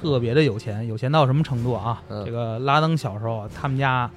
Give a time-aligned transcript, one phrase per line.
[0.00, 2.02] 特别的有钱，有钱到什么程度啊？
[2.08, 4.10] 嗯这个拉登小时候，他们家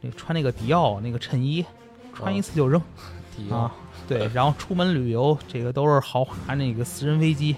[0.00, 1.64] 那穿那个迪奥那个衬衣，
[2.14, 2.80] 穿一次就扔、
[3.36, 3.74] 体啊。
[4.06, 7.56] 对，然后出门旅游，这个都是豪华那个私人飞机，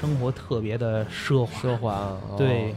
[0.00, 1.60] 生活特别的奢华。
[1.60, 2.74] 奢华对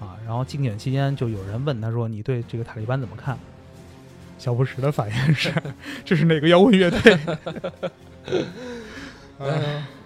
[0.00, 3.36] 啊，然后竞选期间就有人问他说：“你对这个塔利班怎么看？”
[4.38, 5.52] 小布什的反应是
[6.06, 7.18] ：“这是哪个摇滚乐队？”
[9.40, 9.99] 嗯好，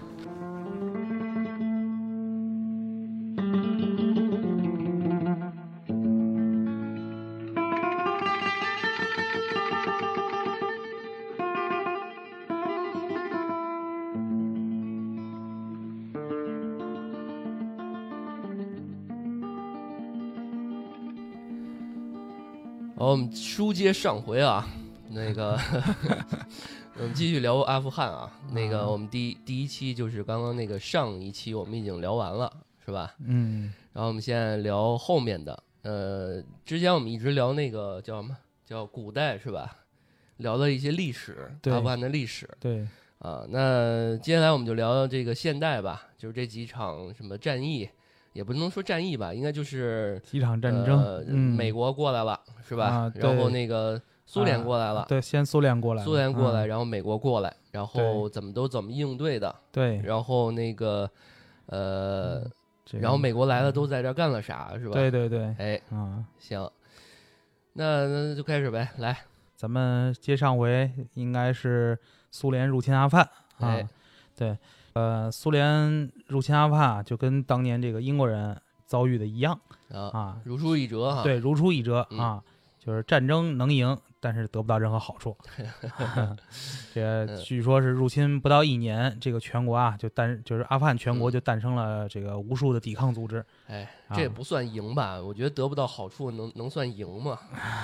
[23.14, 24.68] 我们书接上回啊，
[25.10, 25.56] 那个
[26.98, 28.28] 我们继续聊阿富汗啊。
[28.50, 32.52] 那个啊我们第一第一期就是刚刚那个上一期我们已经聊完了，
[32.84, 33.14] 是吧？
[33.24, 38.36] 嗯，然后我们现在聊后面的，呃，之前我们一直聊那个叫什么？
[38.66, 39.76] 叫古代是吧？
[40.38, 42.84] 聊了一些历史，阿富汗的历史对，
[43.20, 43.46] 啊。
[43.48, 47.88] 那接下来我们就聊聊这个现代吧，就是这几场什么战役，
[48.34, 52.86] 也不能说战役吧，应该就是几场战争，呃嗯，美国过来了是吧？
[52.86, 53.12] 啊？
[53.14, 56.68] 然后那个苏联过来了，对，先苏联过来，苏联过来，嗯。
[56.68, 61.08] 然后美国过来，然后怎么都怎么应对的，对，然后那个
[61.66, 62.42] 呃，
[62.84, 64.94] 这个然后美国来了都在这干了啥是吧？
[64.94, 66.68] 对对对，哎，啊，行，
[67.74, 69.16] 那那就开始呗，来，
[69.54, 71.96] 咱们接上回应该是
[72.32, 73.24] 苏联入侵阿富汗
[73.58, 73.88] 啊哎，
[74.36, 74.58] 对，
[74.94, 78.56] 呃，苏联入侵阿富汗啊就跟当年这个英国人
[78.86, 79.58] 遭遇的一样
[79.92, 82.42] 啊，啊，如出一辙哈。，对，如出一辙嗯啊，
[82.78, 85.36] 就是战争能赢，但是得不到任何好处。
[86.94, 93.44] 这嗯据说是入侵不到一年，这个全国啊就诞，就是阿富汗全国嗯就诞生了这个无数的抵抗组织。
[93.66, 95.20] 哎，啊这也不算赢吧？
[95.20, 97.36] 我觉得得不到好处能能算赢吗？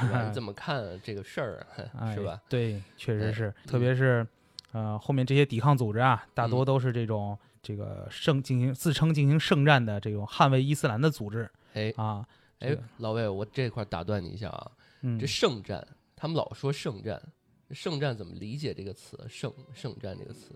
[0.03, 1.91] 你 怎么看这个事儿啊？
[1.99, 2.41] 哎，是吧？？
[2.49, 4.25] 对，确实哎是，特别是
[4.73, 12.27] 呃后面这些抵抗组织啊，大多嗯都是这种这个圣进行自称进行圣战的这种捍卫伊斯兰的组织哎啊。
[12.59, 14.71] 这哎，老魏，我这块打断你一下啊，
[15.01, 15.83] 嗯这，圣战，
[16.15, 17.19] 他们老说圣战，
[17.71, 19.19] 圣战怎么理解这个词？
[19.31, 20.51] 圣圣战这个词，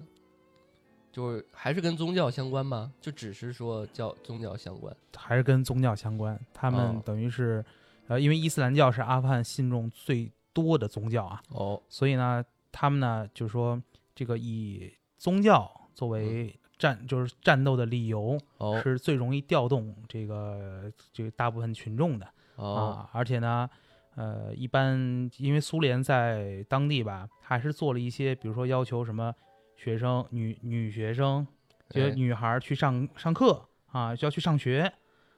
[1.10, 2.92] 就是还是跟宗教相关吗？
[3.00, 4.94] 就只是说教宗教相关？
[5.16, 7.64] 还是跟宗教相关，他们哦等于是
[8.06, 13.82] 呃，因为伊斯兰教是阿富汗信众最多的宗教啊，哦，所以呢，他们呢就是说
[14.14, 22.26] 这个以宗教作嗯为战就是战斗的理由，哦，是最容易调动这个这个大部分群众的。
[22.56, 23.68] 哦，啊，而且呢，
[24.16, 29.34] 呃，一般因为苏联在当地吧，还是做了一些，比如说要求什么
[29.76, 31.46] 学生女女学生，
[31.90, 34.92] 就是哎女孩儿去上上课啊，就要去上学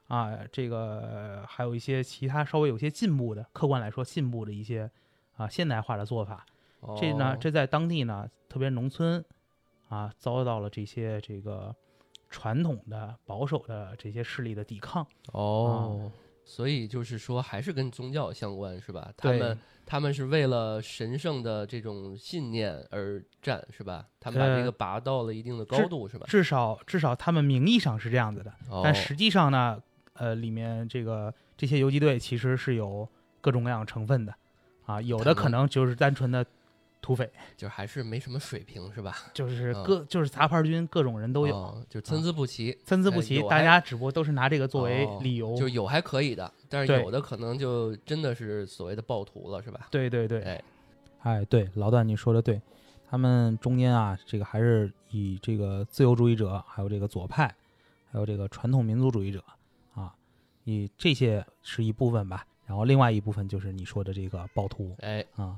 [0.08, 4.90] 啊，这个还有一些其他稍微有些进步的，客观来说进步的一些
[5.36, 6.44] 啊现代化的做法。
[6.98, 9.24] 这呢，哦这在当地呢，特别农村
[9.88, 11.74] 啊，遭到了这些这个
[12.28, 15.06] 传统的保守的这些势力的抵抗。
[15.32, 16.10] 哦，
[16.44, 19.12] 所以就是说还是跟宗教相关是吧？
[19.16, 24.06] 他们他们是为了神圣的这种信念而战是吧？
[24.18, 26.26] 他们把这呃个拔到了一定的高度是吧？
[26.28, 29.80] 至少至少他们名义上是这样子的，哦但实际上呢，
[30.14, 33.08] 呃，里面这个这些游击队其实是有
[33.40, 34.34] 各种各样成分的，
[34.86, 36.44] 啊，有的可能就是单纯的
[37.06, 39.16] 土匪，就还是没什么水平是吧？
[39.32, 45.54] 就是嗯各、就是杂牌军，各种人都有，哦就参差不齐，参差不齐，哎大家只不过都是拿这个作为哦理由。
[45.54, 49.86] 就有还可以的，但是有的可能就真的是所谓的暴徒了是吧？
[49.92, 50.64] 对对对，哎，
[51.22, 52.60] 哎，对，老段你说的对，
[53.08, 57.54] 他们中间啊，这个还是以这个自由主义者，还有这个左派，
[58.10, 59.44] 还有这个传统民族主义者
[59.94, 60.12] 啊，
[60.64, 65.56] 以这些是一部分吧，然后另外一部分就是你说的这个暴徒哎，啊，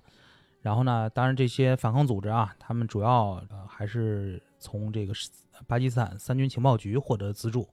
[0.61, 5.13] 然后呢，当然这些反抗组织啊，他们主要呃还是从这个
[5.67, 7.69] 巴基斯坦三军情报局获得资助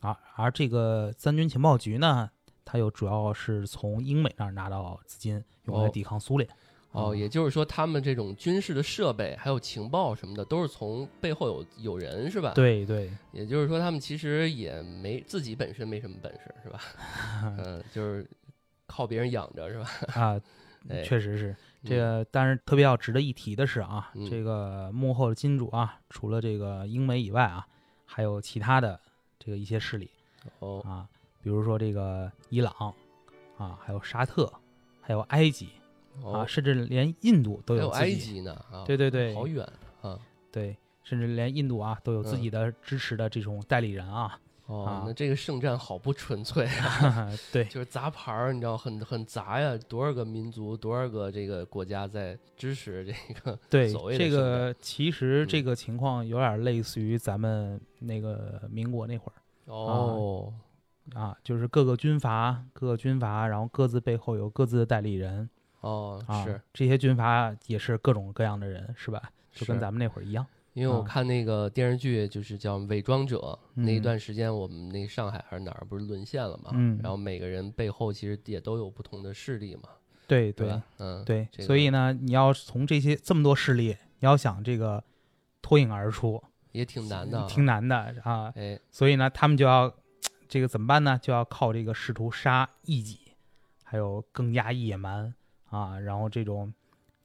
[0.00, 2.30] 啊，而这个三军情报局呢，
[2.64, 6.48] 它又主要是从英美那儿拿到资金，用来哦抵抗苏联。
[6.92, 16.80] 哦，也就是说他们这种军事的设备还有情报什么的，都是从背后有有人是吧？，对对，也就是说他们其实也没自己本身没什么本事是吧？
[17.58, 18.28] 嗯，就是
[18.86, 19.90] 靠别人养着是吧？
[20.20, 20.40] 啊，
[20.90, 22.26] 哎确实是这嗯个。
[22.30, 27.66] 但是特别要值得一提的是啊，嗯这个幕后的金主啊，除了这个英美以外啊，
[28.06, 28.98] 还有其他的
[29.38, 30.10] 这个一些势力
[30.58, 31.08] 哦啊，
[31.42, 32.72] 比如说这个伊朗
[33.56, 34.52] 啊，还有沙特，
[35.00, 35.66] 还有埃及
[36.22, 38.10] 啊，哦，甚至连印度都还有埃。
[38.12, 39.66] 及呢啊，对对对好远
[40.00, 40.18] 啊，
[40.50, 44.38] 对，甚至连印度啊都有自嗯己的支持的这种代理人啊。
[44.72, 55.64] 哦啊，那这个圣战好不纯粹啊， 对，就是杂牌儿，你知道很很杂呀，多少个民族，多少个这个国家在支持这个对这个其实这嗯。
[55.64, 59.34] 个情况有点类似于咱们那个民国那会儿。
[59.66, 60.52] 哦，
[61.14, 65.48] 啊，就是各个军阀各个军阀，然后各自背后有各自的代理人
[65.80, 69.22] 哦，啊，是，这些军阀也是各种各样的人，是吧？
[69.52, 70.46] 就跟咱们那会儿一样。
[70.72, 73.38] 啊因为我看那个电视剧，就是叫《伪装者》
[73.74, 76.70] 那一嗯段时间，我们那上海还是哪儿不是沦陷了嘛？
[76.72, 79.88] 嗯然后每个人背后其实也都有不同的势力嘛，
[80.26, 80.82] 对对吧？
[80.98, 83.88] 嗯，对，这个所以呢，你要从这些这么多势力，
[84.20, 85.04] 你要想这个
[85.60, 86.42] 脱颖而出，
[86.72, 88.50] 也挺难的啊，挺难的啊。
[88.56, 89.92] 哎，所以呢，他们就要
[90.48, 91.18] 这个怎么办呢？
[91.20, 93.18] 就要靠这个试图杀异己，
[93.84, 95.34] 还有更加野蛮
[95.68, 96.72] 啊，然后这种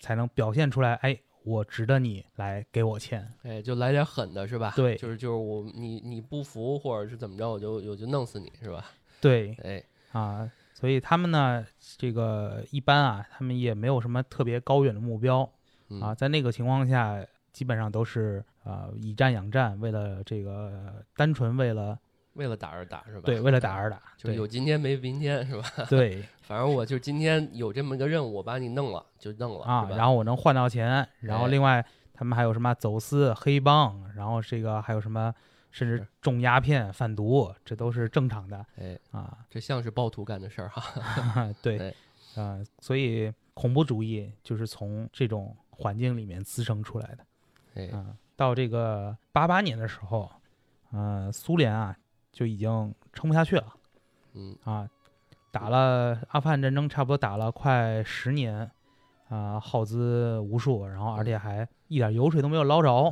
[0.01, 1.17] 才能表现出来，哎，
[1.47, 3.31] 我值得你来给我钱。
[3.43, 4.73] 哎，就来点狠的是吧？
[4.75, 8.83] 对就是就是我你你不服或者是怎么着，我就我就弄死你是吧？
[9.21, 11.65] 对哎，啊，所以他们呢，
[11.97, 15.49] 这个一般啊，他们也没有什么特别高远的目标
[15.89, 21.97] 嗯、啊，在那个情况下，基本上都是啊以战养战，为了这个单纯为了
[22.33, 23.21] 为了打而打是吧？
[23.25, 25.63] 对为了打而打，就是有今天没明天是吧？
[25.89, 35.33] 对对反正我就今天有这么个任务，我把你弄了就弄了啊，然后我能换到钱，然后哎另外他们还有什么走私、黑帮，然后这个还有什么，
[35.71, 39.39] 甚至是种鸦片、贩毒，这都是正常的哎，啊。
[39.49, 41.53] 这像是暴徒干的事儿哈。
[41.61, 41.77] 对
[42.33, 47.25] 哎，啊，所以恐怖主义就是从这种环境里面滋生出来的。
[47.75, 50.31] 哎，啊，到这个八八年的时候，
[50.91, 51.93] 呃，苏联啊
[52.31, 53.73] 就已经撑不下去了
[54.33, 54.89] 嗯，啊，
[55.57, 58.69] 打了阿富汗战争，差不多打了快十年，
[59.29, 63.11] 啊，耗资无数，然后而且还一点油水都没有捞着。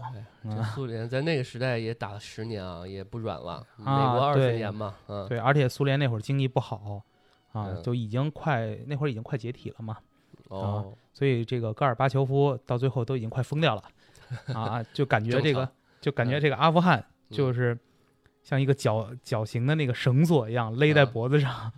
[0.75, 3.65] 苏联在那个时代也打了十年啊，也不软了。
[3.77, 7.01] 美啊国二十对年嘛，嗯，对，而且苏联那会儿经济不好，
[7.51, 7.81] 啊，嗯。
[7.81, 9.98] 就已经快那会儿已经快解体了嘛，
[10.50, 13.83] 哦，所以这个戈尔巴乔夫到最后都已经快疯掉了，
[14.53, 15.68] 啊， 就感觉这个
[16.00, 16.41] 就感觉嗯。
[16.41, 17.75] 这个阿富汗嗯就是
[18.44, 21.12] 像一个绞绞刑的那个绳索一样勒在嗯。
[21.12, 21.71] 脖子上，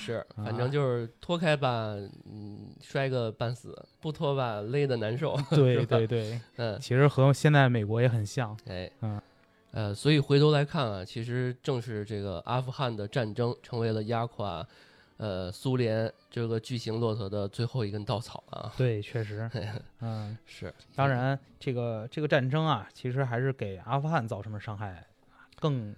[0.00, 1.94] 是，反啊正就是脱开吧，
[2.24, 3.70] 嗯，摔个半死；
[4.00, 5.36] 不脱吧，勒的难受。
[5.50, 9.20] 对对对，嗯，其实和现在美国也很像，哎，嗯，
[9.72, 14.66] 呃，所以回头来看啊，其实正是这个阿富汗的战争，成为了压垮
[15.18, 18.72] 呃苏联这个巨型骆驼的最后一根稻草啊。
[18.78, 19.50] 对，确实，
[20.00, 25.06] 嗯，是，当然这个这个战争啊，其实还是给阿富汗造成的伤害
[25.60, 25.94] 更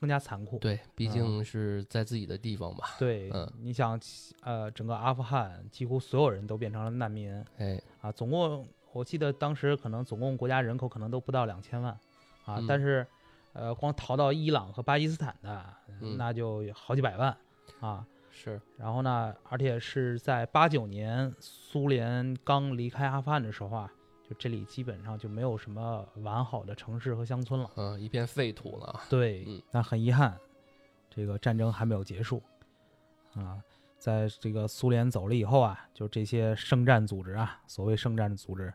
[0.00, 1.10] 更加残酷，对，毕嗯。
[1.10, 2.84] 竟是在自己的地方嘛。
[2.98, 3.52] 对，嗯。
[3.58, 4.00] 你想，
[4.42, 11.92] 呃，整个阿富汗几乎所有人都变成了难民哎，啊，总共我记得当时可能总共国家人口可能都不到两千万
[12.44, 12.66] 啊，嗯。
[12.66, 13.06] 但是
[13.52, 15.64] 呃，光逃到伊朗和巴基斯坦的，
[16.00, 16.16] 嗯。
[16.16, 17.36] 那就有好几百万
[17.80, 18.06] 啊。
[18.32, 23.92] 是，然后呢，而且是在八九年苏联刚离开阿富汗的时候啊，
[24.30, 27.68] 就这里基本上就没有什么完好的城市和乡村了。
[27.74, 29.02] 嗯，一片废土了啊。
[29.10, 30.38] 对，嗯那很遗憾，
[31.10, 32.40] 这个战争还没有结束
[33.34, 33.60] 啊。
[33.98, 38.72] 在这个苏联走了以后啊，就这些圣战组织啊，所谓圣战组织，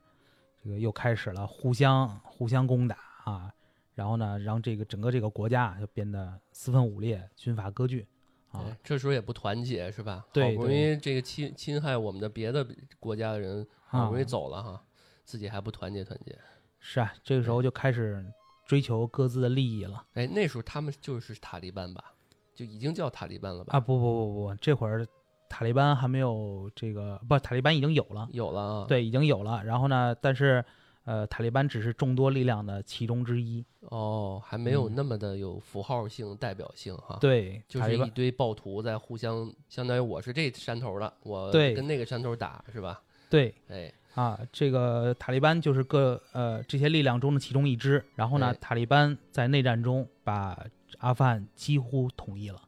[0.61, 3.49] 这个又开始了互相互相攻打啊，
[3.93, 8.05] 然后呢，让这个整个这个国家啊就变得四分五裂，军阀割据
[8.51, 8.77] 啊哎。
[8.83, 10.25] 这时候也不团结是吧？
[10.33, 12.67] 对好不容易这个侵侵害我们的别的
[12.99, 14.83] 国家的人，好不容易啊走了哈，
[15.25, 16.37] 自己还不团结团结。
[16.79, 18.25] 是啊，这个时候就开始
[18.65, 22.13] 追求各自的利益了哎，那时候他们就是塔利班吧？
[22.53, 23.75] 就已经叫塔利班了吧？
[23.75, 23.79] 啊！
[23.79, 25.05] 不不不不，这会儿
[25.49, 29.61] 塔利班还没有这个，不，塔利班已经有了，有了啊。，对，已经有了。
[29.63, 30.63] 然后呢，但是
[31.03, 33.65] 呃，塔利班只是众多力量的其中之一。
[33.81, 43.01] 哦，还没有嗯那么的有符号性、代表性哈。，对，就是一堆暴徒在互相，相当于我是这山头的，我对跟那个山头打是吧？
[43.29, 48.03] 对哎，啊，这个塔利班就是各呃这些力量中的其中一支。
[48.15, 50.57] 然后呢，哎塔利班在内战中把
[50.99, 52.61] 阿富汗几乎统一了。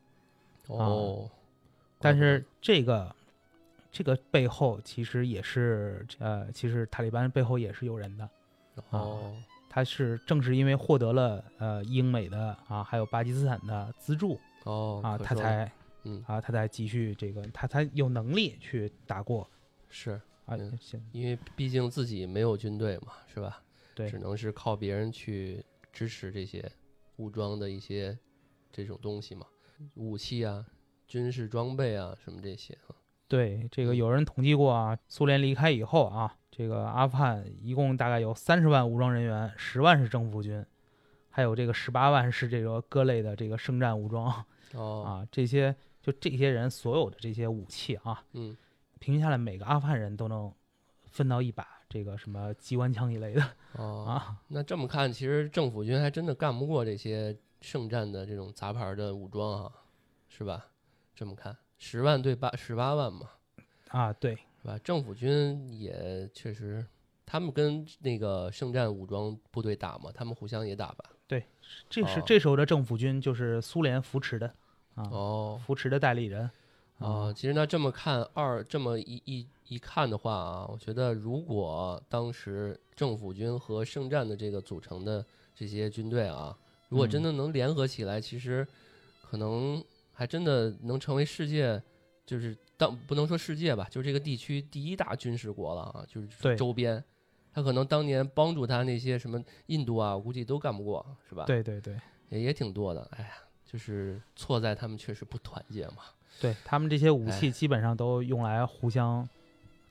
[0.68, 1.30] 哦，
[2.00, 3.16] 但是这个
[3.92, 8.30] 这个背后其实也是呃，其实塔利班背后也是有人的。
[8.92, 9.34] 哦，
[9.70, 15.72] 他是正是因为获得了呃英美的啊，还有巴基斯坦的资助哦，啊，可说了他才
[16.04, 19.50] 嗯啊，他才继续这个，他才有能力去打过
[19.90, 20.76] 是啊嗯。
[20.82, 23.62] 行，因为毕竟自己没有军队嘛，是吧？
[23.94, 25.64] 对只能是靠别人去
[25.94, 26.72] 支持这些
[27.18, 28.18] 武装的一些
[28.72, 29.46] 这种东西嘛，
[29.96, 30.66] 武器啊、
[31.08, 32.96] 军事装备啊什么这些啊。
[33.28, 40.66] 对，这个嗯有人统计过啊，苏联离开以后啊，这个阿富汗一共大概有三十万武装人员，十万是政府军，
[41.30, 48.56] 还有这个十八万是这个各类的这个圣战武装哦，啊，这些就这些人所有的这些武器啊，嗯，
[49.00, 50.54] 平均下来每个阿富汗人都能
[51.12, 54.38] 分到一把这个什么机关枪一类的 哦，啊。
[54.50, 59.72] 那这么看，其实政府军还真的干不过这些圣战的这种杂牌的武装啊，
[60.28, 60.68] 是吧？
[61.16, 63.30] 这么看，十万对八十八万嘛，
[63.90, 64.78] 啊，对，是吧？
[64.80, 66.86] 政府军也确实，
[67.26, 71.06] 他们跟那个圣战武装部队打嘛，他们互相也打吧？
[71.26, 71.44] 对
[71.90, 74.48] 这是哦这时候的政府军就是苏联扶持的
[74.96, 76.50] 啊，哦，扶持的代理人
[77.00, 85.24] 啊，其实那这么看二这么一一一看的话啊，我觉得如果当时政府军和圣战的这个组成的
[85.54, 86.58] 这些军队啊，
[86.90, 88.68] 如果真的能联合起来，其实
[89.30, 91.82] 可能还真的能成为世界，
[92.26, 97.04] 就是当不能说世界吧，就是这个地区第一大军事国了啊，就是周边。
[97.54, 102.00] 他可能当年帮助他那些什么印度啊，我估计都干不过，是吧？，对对对
[102.30, 103.08] 也也挺多的。
[103.12, 103.30] 哎呀，
[103.66, 105.98] 就是错在他们确实不团结嘛。
[106.40, 109.28] 对，他们这些武哎器基本上都用来互相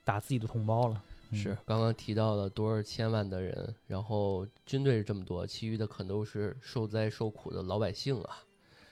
[0.03, 0.95] 打自己的同胞了。
[0.95, 8.37] 嗯是刚刚提到了多少千万的人，然后军队是这么多，其余的可能都是受灾受苦的老百姓啊，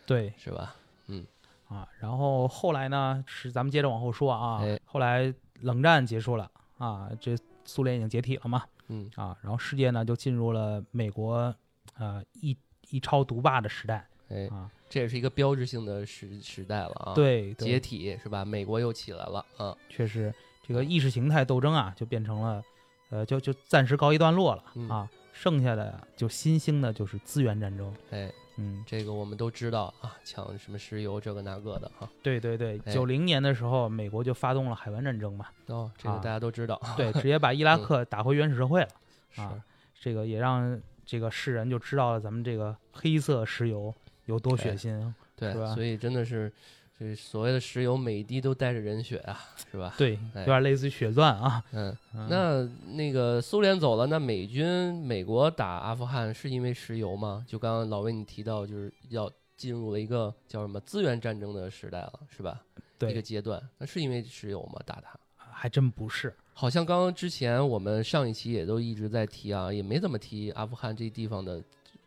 [0.06, 0.76] 对是吧？
[1.08, 1.26] 嗯
[1.70, 11.56] 啊，然后后来呢，是咱们接着往后说啊，哎后来冷战结束了啊，这苏联已经解体了嘛嗯，啊，然后世界呢就进入了美国
[11.98, 12.58] 呃一
[12.90, 18.46] 一超独霸的时代哎，啊，这也是一个标志性的时时代了啊。，对，解，体是吧？
[18.46, 19.76] 美国又起来了啊。
[19.90, 20.34] 确实
[20.66, 22.64] 这个意识形态斗争啊，就变成了
[23.10, 32.10] 呃就就暂时告一段落了嗯啊，剩下的就新兴的就是资源战争，哎，嗯，这个我们都知道啊，抢什么石油这个那个的哈。
[32.24, 36.80] 对对对，哎九零年的时候，美国就发动了海湾战争嘛，哦，这个啊大家都知道。
[36.96, 38.88] 对，直接把伊拉嗯克打回原始社会了。
[39.32, 39.62] 是啊
[40.00, 43.94] 这个也让这个世人就知道了咱们这个黑色石油
[44.26, 45.14] 有多血哎腥。
[45.36, 46.52] 对所以真的是，
[46.98, 49.38] 这所谓的石油每一滴都带着人血啊，
[49.70, 49.94] 是吧？
[49.98, 51.64] 对，哎有点类似于血钻啊。
[51.74, 57.46] 嗯，嗯那那个苏联走了，那美军美国打阿富汗是因为石油吗？
[57.48, 62.62] 就刚刚老魏你提到，就是要进入了一个叫什么资源战争的时代了，是吧？
[62.98, 64.80] 对一个，阶段，那是因为石油吗？
[64.86, 65.20] 打它？
[65.52, 66.34] 还真不是。
[66.54, 71.62] 好像刚刚之前我们上一期也都一直在提啊，也没怎么提阿富汗这地方的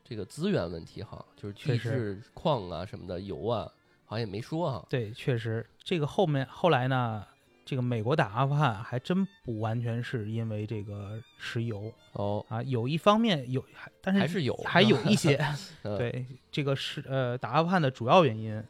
[0.08, 3.70] 这个资源问题哈，就是确实地质矿啊什么的油啊，
[4.06, 4.86] 好像也没说哈。
[4.88, 7.26] 对，确实，这个后面后来呢，
[7.62, 15.36] 这个美国打阿富汗还真不完全是因为这个石油哦，啊，有一方面有，还但是还是有，还有一些
[15.84, 18.64] 嗯，对这个是呃打阿富汗的主要原因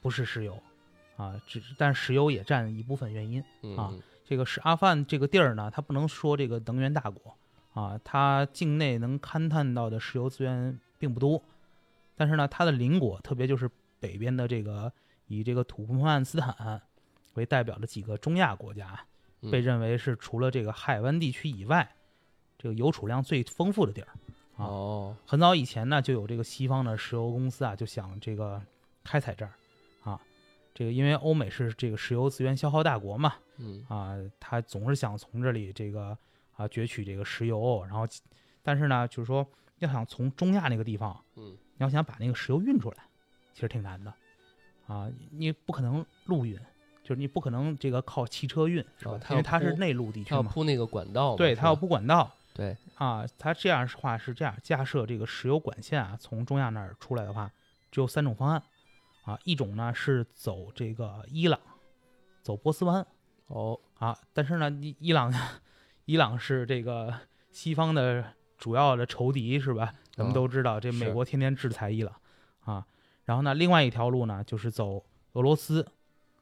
[0.00, 0.62] 不是石油
[1.16, 3.42] 啊，只是但石油也占一部分原因。
[3.62, 3.92] 嗯啊
[4.24, 7.36] 这个是阿富汗这个地儿呢，它不能说这个能源大国
[7.72, 11.42] 啊，它境内能勘探到的石油资源并不多，
[12.16, 14.92] 但是呢，它的邻国，特别就是北边的这个
[15.26, 16.80] 以这个土库曼斯坦
[17.34, 18.98] 为代表的几个中亚国家，
[19.42, 21.94] 嗯被认为是除了这个海湾地区以外，
[22.58, 24.08] 这个油储量最丰富的地儿。
[24.56, 28.60] 啊哦，很早以前呢，就有这个西方的石油公司啊，就想这个
[29.02, 29.52] 开采这儿
[30.02, 30.20] 啊，
[30.74, 36.18] 这个因为欧美是这个石油资源消耗大国嘛，嗯啊，他总是想从这里这个
[36.60, 38.04] 啊攫取这个石油，然后，
[38.62, 39.46] 但是呢，就是说
[39.78, 41.56] 要想从中亚那个地方，嗯。
[41.78, 42.98] 你要想把那个石油运出来，
[43.54, 44.12] 其实挺难的，
[44.86, 46.54] 啊，你不可能陆运，
[47.02, 49.18] 就是你不可能这个靠汽车运，是吧？
[49.30, 52.30] 因为它是内陆地区嘛，他要铺那个管道，对，它要铺管道？
[52.52, 57.50] 对，啊，它这样的话是这样，架设这个石油管线啊，从中亚那儿出来的话，
[57.90, 58.62] 只有三种方案，
[59.24, 61.58] 啊，一种呢是走这个伊朗，
[62.42, 63.06] 走波斯湾。
[63.46, 65.32] 哦，啊，但是呢，伊伊朗，
[66.10, 67.14] 伊朗是这个
[67.52, 68.24] 西方的
[68.58, 69.94] 主要的仇敌，是吧？
[70.12, 72.12] 咱们哦都知道，这美国天天制裁伊朗
[72.64, 72.84] 啊。
[73.26, 75.86] 然后呢，另外一条路呢，就是走俄罗斯，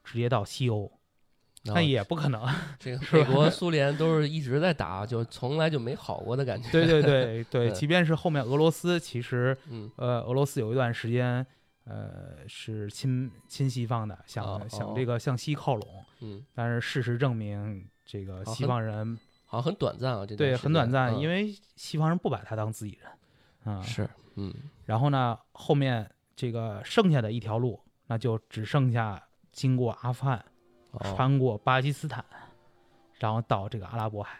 [0.03, 0.91] 直接到西欧，
[1.65, 2.43] 那也不可能。
[2.79, 6.67] 这个美国、苏联都是一直在打，就从来就没好过的感觉。
[6.73, 11.45] 对对对对，嗯即便是后面俄罗斯，其实嗯，呃，俄罗斯有一段时间，
[11.83, 19.17] 呃，是亲亲西方的，想、哦想哦这个向西靠拢，嗯，但是事实证明，这个西方人
[19.51, 24.53] 好像很短暂啊，这对很短暂，因为为西方人不把他当自己人，啊、是，嗯，
[24.85, 30.45] 然后呢，后面这个剩下的一条路，那就只剩下经过阿富汗，
[30.91, 30.99] 哦。
[31.15, 32.23] 穿过巴基斯坦，
[33.17, 34.39] 然后到这个阿拉伯海。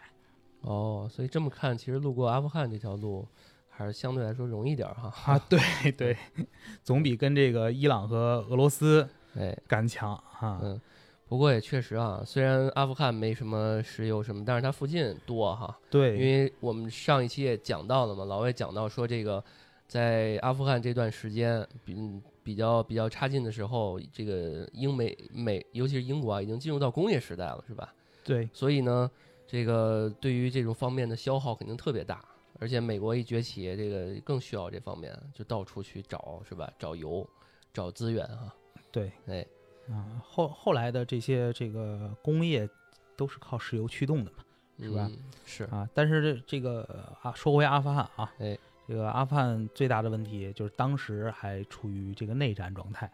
[0.60, 3.26] 哦，所以这么看，其实路过阿富汗这条路
[3.68, 5.32] 还是相对来说容易点儿哈。
[5.32, 5.58] 啊，对
[5.90, 6.16] 对，
[6.84, 10.60] 总比跟这个伊朗和俄罗斯哎，干强啊。
[10.62, 10.80] 嗯，
[11.30, 15.78] 不过也确实啊，虽然阿富汗没什么石油什么，但是它附近多哈。
[15.88, 19.42] 对，因为我们上一期也讲到了嘛，老魏讲到说这个，
[19.86, 27.94] 在阿富汗这段时间比比较比较差劲的时候，这个英美美，尤其是英国啊，已经进入到工业时代了，是吧？
[28.24, 29.08] 对，所以呢，
[29.46, 32.24] 这个对于这种方面的消耗肯定特别大，
[32.58, 36.68] 而且美国一崛起，这个更需要这方面，就到处去找，是吧？
[36.76, 37.24] 找油，
[37.72, 38.52] 找资源哈。
[38.90, 39.46] 对，哎。
[39.90, 42.68] 啊，后后来的这些这个工业
[43.16, 44.38] 都是靠石油驱动的嘛，
[44.78, 45.10] 是吧？
[45.44, 48.56] 是啊，但是这这个啊，说回阿富汗啊，哎，
[48.86, 53.10] 这个阿富汗最大的问题就是当时还处于这个内战状态，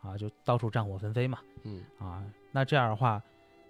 [0.00, 3.22] 啊，就到处战火纷飞嘛，嗯啊，那这样的话，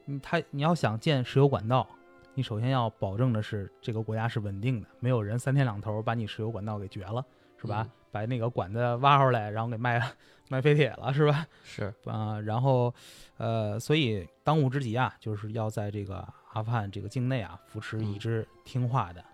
[0.05, 1.89] 你他你要想建石油管道，
[2.35, 7.25] 你首先要保证的是这个国家是稳定的，没有人三天两头把你石油管道给绝了，
[7.59, 7.89] 是吧？
[8.11, 10.01] 把那个管子挖出来，然后给卖
[10.49, 11.47] 卖废铁了，是吧？
[11.65, 12.93] 是 啊，然后，
[13.37, 16.17] 呃，所以当务之急啊，就是要在这个
[16.53, 19.25] 阿富汗这个境内啊，扶持一支听话的，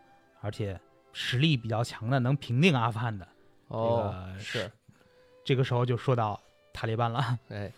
[0.42, 0.78] 而且
[1.12, 3.26] 实力比较强的，能平定阿富汗的。
[3.68, 4.71] 哦，是。
[5.42, 6.38] 这个时候就说到
[6.73, 7.38] 塔利班了。
[7.49, 7.73] 哎，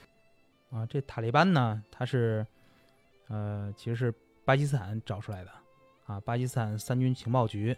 [0.71, 2.45] 啊，这塔利班呢，他是，
[3.29, 4.13] 呃，其实是
[4.45, 5.51] 巴基斯坦找出来的，
[6.07, 7.77] 啊，巴基斯坦三军情报局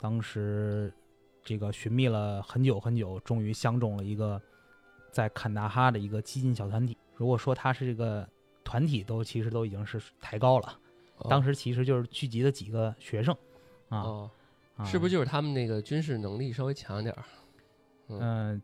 [0.00, 0.92] 当时。
[1.48, 4.38] 这个寻觅了很久很久，终于相中了一个
[5.10, 6.94] 在坎大哈的一个激进小团体。
[7.14, 8.28] 如果说他是这个
[8.62, 10.78] 团体，都其实都已经是抬高了。
[11.26, 13.34] 当时其实就是聚集的几个学生，
[13.88, 14.30] 啊，
[14.84, 17.24] 是不是就是他们那个军事能力稍微强一点儿？
[18.08, 18.60] 嗯，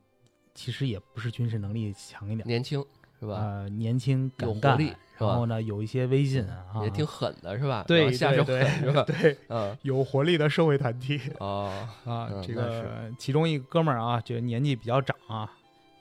[0.54, 2.84] 其实也不是军事能力强一点，年轻
[3.18, 3.36] 是吧？
[3.36, 4.78] 呃，年轻敢干。
[5.16, 7.85] 然后呢，有一些微信啊，也挺狠的，是吧？
[7.87, 9.02] 对，下手狠是吧？
[9.04, 11.71] 对，嗯，有活力的社会团体哦
[12.04, 15.50] 啊，这个其中一哥们儿啊，就年纪比较长啊，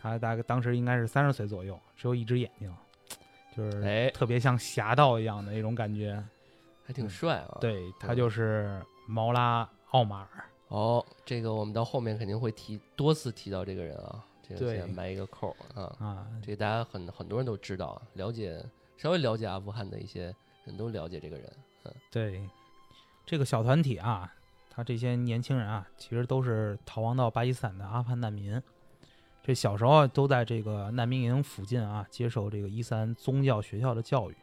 [0.01, 2.75] 他大概当时应该是三十岁左右，只有一只眼睛，
[3.55, 6.22] 就是哎，特别像侠盗一样的那种感觉，
[6.84, 7.58] 还挺帅啊。
[7.62, 10.28] 对他就是毛拉奥马尔。
[10.69, 18.60] 哦，这个我们到后面肯定会提多次提到这个人啊，这个先埋一个扣啊啊，这个大家很很多人都知道啊，了解。
[18.97, 20.34] 稍微了解阿富汗的一些
[20.65, 21.51] 人都了解这个人，
[21.84, 22.49] 嗯，对，
[23.25, 24.34] 这个小团体啊，
[24.69, 28.62] 他这些年轻人啊，其实都是逃亡到巴基斯坦的阿富汗难民，
[29.41, 34.38] 这小时候都在这个难民营附近啊，接受这个伊斯兰宗教学校的教育。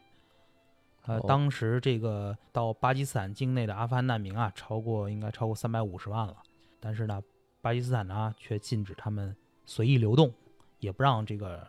[1.07, 6.37] 呃，当时这个到巴基斯坦境内的阿富汗难民啊，超过应该超过三百五十万了，
[6.79, 7.23] 但是呢，
[7.63, 9.35] 巴基斯坦呢却禁止他们
[9.65, 10.31] 随意流动，
[10.79, 11.67] 也不让这个，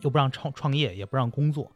[0.00, 1.72] 又不让创创业，也不让工作。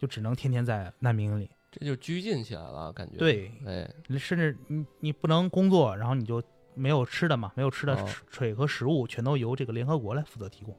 [0.00, 3.18] 就只能天天在难民营里，这就拘禁起来了，感觉。
[3.18, 3.86] 对，哎，
[4.18, 6.42] 甚至你你不能工作，然后你就
[6.74, 7.94] 没有吃的嘛，没有吃的
[8.30, 10.74] 水和食物，全都由这个联合国来负责提供。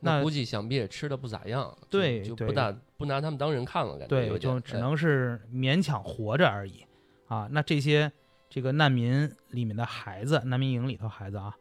[0.00, 4.06] 那估计想必也吃的不咋样，对，就不大不拿他们当人看了，感觉。
[4.08, 6.84] 对，就只能是勉强活着而已。
[7.26, 8.12] 啊，那这些
[8.50, 11.56] 这个难民里面的孩子，难民营里头孩子啊，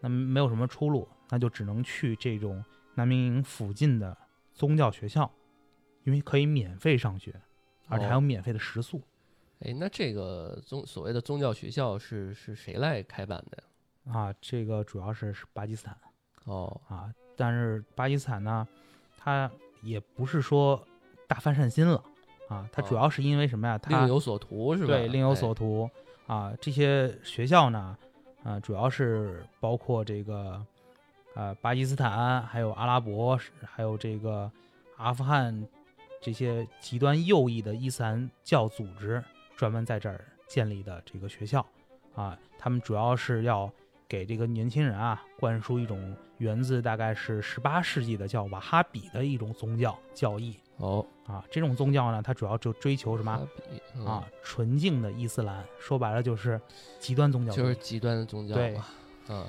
[0.00, 2.64] 那没有什么出路，那就只能去这种
[2.96, 4.18] 难民营附近的
[4.52, 5.30] 宗教学校。
[6.06, 7.34] 因为可以免费上学，
[7.88, 9.02] 而且还有免费的食宿。
[9.58, 14.14] 哎，那这个宗所谓的宗教学校是是谁来开办的呀？
[14.14, 15.98] 啊，这个主要是是巴基斯坦。
[16.44, 18.66] 哦，啊，但是巴基斯坦呢，
[19.18, 19.50] 它
[19.82, 20.80] 也不是说
[21.26, 22.00] 大发善心了
[22.48, 23.76] 啊，它主要是因为什么呀？
[23.76, 24.94] 它另有所图是吧？
[24.94, 25.90] 对，另有所图
[26.28, 26.54] 啊。
[26.60, 27.98] 这些学校呢，
[28.44, 30.64] 啊，主要是包括这个
[31.34, 34.48] 呃巴基斯坦，还有阿拉伯，还有这个
[34.98, 35.66] 阿富汗。
[36.26, 39.22] 这些极端右翼的伊斯兰教组织
[39.56, 41.64] 专门在这儿建立的这个学校，
[42.16, 43.70] 啊，他们主要是要
[44.08, 50.56] 给这个年轻人啊灌输一种源自大概是十八世纪的叫瓦哈比的一种宗教教义。
[50.78, 53.48] 哦，啊，这种宗教呢，它主要就追求什么
[54.04, 54.28] 啊？
[54.42, 56.60] 纯净的伊斯兰，说白了就是
[56.98, 58.76] 极端宗教，就是极端的宗教对，
[59.28, 59.46] 嗯，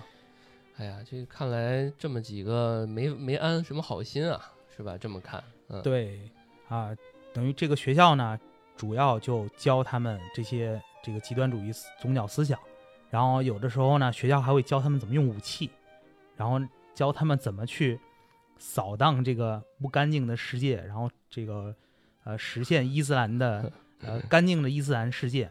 [0.78, 4.96] 哎呀，这看来这么几个没没安什么好心啊，是吧？
[4.96, 6.30] 这么看，嗯，对。
[6.70, 6.92] 啊，
[7.34, 8.40] 等于这个学校呢，
[8.76, 12.60] 主要就教他们这些这个极端主义宗教思想，
[13.10, 15.70] 然后有的时候呢，学校还会教他们怎么用武器，
[16.36, 16.60] 然后
[16.94, 18.00] 教他们怎么去
[18.58, 21.76] 扫荡这个不干净的世界，然后这个
[22.24, 25.50] 呃实现伊斯兰的呃 干净的伊斯兰世界。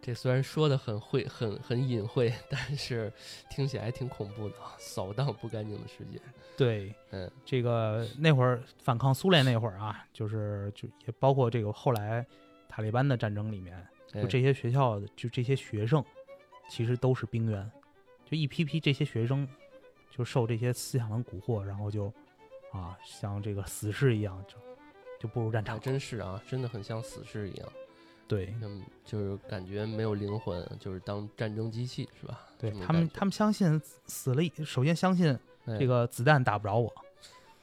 [0.00, 3.12] 这虽然说的很晦、很很隐晦，但是
[3.50, 6.20] 听起来挺恐怖的，扫荡不干净的世界。
[6.56, 12.26] 对，嗯，这个那会儿反抗苏联那会儿啊，就是就也包括这个后来
[12.68, 16.04] 塔利班的战争里面，就这些学校就这些学生，
[16.68, 17.70] 其实都是兵员，
[18.24, 19.46] 就一批批这些学生
[20.10, 22.12] 就受这些思想的蛊惑，然后就
[22.72, 24.56] 啊像这个死士一样，就
[25.20, 25.80] 就步入战还场。
[25.80, 27.72] 真是啊，真的很像死士一样，
[28.28, 28.54] 对。
[28.62, 32.46] 嗯，就是感觉没有灵魂，就是当战争机器是吧？
[32.58, 35.76] 对他们他们相信死了，首先相信哎。
[35.78, 36.92] 这个子弹打不着我。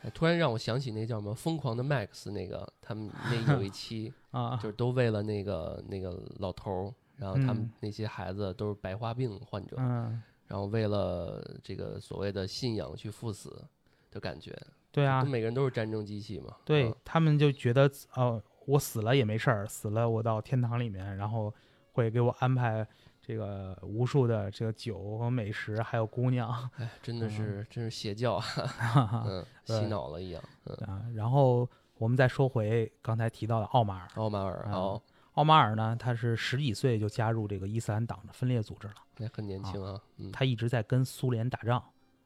[0.01, 4.55] 哎突然让我想起那叫什么《疯狂的 Max》那个，他们那有一期 啊。
[4.61, 13.65] 就是都为了那个那个老头儿，然后他们嗯那些孩子都是白化病患者，嗯，然后为了这个所谓的信仰去赴死
[14.11, 14.55] 的感觉，
[14.91, 16.95] 对啊，每个人都是战争机器嘛，对嗯。
[17.03, 21.53] 他们就觉得哦，我死了也没事儿，死了我到天堂里面，然后
[21.93, 22.85] 会给我安排
[23.21, 29.25] 这个无数的这个酒和美食，还有姑娘哎，真的是真是邪教啊，
[29.65, 31.05] 洗脑了一样，嗯，啊。
[31.13, 41.83] 然后我们再说回刚才提到的奥马尔，奥马尔啊好，奥马尔呢，他是十几岁就加入这个伊斯兰党的分裂组织了，那很年轻啊，嗯，他一直在跟苏联打仗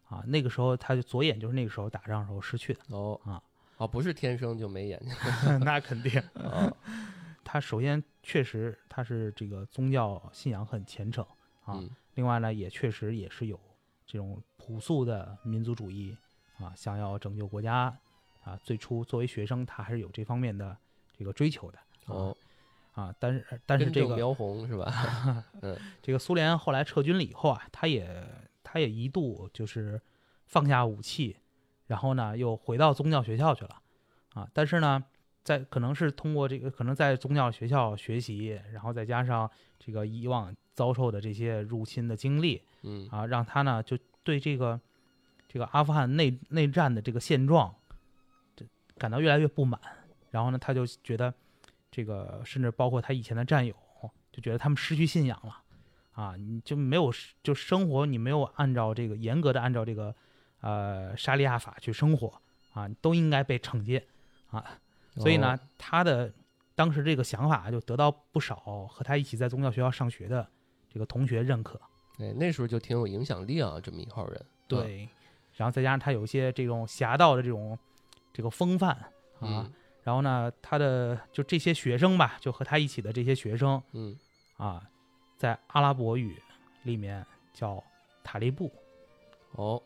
[0.08, 0.24] 啊。
[0.26, 3.42] 那个时候他就左眼就是那个时候打仗时候失去的，哦啊，
[3.80, 5.14] 哦，不是天生就没眼睛
[5.64, 6.22] 那肯定。
[6.36, 6.72] 啊，
[7.44, 11.24] 他首先确实他是这个宗教信仰很虔诚
[11.66, 13.58] 啊，嗯另外呢也确实也是有
[14.06, 16.16] 这种朴素的民族主义
[16.60, 17.98] 啊，想要拯救国家
[18.44, 18.60] 啊。
[18.64, 20.76] 最初作为学生，他还是有这方面的
[21.18, 22.38] 这个追求的啊哦，
[22.92, 23.16] 啊。
[23.18, 25.46] 但是但是这个根正苗红是吧？
[25.62, 28.28] 嗯这个苏联后来撤军了以后啊，他也
[28.62, 30.02] 他也一度就是
[30.48, 31.38] 放下武器，
[31.90, 33.82] 然后呢又回到宗教学校去了
[34.34, 34.48] 啊。
[34.54, 35.04] 但是呢，
[35.44, 39.50] 在可能是通过这个，可能在宗教学校学习，然后再加上
[39.80, 44.80] 这个以往遭受的这些入侵的经历嗯啊，让他呢就对这个
[45.48, 47.74] 这个阿富汗内内战的这个现状，
[48.56, 48.64] 这
[48.98, 49.82] 感到越来越不满。
[50.32, 51.34] 然后呢，他就觉得
[51.90, 53.76] 这个甚至包括他以前的战友，
[54.32, 55.58] 就觉得他们失去信仰了
[56.12, 60.16] 啊，你就没有就生活，你没有按照这个严格的按照这个
[60.62, 62.42] 呃沙利亚法去生活
[62.74, 64.06] 啊，都应该被惩戒
[64.52, 64.80] 啊。
[65.16, 66.32] 所以呢哦，他的
[66.76, 68.56] 当时这个想法就得到不少
[68.88, 70.48] 和他一起在宗教学校上学的
[70.92, 71.80] 这个同学认可。
[72.18, 75.10] 对，那时候就挺有影响力啊，这么一号人，嗯，对，
[75.56, 77.78] 然后再加上他有一些这种侠盗的这种
[78.34, 84.18] 这个风范啊，嗯然后呢，他的就这些学生吧，就和他一起的这些学生嗯，
[84.58, 84.82] 啊，
[85.38, 86.42] 在阿拉伯语
[86.84, 87.84] 里面叫
[88.24, 88.72] 塔利布，
[89.52, 89.82] 哦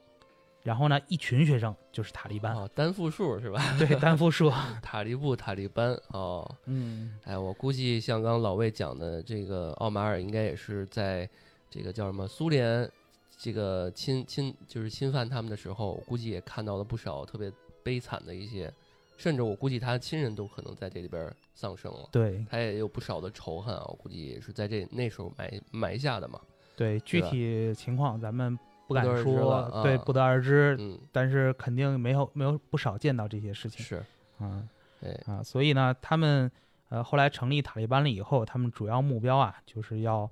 [0.64, 3.62] 然后呢，一群学生就是塔利班，哦，单复数是吧？
[3.78, 4.50] 对，单复数，
[4.82, 11.30] 塔利布、塔利班哦，嗯，哎，我估计像刚刚老魏讲的，这个奥马尔应该也是在
[11.70, 12.90] 这个叫什么苏联
[13.38, 17.52] 这个侵侵就是侵犯他们的时候，估计也看到了不少特别
[17.84, 18.72] 悲惨的一些，
[19.18, 22.08] 甚至我估计他的亲人都可能在这里边丧生了。
[22.10, 26.40] 对他也有不少的仇恨啊，我估计也是在这那时候埋埋下的嘛。
[26.78, 30.04] 对，具体情况咱们不敢说，了对，啊。
[30.06, 34.04] 不得而知，嗯，但是肯定没有没有不少见到这些事情，是，
[34.40, 34.64] 啊。
[35.02, 36.50] 哎，啊，所以呢，他们
[36.90, 40.30] 呃后来成立塔利班了以后，他们主要目标啊就是要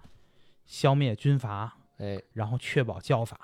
[0.66, 3.38] 消灭军阀，哎，然后确保教法，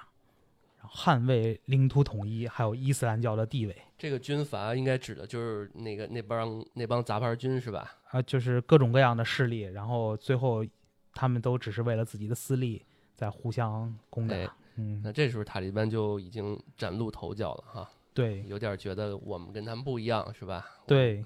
[0.79, 3.75] 然后捍卫领土统一，还有伊斯兰教的地位。
[3.97, 7.91] 这个军阀应该指的就是那个那帮那帮杂牌军是吧？
[8.11, 10.65] 啊，就是各种各样的势力，然后最后
[11.13, 14.35] 他们都只是为了自己的私利在互相攻打。
[14.35, 20.65] 哎嗯，那这时候塔利班就已经崭露头角了哈，对有点觉得我们跟他们不一样是吧？
[20.87, 21.25] 对，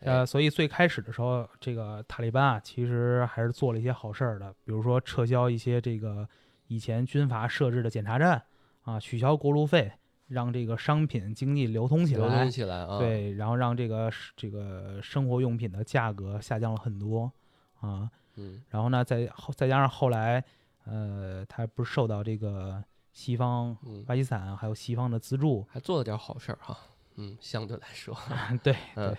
[0.00, 6.28] 哎呃，所以最开始的时候，这个塔利班啊，其实还是做了一些好事儿的，比如说撤销一些这个
[6.66, 8.42] 以前军阀设置的检查站
[8.82, 9.92] 啊，取消过路费，
[10.26, 12.50] 让这个商品经济流通起来流通。
[12.50, 17.32] 起来啊，，对，然后让这个是这个生活用品的价格下降了很多
[17.80, 18.10] 啊。
[18.36, 20.44] 嗯，然后呢，再后再加上后来，
[20.90, 26.76] 呃，他不是受到这个西方嗯，巴基斯坦还有西方的资助，还做了点好事儿哈，
[27.16, 28.16] 嗯，相对来说，
[28.62, 29.10] 对嗯。
[29.10, 29.18] 对，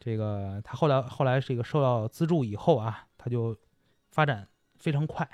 [0.00, 3.56] 这个他后来后来这个受到资助以后啊，他就
[4.10, 4.46] 发展
[4.78, 5.28] 非常快，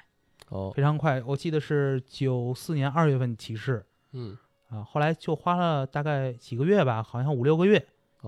[0.48, 1.22] 哦，非常快。
[1.22, 4.36] 我记得是九四年二月份起事嗯，
[4.70, 7.78] 啊，后来就花了大概几个月吧，好像五六个月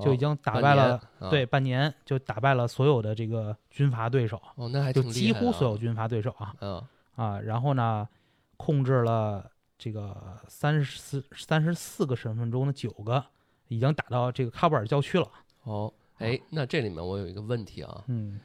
[0.00, 1.30] 就已哦经打半年败了，啊。
[1.30, 8.08] 对，半年就打败了所有的这个军阀对手，哦，那还就挺厉几乎害的啊所有军阀对手啊嗯，啊，然后呢，
[8.56, 13.24] 控制了这个三十四三十四个省份中的九个，
[13.68, 15.28] 已经打到这个喀布尔郊区了。
[15.64, 18.40] 哦，哎，那这里面我有一个问题啊，嗯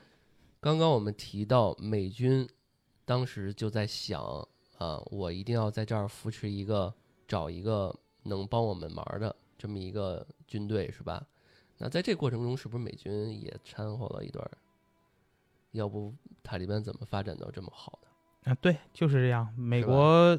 [0.59, 2.47] 刚刚我们提到美军
[3.05, 4.21] 当时就在想
[4.77, 6.93] 啊，我一定要在这儿扶持一个，
[7.27, 11.25] 找一个能帮我们忙的这么一个军队，是吧？
[11.77, 14.49] 那在这过程中，是不是美军也掺和了一段？
[15.71, 18.00] 要不塔利班怎么发展到这么好的？
[18.43, 19.47] 啊，对，就是这样。
[19.55, 20.37] 美国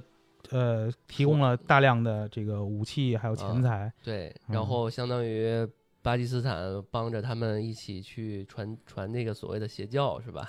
[0.50, 5.66] 呃提供了大量的这个武器还有钱啊财，对，嗯然后相当于
[6.02, 6.60] 巴基斯坦
[6.90, 10.48] 帮着他们一起去传传那个所谓的邪教是吧？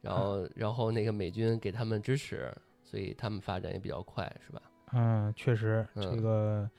[0.00, 2.50] 然后然后那个美军给他们支持，
[2.82, 4.62] 所以他们发展也比较快是吧？
[4.92, 6.70] 嗯，确实，嗯这个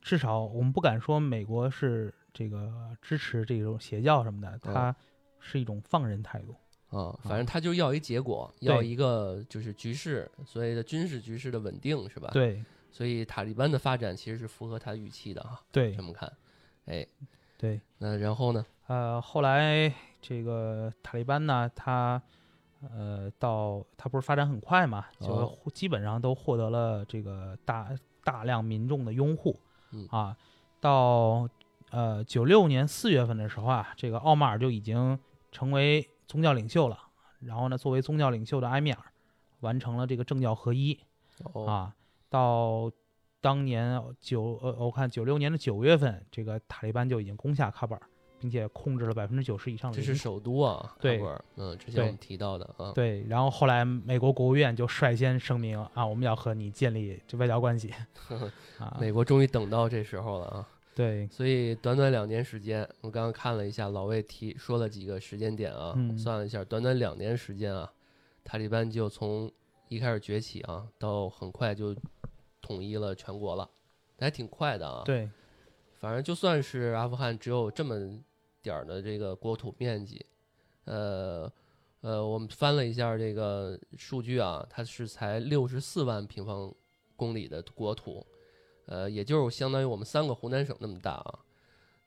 [0.00, 4.96] 至少我们不敢说美国是这个支持这种邪教什么的，嗯它
[5.40, 6.54] 是一种放任态度。
[6.92, 15.58] 啊，反正他就要一结果，要一个就是局势，所谓的军事局势的稳定是吧？，对所以塔利班的发展其实是符合他预期的哈。
[15.72, 16.30] 对这么看，
[16.84, 17.06] 哎，
[17.56, 18.64] 对，那然后呢？
[18.88, 22.20] 呃，后来这个塔利班呢，他
[22.82, 27.88] 呃到他不是发展很快嘛，就基本上都获得了这个大
[28.22, 29.58] 大量民众的拥护，
[29.92, 30.36] 嗯啊，
[30.78, 31.48] 到
[31.90, 35.18] 呃九六年四月份的时候啊，这个奥马尔就已经
[35.50, 36.98] 成为宗教领袖了。
[37.40, 38.98] 然后呢，作为宗教领袖的埃米尔
[39.60, 40.98] 完成了这个政教合一
[41.52, 41.94] 哦，啊。
[42.28, 42.90] 到
[43.40, 48.00] 当年九呃，我看九六年的九月份，这个塔利班就已经攻下喀布尔，
[48.38, 49.96] 并且控制了百分之九十以上的。
[49.96, 51.20] 这是首都啊，对
[51.56, 58.96] 嗯，之前我们提到的啊，对，然后后来美国国务院就率先声明啊，我们要和你建立这外交关系呵 呵啊。
[59.00, 60.68] 美国终于等到这时候了啊。
[60.94, 67.90] 对，所以短短两年时间，我刚刚看了一下，老魏提说了几个时间点啊，嗯算了一下，短短两年时间啊，
[68.44, 69.50] 塔利班就从
[69.88, 71.96] 一开始崛起啊，到很快就
[72.60, 73.68] 统一了全国了，
[74.18, 75.30] 还挺快的啊。，对，
[75.98, 78.18] 反正就算是阿富汗只有这么
[78.60, 80.24] 点儿的这个国土面积，
[80.84, 81.50] 呃
[82.02, 86.74] 呃，我们翻了一下这个数据啊，它是才六十四万平方
[87.16, 88.26] 公里的国土，
[88.92, 91.38] 呃，也就是相当于我们三个湖南省那么大啊。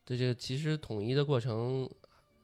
[0.05, 1.89] 这这其实统一的过程，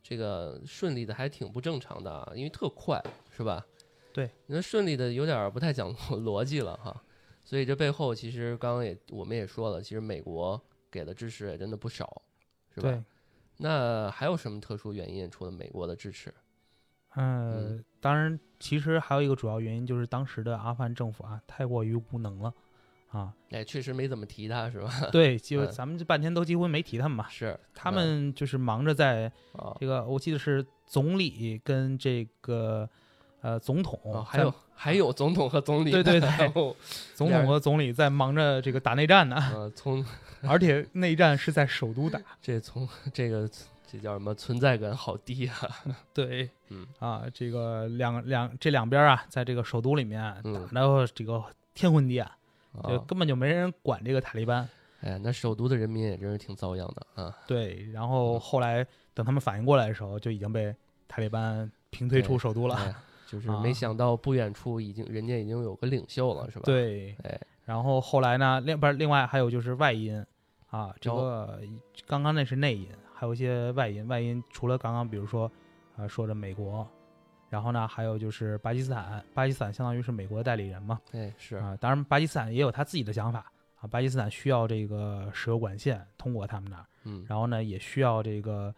[0.01, 2.99] 这个顺利的还挺不正常的啊，因为特快，
[3.29, 3.63] 是吧？
[4.11, 7.03] 对，那顺利的有点不太讲 逻辑了哈。
[7.45, 12.23] 所以这背后其实刚刚也我们也说了，其实美国给的支持也真的不少，
[12.73, 12.89] 是吧？
[12.89, 13.03] 对，
[13.57, 15.29] 那还有什么特殊原因？
[15.29, 16.33] 除了美国的支持？
[17.13, 22.51] 呃，当然，其实还有一个主要原因就是当时的阿富汗政府啊太过于无能了
[23.11, 23.33] 啊。
[23.51, 24.89] 哎，确实没怎么提他，是吧？
[25.11, 32.89] 对，就嗯咱们这半天都几乎没提他们嘛，是他们就是忙着在啊这个，我记得是总理跟这个
[33.41, 36.29] 呃总统啊，还有还有总统和总理，对对对
[37.13, 40.05] 总统和总理在忙着这个打内战呢，呃，从
[40.43, 42.19] 而且内战是在首都打。
[42.41, 43.47] 这从这个
[43.85, 45.55] 这叫什么存在感好低啊！
[46.13, 51.43] 对，嗯啊，这个两两这两边啊，在这个首都里面嗯打的这个
[51.75, 52.31] 天昏地暗，
[52.83, 54.67] 就啊，根本就没人管这个塔利班。
[55.01, 57.35] 哎，那首都的人民也真是挺遭殃的啊！
[57.47, 60.75] 对，然后后来等他们反应过来的时候，就已经被
[61.07, 62.95] 塔利班平推出首都了。
[63.27, 70.23] 就是啊没想到不远处已经人家已经有个领袖了，是吧？，对，哎，然后后来呢，另不是另外还有就是外因
[70.69, 71.61] 啊，这哦个
[72.05, 74.07] 刚刚那是内因，还有一些外因。
[74.07, 75.51] 外因除了刚刚比如说
[75.95, 76.87] 啊、说的美国，
[77.51, 88.73] 然后呢还有就是巴基斯坦，巴基斯坦相当于是美国的代理人嘛对，是啊，当然巴基斯坦也有他自己的想法啊，巴基斯坦需要这个石油管线通过他们那儿，嗯，然后呢也需要这个。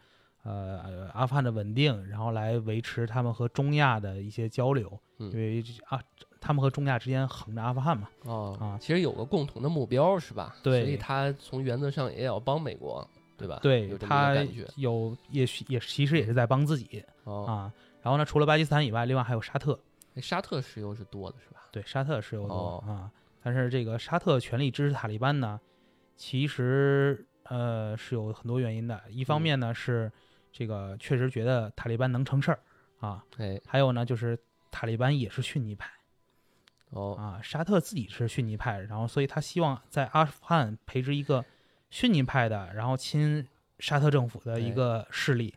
[0.45, 5.97] 呃，呃阿富汗的稳定，然后来维持他们和中亚的一些交流，嗯因为啊，
[6.41, 10.53] 他们和中亚之间横着阿富汗嘛，哦啊其实有个共同的目标是吧？
[10.61, 13.59] 对所以他从原则上也要帮美国，对吧？
[13.63, 14.35] 对他
[14.75, 17.45] 有也许也其实也是在帮自己哦。
[17.45, 17.73] 啊。
[18.03, 19.79] 然后呢，除了巴基斯坦以外，另外还有沙特，
[20.13, 21.61] 哎沙特石油是多的是吧？
[21.71, 23.09] 对沙特石油多、哦啊。
[23.41, 25.59] 但是这个沙特全力支持塔利班呢，
[26.15, 29.01] 其实呃是有很多原因的。
[29.09, 30.11] 一方嗯面呢、是
[30.51, 32.59] 这个确实觉得塔利班能成事儿
[32.99, 34.37] 啊，哎，还有呢就是
[34.69, 35.89] 塔利班也是逊尼派
[36.89, 41.43] 哦，啊，沙特自己是逊尼派，然后所以他希望在阿富汗培植一个
[41.89, 43.47] 逊尼派的，然后亲
[43.79, 45.55] 沙特政府的一哎个势力。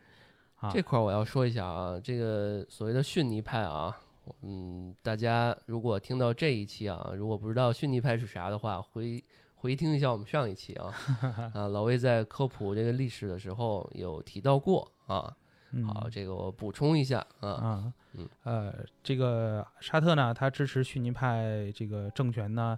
[0.57, 3.95] 啊，这块儿我要说一下啊，这个所谓的逊尼派啊，
[4.41, 9.23] 嗯，大家如果听到这一期啊，如果不知道逊尼派是啥的话，回
[9.55, 10.93] 回听一下我们上一期啊，
[11.53, 15.35] 啊，老魏在科普这个历史的时候有提到过啊，
[15.71, 15.85] 嗯。
[15.85, 18.27] 好，这个我补充一下啊，啊，嗯。
[18.43, 22.77] 呃，这个沙特呢，他支持逊尼派这个政权呢，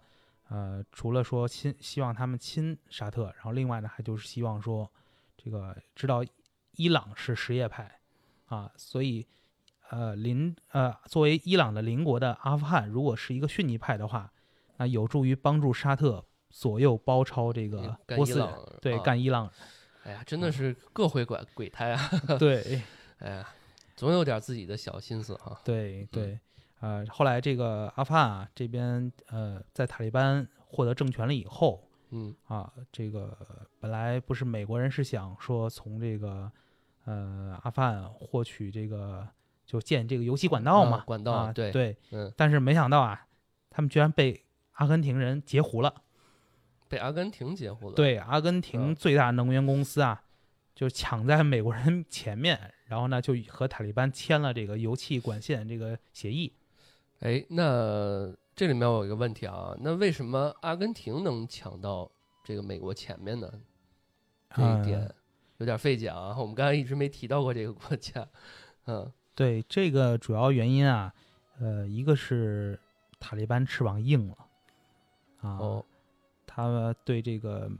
[0.50, 4.90] 呃，除了说亲希望他们亲沙特，然后另外呢，还就是希望说
[5.38, 6.22] 这个知道
[6.80, 8.00] 伊朗是什叶派
[8.46, 9.28] 啊，所以
[9.90, 14.32] 呃邻呃作为伊朗的邻国的阿富汗，如果是一个逊尼派的话，
[14.78, 19.52] 那有助于帮助沙特左右包抄这个干伊波斯人，朗对，啊干伊朗
[20.04, 22.82] 哎呀，真的是各回拐鬼胎啊，人，对。
[23.20, 23.50] 哎呀，
[23.98, 26.40] 总有点自己的小心思哈，对对，
[26.80, 32.34] 呃，后来这个阿富汗啊这边呃，在塔利班获得政权了以后，嗯。
[32.48, 33.38] 啊，这个
[33.82, 36.50] 本来不是美国人是想说从这个
[37.10, 39.28] 呃阿富汗获取这个
[39.66, 43.26] 就建这个油气管道嘛，啊管道啊对对，嗯，但是没想到啊，
[43.70, 46.04] 他们居然被阿根廷人截胡了。
[46.88, 50.24] 被阿根廷截胡了。，对，阿根廷嗯最大能源公司啊，
[50.76, 56.54] 就抢在美国人前面，然后呢就和塔利班签了这个油气管线这个协议。
[57.22, 62.10] 哎，那这里面我有一个问题啊，那为什么阿根廷能抢到
[62.44, 63.52] 这个美国前面呢？
[64.56, 65.16] 这一点嗯
[65.60, 66.36] 有点费解啊。
[66.38, 68.28] 我们刚才一直没提到过这个国家。
[68.86, 71.14] 嗯对，这个主要原因啊，
[71.60, 72.78] 呃，一个是
[73.22, 74.36] 塔利班翅膀硬了
[75.40, 75.86] 啊，哦
[76.46, 77.72] 他们对这个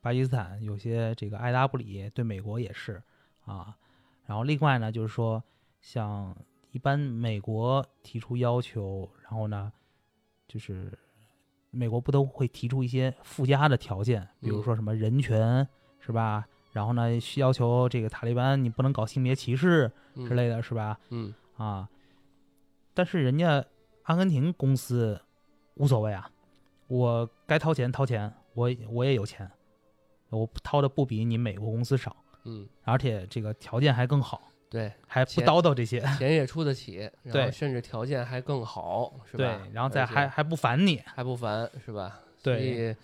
[0.00, 3.02] 巴基斯坦有些这个爱答不理，对美国也是
[3.44, 3.76] 啊。
[4.24, 5.42] 然后另外呢，就是说，
[5.82, 6.34] 像
[6.70, 9.70] 一般美国提出要求，然后呢，
[10.48, 10.90] 就是
[11.70, 15.68] 美国不都会提出一些附加的条件，比如嗯说什么人权
[16.00, 16.46] 是吧？
[16.76, 19.90] 然后呢，需要求这个塔利班你不能搞性别歧视
[20.26, 21.00] 之类的是吧？
[21.08, 21.88] 嗯啊，
[22.92, 23.64] 但是人家
[24.02, 25.18] 阿根廷公司
[25.76, 26.30] 无所谓啊，
[26.88, 29.50] 我该掏钱掏钱，我我也有钱，
[30.28, 42.20] 我掏的不比你美国公司少，嗯，而且这个条件还更好，对，还不叨叨这些，钱也出得起， 对甚至条件还更好，是对吧？，然后再还还不烦你，还不烦，是吧？
[42.42, 42.94] 对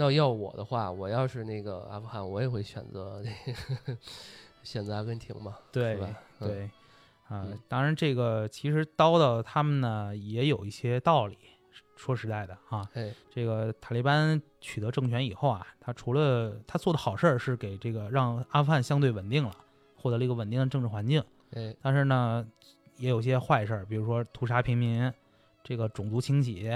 [0.00, 3.98] 那要我的话，我要是那个阿富汗，我也会选择这个
[4.62, 6.08] 选择阿根廷嘛，对吧？
[6.38, 6.62] 嗯，对，
[7.26, 11.36] 啊、嗯当然这个其实叨叨他们呢也有一些道理，
[11.96, 19.52] 说实在的啊，哎，这个塔利班取得政权以后啊，他除了他做的好事儿是给这个让阿富汗相对稳定了，
[19.96, 22.46] 获得了一个稳定的政治环境，哎，但是呢，
[22.98, 25.12] 也有些坏事儿，比如说屠杀平民，
[25.64, 26.70] 这个种族清洗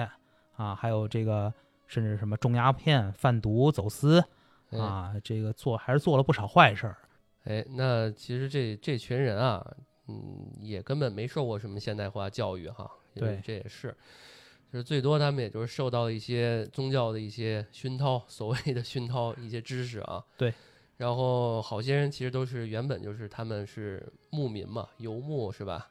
[0.56, 1.54] 啊，还有这个
[1.92, 4.24] 甚至什么种鸦片、贩毒、走私
[4.70, 6.96] 哎啊，这个做还是做了不少坏事儿。
[7.44, 9.62] 哎，那其实这这群人啊，
[10.08, 13.94] 嗯，也根本没受过什么现代化教育哈，对这也是，
[14.72, 20.24] 就是最多他们也就是受到一些宗教的一些熏陶，所谓的熏陶一些知识啊。
[20.38, 20.50] 对。
[20.96, 25.90] 然后好些人其实都是原本就是他们是牧民嘛，游牧是吧？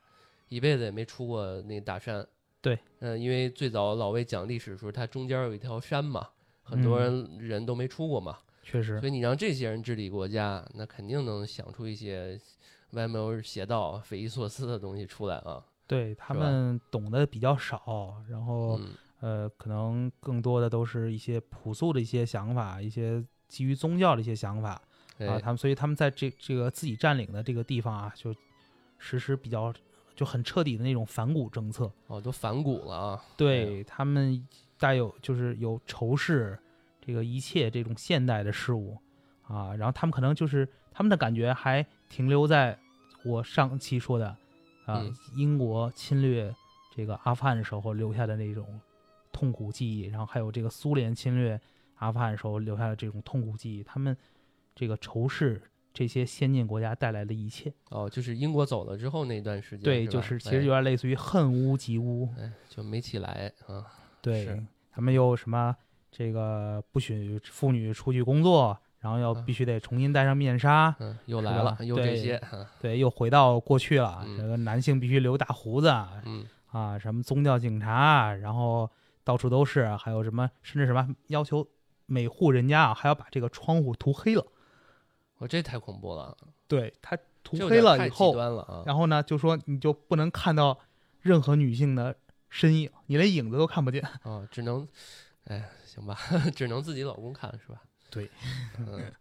[0.49, 2.25] 一辈子也没出过那大山。
[2.61, 2.77] 对。
[2.99, 6.29] 嗯、因为最早老魏讲历史的时候，它中间有一条山嘛，
[6.63, 8.37] 很多人、人都没出过嘛。
[8.63, 12.39] 确实所，以你让这些人治理国家，那肯定能想出一些
[12.91, 15.65] 歪门邪道、匪夷所思的东西出来啊。
[15.87, 24.69] 对他们懂得比较少，然后、嗯，呃，可能更多的都是一些朴素的一些想法，一些基于宗教的一些想法。
[24.69, 24.81] 啊，
[25.17, 28.33] 哎，他们所以他们在这这个自己占领的这个地方啊，就
[28.99, 29.73] 实施比较
[30.21, 31.91] 就很彻底的那种反古政策。
[32.05, 33.23] 哦，都反骨了啊。
[33.35, 36.55] 对他们带有就是有仇视
[37.03, 38.95] 这个一切这种现代的事物
[39.41, 42.77] 啊，然后他们可能就是他们的感觉还停留在
[43.25, 44.27] 我上期说的
[44.85, 46.53] 啊，嗯英国侵略
[46.95, 48.79] 这个阿富汗的时候留下的那种
[49.31, 51.59] 痛苦记忆，然后还有这个苏联侵略
[51.95, 54.15] 阿富汗的时候留下的这种痛苦记忆，他们
[54.75, 55.59] 这个仇视
[55.93, 57.73] 这些先进国家带来的一切。
[57.89, 62.29] 哦，就是英国走了之后那段时间，对，是就是其实有点类似于恨屋及乌。
[62.69, 63.85] 就没起来啊。
[64.21, 65.75] 对，他们又什么
[66.11, 72.35] 这个不许妇女出去工作，然后要嗯必须得重新戴上面纱，嗯，又来了，又这些。
[72.37, 74.21] 啊对，又回到过去了。
[74.25, 75.89] 嗯这个男性必须留大胡子
[76.25, 78.89] 嗯，啊，什么宗教警察，然后
[79.23, 81.67] 到处都是，还有什么甚至什么要求
[82.05, 84.45] 每户人家啊还要把这个窗户涂黑了。
[85.41, 88.83] 我这太恐怖了，对他涂黑了以后，了啊。
[88.85, 90.77] 然后呢就说你就不能看到
[91.19, 92.15] 任何女性的
[92.47, 94.03] 身影，你连影子都看不见。
[94.21, 94.87] 啊，只能，
[95.45, 96.15] 哎，行吧，
[96.55, 97.81] 只能自己老公看是吧？
[98.11, 98.29] 对，
[98.77, 99.11] 嗯，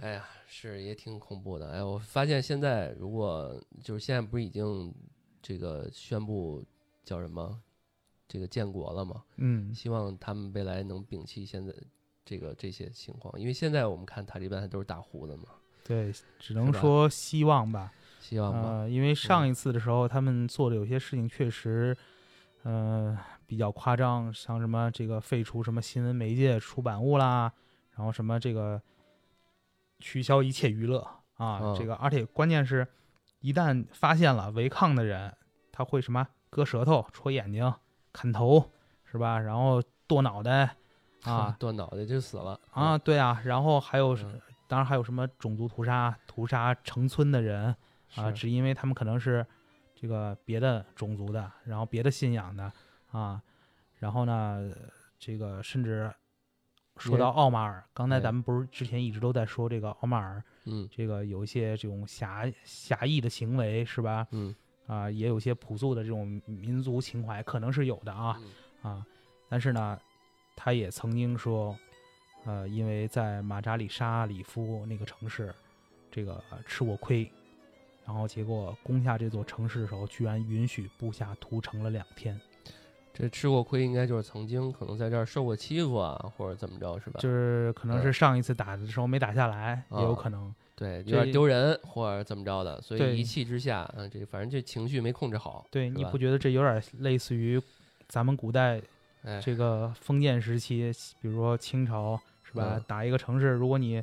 [0.00, 1.70] 哎呀，是也挺恐怖的。
[1.70, 4.92] 哎，我发现现在如果就是现在不是已经
[5.40, 6.64] 这个宣布
[7.04, 7.56] 叫什么
[8.26, 9.22] 这个建国了吗？
[9.36, 11.72] 嗯，希望他们未来能摒弃现在
[12.24, 15.44] 这个这些情况，因为现在我们看塔利班还都是大胡子嘛，
[15.84, 17.92] 对，只能说希望吧。
[18.20, 18.70] 希望吧。
[18.70, 21.94] 呃，因为上一次的时候，他们做的有些事情确实，
[22.62, 27.52] 呃，比较夸张，像什么这个废除什么新闻媒介出版物啦，
[27.94, 28.80] 然后什么这个
[29.98, 32.86] 取消一切娱乐啊，嗯这个而且关键是，
[33.40, 35.36] 一旦发现了违抗的人，
[35.70, 37.74] 他会什么割舌头、戳眼睛、
[38.10, 38.70] 砍头，
[39.04, 39.38] 是吧？
[39.38, 40.76] 然后剁脑袋
[41.24, 42.58] 啊断脑袋就死了。
[42.70, 44.40] 啊，，对啊，然后还有，嗯。
[44.66, 47.74] 当然还有什么种族屠杀，屠杀成村的人。
[48.16, 49.44] 啊，只因为他们可能是
[49.94, 52.72] 这个别的种族的，然后别的信仰的
[53.10, 53.40] 啊，
[53.98, 54.72] 然后呢，
[55.18, 56.12] 这个甚至
[56.96, 58.20] 说到奥马尔，刚才哎。
[58.20, 60.88] 咱们不是之前一直都在说这个奥马尔，嗯。
[60.90, 64.26] 这个有一些这种狭狭义的行为是吧？
[64.30, 64.54] 嗯。
[64.86, 68.40] 啊，也有一些朴素的这种民族情怀，可能是有的啊
[68.82, 69.04] 啊，
[69.48, 69.98] 但是呢，
[70.56, 71.76] 他也曾经说，
[72.44, 75.54] 呃，因为在马扎里沙里夫那个城市，
[76.10, 77.30] 这个吃过亏，
[78.06, 82.40] 然后结果攻下这座城市的时候，居然允许部下屠城了两天，
[83.12, 87.20] 这吃过亏，应该就是曾经可能在这儿受过欺负啊，或者怎么着，是吧？
[87.20, 90.54] 就是可能是上一次打的时候没打下来，也有啊可能。
[90.76, 97.62] 对，有点丢人或者怎么着的，所以一气之下，嗯，这反正这情绪没控制好，对，你不觉得这有点类似于
[98.08, 98.82] 咱们古代
[99.24, 102.74] 哎，这个封建时期，比如说清朝是吧？
[102.76, 104.02] 嗯打一个城市，如果你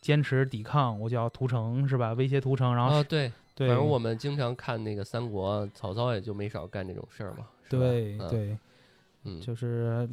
[0.00, 2.12] 坚持抵抗，我就要屠城是吧？
[2.12, 8.56] 威胁屠城，然后、啊，对，对，反正我们经常看那个三国，曹操也就没少干这种事儿嘛，对对，
[9.24, 10.08] 嗯，就是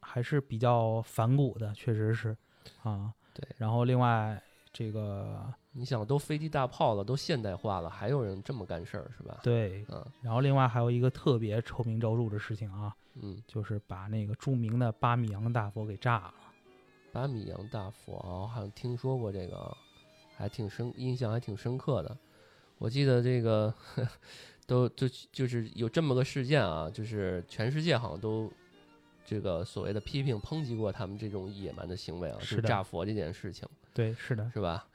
[0.00, 2.36] 还是比较反骨的，确实是
[2.82, 3.12] 啊。
[3.32, 4.40] 对然后另外
[4.72, 9.40] 这个你想都飞机大炮了，都现代化了，还有人这么干事儿，是吧？
[9.42, 16.34] 对，嗯然后另外还有一个特别臭名昭著的事情啊，嗯，就是把那个著名的巴米扬大佛给炸了。
[17.12, 19.76] 巴米扬大佛啊，我好像听说过这个啊，
[20.36, 22.16] 还挺深，印象还挺深刻的。
[22.78, 23.72] 我记得这个
[24.66, 28.50] 都就就是有这么个事件啊，就是全世界好像都
[29.24, 34.86] 这个所谓的批评抨击过他们这种野蛮的行为啊，是炸佛这件事情，对，是的，是吧？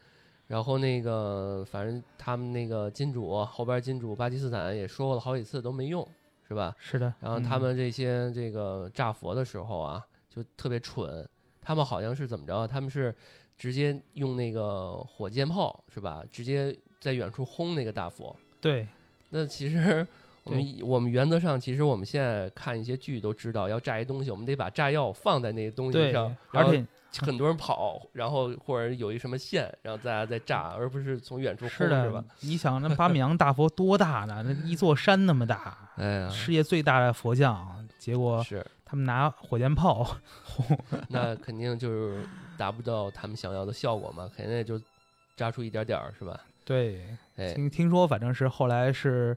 [0.48, 6.06] 然后那个，反正他们那个金主后边金主巴基斯坦也说过了好几次都没用，
[6.50, 6.76] 是吧？
[6.80, 7.14] 是的。
[7.22, 11.26] 然后他嗯们这些这个炸佛的时候啊，就特别蠢。
[11.62, 12.68] 他们好像是怎么着？
[12.68, 13.16] 他们是
[13.56, 16.24] 直接用那个火箭炮，是吧？
[16.32, 18.36] 直接在远处轰那个大佛。
[18.60, 18.88] 对
[19.30, 20.06] 那其实
[20.44, 26.84] 我们我们原则上，其实我们现在看一些剧都知道，要炸一东西，我们得把炸药放在那个东西上，，而且
[27.18, 32.24] 很多人跑，然后或者有一什么线，然后大家再炸，而不是从远处轰，是的，是吧？
[32.42, 34.44] 你想那巴米扬大佛多大呢？
[34.46, 40.78] 那一座山那么大，哎呀，世界最大的佛像，结果是，他们拿火箭炮轰，
[41.10, 42.24] 那肯定就是
[42.58, 44.80] 达不到他们想要的效果嘛，肯定也就
[45.36, 46.40] 炸出一点点儿，是吧？
[46.64, 47.04] 对，
[47.38, 49.36] 哎，听听说反正是后来是，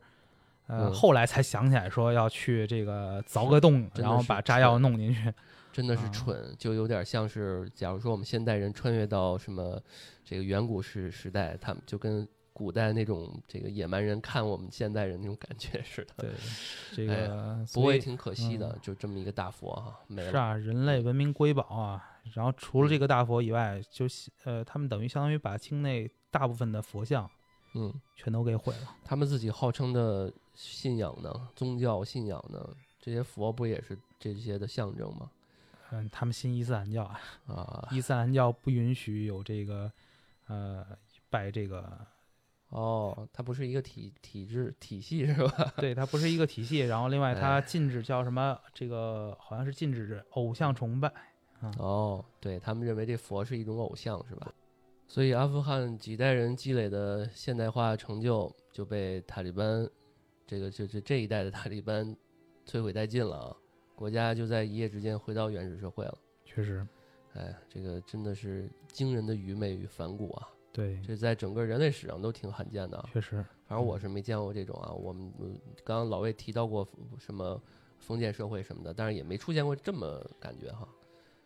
[0.67, 5.33] 呃，嗯后来才想起来说要去这个凿个洞，然后把炸药弄进去。
[5.73, 9.81] 真的是啊蠢，就有点像是，假如说我们现代人穿越到什么
[10.25, 16.15] 这个远古时时代，他们就跟古代那种这个野蛮人看我们现代人那种感觉似的。
[16.19, 16.31] 对，
[16.95, 20.31] 这哎个不过也挺可惜的，嗯就这么一个大佛哈，没了。
[20.31, 22.09] 是啊，人类文明瑰宝啊。
[22.35, 24.05] 然后除了这个大佛以外，就
[24.45, 27.29] 呃，他们等于相当于把境内大部分的佛像
[27.75, 28.95] 嗯，全都给毁了。
[29.03, 32.65] 他们自己号称的信仰呢，宗教信仰呢，
[33.01, 35.31] 这些佛不也是这些的象征吗？
[35.95, 39.93] 嗯，他们信伊斯兰教啊，啊，伊斯兰教不允许有这个
[40.47, 40.85] 呃
[41.29, 42.07] 拜这个，
[42.71, 45.73] 哦，它不是一个体体制体系是吧？
[45.77, 46.79] 对，它不是一个体系。
[46.79, 48.59] 然后另外它哎禁止叫什么？
[48.73, 51.13] 这个好像是禁止偶像崇拜。
[51.77, 54.53] 哦，对他们认为这佛是一种偶像是吧？
[55.07, 59.87] 所以阿富汗几代人积累的现代化成就就被塔利班，
[60.47, 62.17] 这个就就这一代的塔利班
[62.67, 63.57] 摧毁殆尽了啊！
[64.03, 66.19] 国家就在一夜之间回到原始社会了。
[66.45, 66.85] 确实，
[67.35, 70.49] 哎，这个真的是惊人的愚昧与反骨啊！
[70.73, 73.09] 对，这在整个人类史上都挺罕见的啊。
[73.13, 73.37] 确实，
[73.69, 74.91] 反正我是没见过这种啊。
[74.91, 75.47] 我们呃
[75.85, 76.85] 刚刚老魏提到过
[77.17, 77.63] 什么
[78.01, 80.89] 封建社会什么的，但是也没出现过这么感觉哈。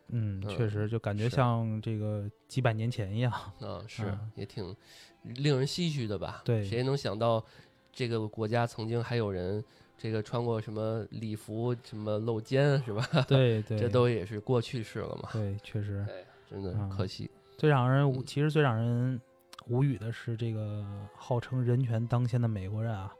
[0.07, 3.31] 嗯，嗯确实就感觉像这个几百年前一样。
[3.61, 4.75] 嗯， 是嗯也挺
[5.21, 6.41] 令人唏嘘的吧？
[6.43, 7.45] 对谁能想到
[7.93, 9.63] 这个国家曾经还有人
[9.97, 13.03] 这个穿过什么礼服，什么露肩是吧？
[13.27, 15.29] 对 对，这都也是过去式了嘛。
[15.33, 16.05] 对，确实。
[16.09, 17.29] 哎，真的可惜。
[17.57, 19.19] 最让人无，嗯其实最让人
[19.67, 20.85] 无语的是，这个
[21.15, 23.11] 号称人权当先的美国人啊，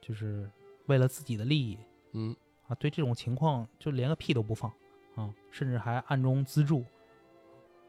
[0.00, 0.48] 就是
[0.86, 1.78] 为了自己的利益
[2.12, 2.36] 嗯，
[2.68, 4.70] 啊，对这种情况就连个屁都不放
[5.16, 6.84] 啊，甚至还暗中资助。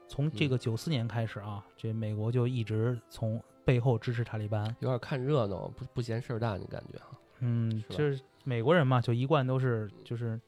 [0.07, 4.63] 从这嗯个九四年开始啊，这美国就一直从背后支持塔利班。
[4.79, 7.17] 有点看热闹，不不嫌事儿大，你感觉哈？
[7.45, 10.39] 嗯，是就是美国人嘛，就一贯都是就是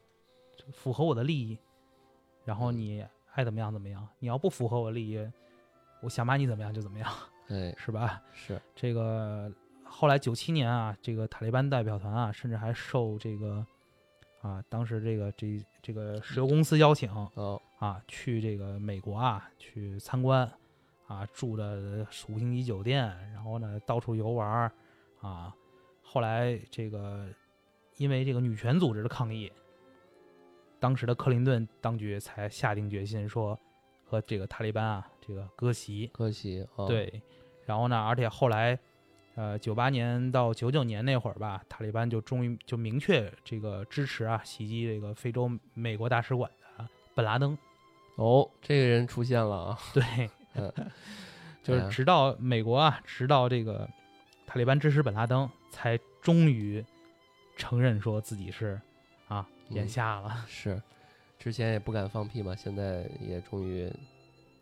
[0.72, 1.58] 符合我的利益，
[2.46, 5.32] 然后嗯你爱怎么样怎么样，你要不符合我利益，
[6.02, 7.12] 我想把你怎么样就怎么样，
[7.50, 8.22] 哎， 是吧？
[8.34, 9.52] 是，这个
[9.84, 13.66] 后来九七年啊，这个塔利班代表团啊，甚至还受这个
[14.42, 20.50] 啊当时这个这这个石油公司邀请哦，啊，去这个美国啊去参观
[21.08, 24.72] 啊，住的五星级酒店，然后呢到处游玩儿
[25.20, 25.54] 啊。
[26.06, 27.28] 后来这个
[27.98, 29.52] 因为这个女权组织的抗议，
[30.80, 33.58] 当时的克林顿当局才下定决心说，
[34.06, 36.08] 和这个塔利班啊这个割席。
[36.14, 37.22] 割席，哦，，对，
[37.66, 38.78] 然后呢，而且后来，
[39.36, 47.58] 呃，九八年到九九年那会儿吧，塔利班就终于就明确这个支持啊袭击这个非洲美国大使馆的本拉登。
[48.18, 50.72] 哦，这个人出现了啊，对，嗯，
[51.64, 53.90] 就是直到美国啊，直到这个
[54.46, 56.84] 塔利班支持本拉登，才终于
[57.58, 58.80] 承认说自己是
[59.28, 60.44] 啊眼嗯瞎了。
[60.48, 60.82] 是，
[61.38, 63.92] 之前也不敢放屁嘛，现在也终于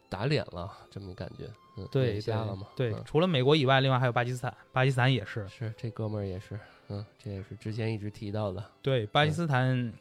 [0.09, 1.47] 打脸了，这么感觉，
[1.78, 5.47] 嗯，对，眼瞎了嘛，对，嗯除了美国以外，另外还有巴基斯坦，巴基斯坦也是。
[5.47, 9.93] 是这哥们儿也是，嗯，这也是之前一直提到的，对，巴基斯坦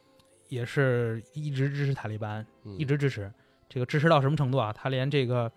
[0.49, 3.31] 也是一直支持塔利班，嗯、一直支持。
[3.69, 4.73] 这个支持到什么程度啊？
[4.73, 5.51] 他连这个，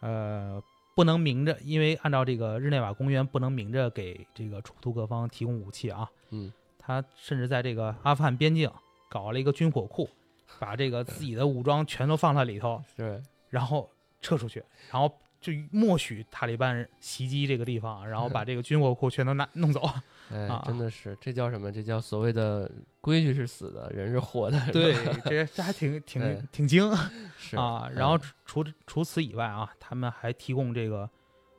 [0.00, 0.62] 呃，
[0.98, 6.10] 不能明着，因为按照这个日内瓦公约，不能明着给这个冲突各方提供武器啊。
[6.30, 8.68] 嗯，他甚至在这个阿富汗边境
[9.08, 10.10] 搞了一个军火库，
[10.58, 13.88] 把这个自己的武装全都放在里头， 对，然后
[14.20, 15.08] 撤出去，然后
[15.40, 19.88] 就默许塔利班袭击这个地方，然后把这个军火库全都拿弄走。
[20.30, 21.70] 哎，啊真的是，这叫什么？
[21.72, 22.70] 这叫所谓的
[23.00, 26.90] 规矩是死的，人是活的，对，这这还挺挺哎挺精
[27.36, 27.88] 是啊。
[27.94, 31.08] 然后嗯除除除此以外啊，他们还提供这个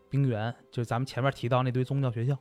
[0.09, 2.37] 兵源，就是咱们前面提到那堆宗教学校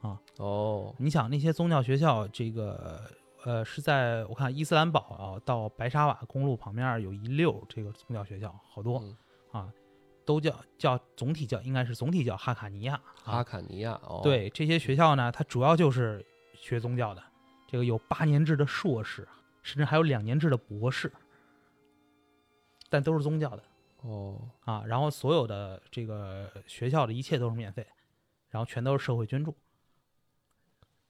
[0.00, 0.18] 啊。
[0.38, 3.00] 哦，你想那些宗教学校，这个
[3.44, 9.02] 呃是在我看伊斯兰堡啊到白沙瓦公路旁边有一溜这个宗教学校，好多、
[10.28, 13.00] 都叫叫总体叫应该是总体叫哈卡尼亚。
[13.24, 16.22] 哈啊，卡尼亚，哦，，对这些学校呢，它主要就是
[16.54, 17.22] 学宗教的，
[17.66, 19.26] 这个有八年制的硕士，
[19.62, 21.10] 甚至还有两年制的博士，
[22.90, 23.64] 但都是宗教的
[24.02, 24.84] 哦，啊。
[24.86, 27.86] 然后所有的这个学校的一切都是免费，
[28.50, 29.56] 然后全都是社会捐助。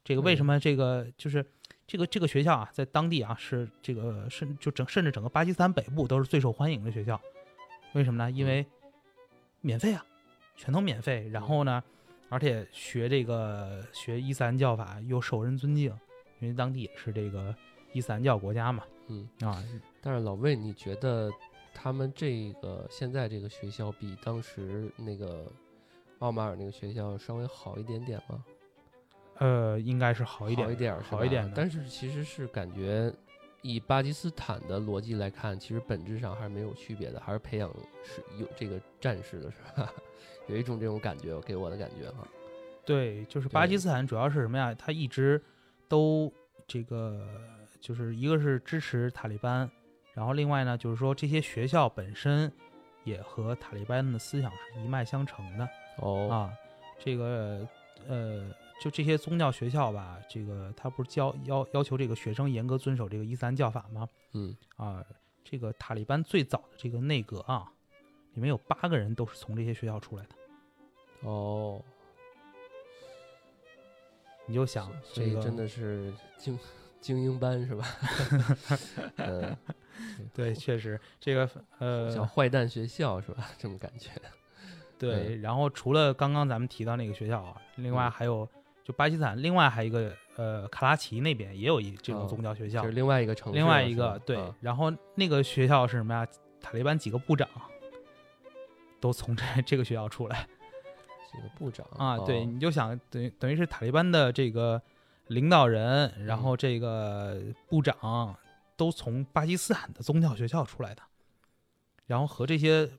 [0.05, 1.45] 这个为什么这个就是
[1.89, 7.21] 这个这个学校啊，在当地啊是这个甚就整甚至整个巴基斯坦北部都是最受欢迎的学校，
[7.95, 8.31] 为什么呢？
[8.31, 8.65] 因为
[9.69, 10.03] 免费啊，
[10.57, 11.29] 全都免费。
[11.29, 11.85] 然后呢，
[12.31, 15.93] 而且学这个学伊斯兰教法又受人尊敬，
[16.41, 17.55] 因为当地也是这个
[17.93, 18.83] 伊斯兰教国家嘛。
[19.09, 19.63] 嗯，啊，
[20.01, 21.31] 但是老魏，你觉得
[21.75, 25.53] 他们这个现在这个学校比当时那个
[26.21, 28.43] 奥马尔那个学校稍微好一点点吗？
[29.37, 31.53] 呃，应该是好一点，好一点好一点。
[31.55, 33.13] 但是其实是感觉，
[33.69, 37.71] 以巴基斯坦的逻辑来看，其实本质上还是没有区别的，还是培养
[38.03, 39.93] 是有这个战士的，是吧？
[40.49, 42.27] 有一种这种感觉，给我的感觉哈。
[42.87, 44.75] 对，就是巴基斯坦主要是什么呀？
[44.75, 45.39] 他一直
[45.87, 46.33] 都
[46.67, 47.29] 这个，
[47.79, 49.71] 就是一个是支持塔利班，
[50.15, 52.51] 然后另外呢，就是说这些学校本身
[53.05, 56.51] 也和塔利班的思想是一脉相承的哦，啊。
[56.99, 57.69] 这个
[58.09, 58.51] 呃，
[58.81, 64.09] 就这些宗教学校吧，这个他不是教要要求这个学生严格遵守这个伊斯兰教法吗？
[64.35, 65.05] 嗯，啊，
[65.45, 67.73] 这个塔利班最早的这个内阁啊，
[68.35, 71.29] 里面有八个人都是从这些学校出来的。
[71.29, 71.83] 哦，
[74.47, 76.57] 你就想这个真的是精
[77.01, 77.85] 精英班是吧？
[79.17, 79.57] 嗯，
[80.33, 83.51] 对，确实这个呃，小坏蛋学校是吧？
[83.59, 84.11] 这种感觉。
[84.97, 88.49] 对，然后除了刚刚咱们提到那个学校啊，另外嗯还有
[88.89, 96.27] 就巴基斯坦，另外还有一个呃卡拉奇那边也有一这种哦宗教学校，就是另外一个城市，另外一个对啊，然后那个学校是什么呀？
[96.59, 97.47] 塔利班几个部长
[98.99, 100.49] 都从这这个学校出来
[101.31, 104.81] 几个部长啊，对，哦你就想等于等于是塔利班的这个
[105.27, 108.35] 领导人，然嗯后这个部长
[108.75, 111.03] 都从巴基斯坦的宗教学校出来的，
[112.07, 112.91] 然后和这些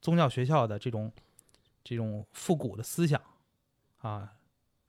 [0.00, 1.12] 宗教学校的这种
[1.84, 3.22] 这种复古的思想
[4.00, 4.32] 啊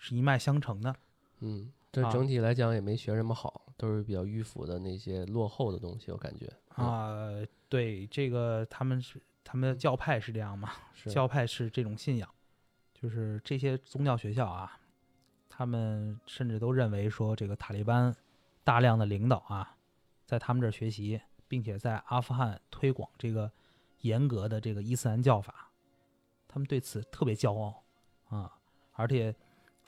[0.01, 0.93] 是一脉相承的。
[1.41, 10.71] 嗯，这啊整体来讲也没学什么好，都是比较迂腐的那些落后的东西，我感觉嗯啊，对，这个他们是他们的教派是这样嘛？
[11.05, 12.27] 教派是这种信仰，
[12.93, 14.79] 就是这些宗教学校啊，
[15.47, 18.15] 他们甚至都认为说，这个塔利班
[18.63, 19.77] 大量的领导啊，
[20.25, 23.51] 在他们这儿学习，并且在阿富汗推广这个
[24.01, 25.71] 严格的这个伊斯兰教法，
[26.47, 27.83] 他们对此特别骄傲
[28.29, 28.57] 啊，
[28.93, 29.35] 而且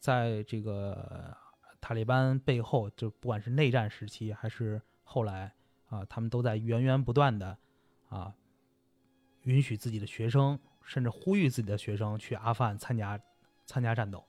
[0.03, 1.33] 在这个
[1.79, 5.53] 塔利班背后，就不管是内战时期还是后来
[5.87, 7.57] 啊，他们都在源源不断的
[8.09, 8.35] 啊，
[9.43, 13.17] 允许自己的学生，甚至呼吁自己的学生去阿富汗参加
[13.65, 14.21] 参加战斗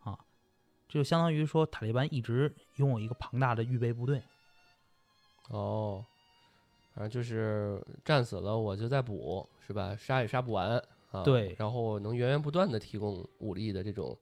[0.00, 0.18] 啊，
[0.88, 4.22] 这就相当于说塔利班一直拥有一个庞大的预备部队。
[5.50, 6.02] 哦，
[6.94, 9.94] 反正就是战死了我就再补，是吧？
[9.94, 11.22] 杀也杀不完啊。
[11.22, 14.16] 对然后能源源不断的提供武力的这种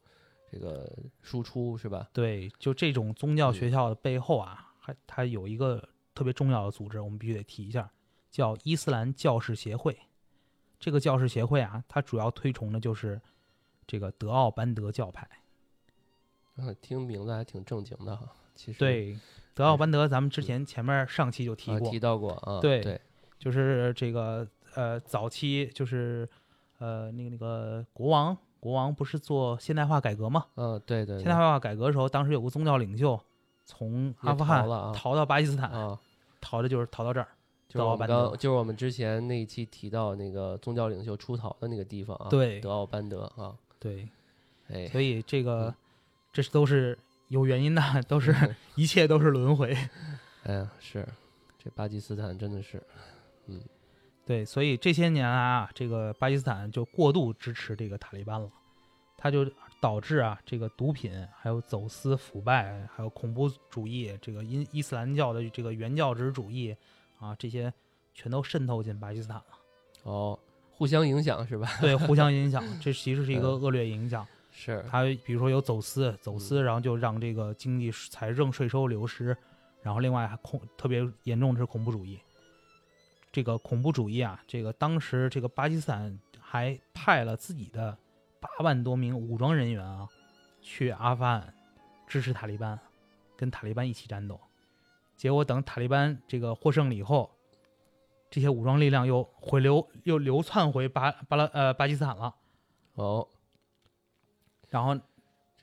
[0.50, 0.90] 这个
[1.22, 2.08] 输出，是吧？
[2.12, 7.90] 对，就这种宗教嗯学校的背后啊，还它有一个特别重要的组织，我们必须得提一下，
[8.30, 9.96] 叫伊斯兰教士协会，
[10.78, 13.20] 这个教士协会啊，它主要推崇的就是
[13.86, 15.28] 这个德奥班德教派。
[16.56, 18.26] 嗯，听名字还挺正经的哈。
[18.54, 19.18] 其实对，
[19.52, 22.60] 德奥班德，咱们之前前面上期就提过，啊提到过啊。
[22.60, 22.98] 对对，
[23.38, 26.26] 就是这个呃，早期就是
[26.78, 30.46] 呃，那个那个国王，国王不是做现代化改革吗？
[30.56, 33.18] 嗯，对对，现代化改革的时候，当时有个宗教领袖
[33.64, 35.98] 从阿富汗逃到巴基斯坦，啊，
[36.40, 37.28] 逃的就是逃到这儿。
[37.68, 42.60] 就是我们德奥班德刚就是我们之前那一期提到那个宗教领袖出逃的那个地方啊，对。
[42.60, 44.08] 德奥班德啊，对，
[44.68, 45.74] 哎，所以这个嗯。
[46.32, 46.98] 这是都是
[47.28, 49.74] 有原因的， 都是一切都是轮回。
[50.44, 51.06] 哎呀，是
[51.58, 52.82] 这巴基斯坦真的是，
[54.26, 58.50] 对，所以这些年来啊，这个巴基斯坦就过度支持这个塔利班了，
[59.16, 59.48] 它就
[59.80, 66.76] 导致啊，这个毒品、还有走私、腐败，还有恐怖主义，这个伊伊斯兰教的这个原教旨主义
[67.20, 67.72] 啊，这些
[68.14, 69.44] 全都渗透进巴基斯坦了。
[70.02, 70.36] 哦，
[70.72, 71.68] 互相影响是吧？
[71.80, 74.26] 对，互相影响，这其实是一个嗯恶劣影响。
[74.50, 79.36] 是，它比如说有走私，走私，嗯然后就让这个经济财政税收流失，
[79.82, 82.18] 然后另外还恐特别严重的是恐怖主义。
[83.36, 87.94] 这个恐怖主义啊，这个当时这个巴基斯坦还派了自己的
[88.40, 90.08] 八万多名武装人员啊，
[90.62, 91.52] 去阿富汗
[92.06, 92.80] 支持塔利班，
[93.36, 94.40] 跟塔利班一起战斗。
[95.16, 97.30] 结果等塔利班这个获胜了以后，
[98.30, 102.34] 这些武装力量又回流又流窜回巴巴拉呃巴基斯坦了，
[102.94, 103.28] 哦，
[104.70, 104.98] 然后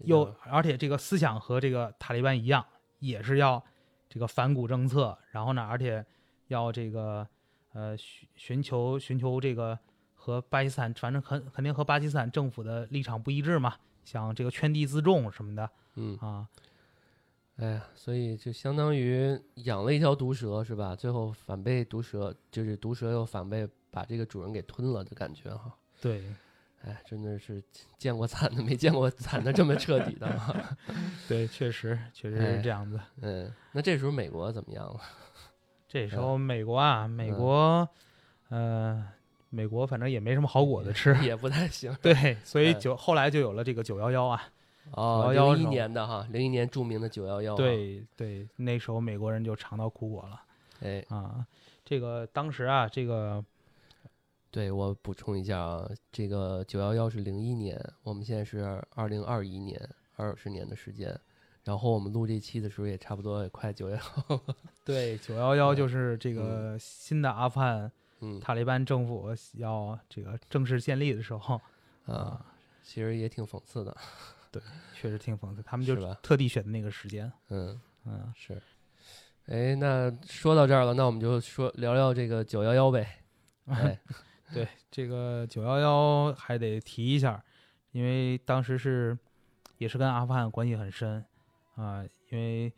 [0.01, 2.63] 又而且这个思想和这个塔利班一样，
[2.99, 3.63] 也是要
[4.07, 6.05] 这个反古政策，然后呢，而且
[6.49, 7.27] 要这个
[7.73, 9.77] 呃寻寻求寻求这个
[10.15, 16.47] 和巴基斯坦，反正肯肯定和巴基斯坦政府的立场不一致嘛，想这个圈地自重什么的嗯，啊，
[17.57, 20.95] 哎呀，所以就相当于养了一条毒蛇是吧？
[20.95, 25.71] 最后反被毒蛇，就是毒蛇又反被把这个主人给吞了的感觉哈。
[26.01, 26.23] 对
[26.83, 27.63] 哎，真的是
[27.97, 30.55] 见过惨的，没见过惨的这么彻底的哈。
[31.29, 32.99] 对，确实确实哎是这样子。
[33.21, 34.99] 嗯，那这时候美国怎么样了？
[35.93, 37.87] 这时候美国啊，美国
[38.49, 39.07] 呃，
[39.51, 41.95] 美国反正也没什么好果子吃，也不太行。
[42.01, 44.41] 对，所以哎九后来就有了这个九幺幺啊。
[44.93, 50.41] 哦，911零一年的哈，零一年著名的九幺幺。，对对，那时候美国人就尝到苦果了
[50.81, 51.45] 哎，啊。
[51.85, 53.45] 这个当时啊，这个
[54.49, 59.79] 对我补充一下啊，这个九幺幺是零一年，我们现在是二零二一年，
[60.15, 61.15] 二十年的时间。
[61.63, 63.97] 然后我们录这期的时候也差不多也快九幺，
[64.83, 71.59] 对九幺幺就是这个新的阿富汗嗯塔利班政府要这个正式建立的时候，
[72.05, 72.45] 啊，
[72.83, 73.95] 其实也挺讽刺的，
[74.51, 74.61] 对
[74.93, 76.17] 确实挺讽刺，他们就是？
[76.21, 77.31] 特地选的那个时间。
[77.49, 78.61] 嗯，嗯，是。
[79.47, 83.19] 哎，那说到这儿了，那我们就说聊聊这个九幺幺呗。
[83.67, 83.97] 哎，
[84.53, 87.43] 对这个九幺幺还得提一下，
[87.91, 89.17] 因为当时是
[89.77, 91.23] 也是跟阿富汗关系很深
[91.75, 92.71] 啊、因为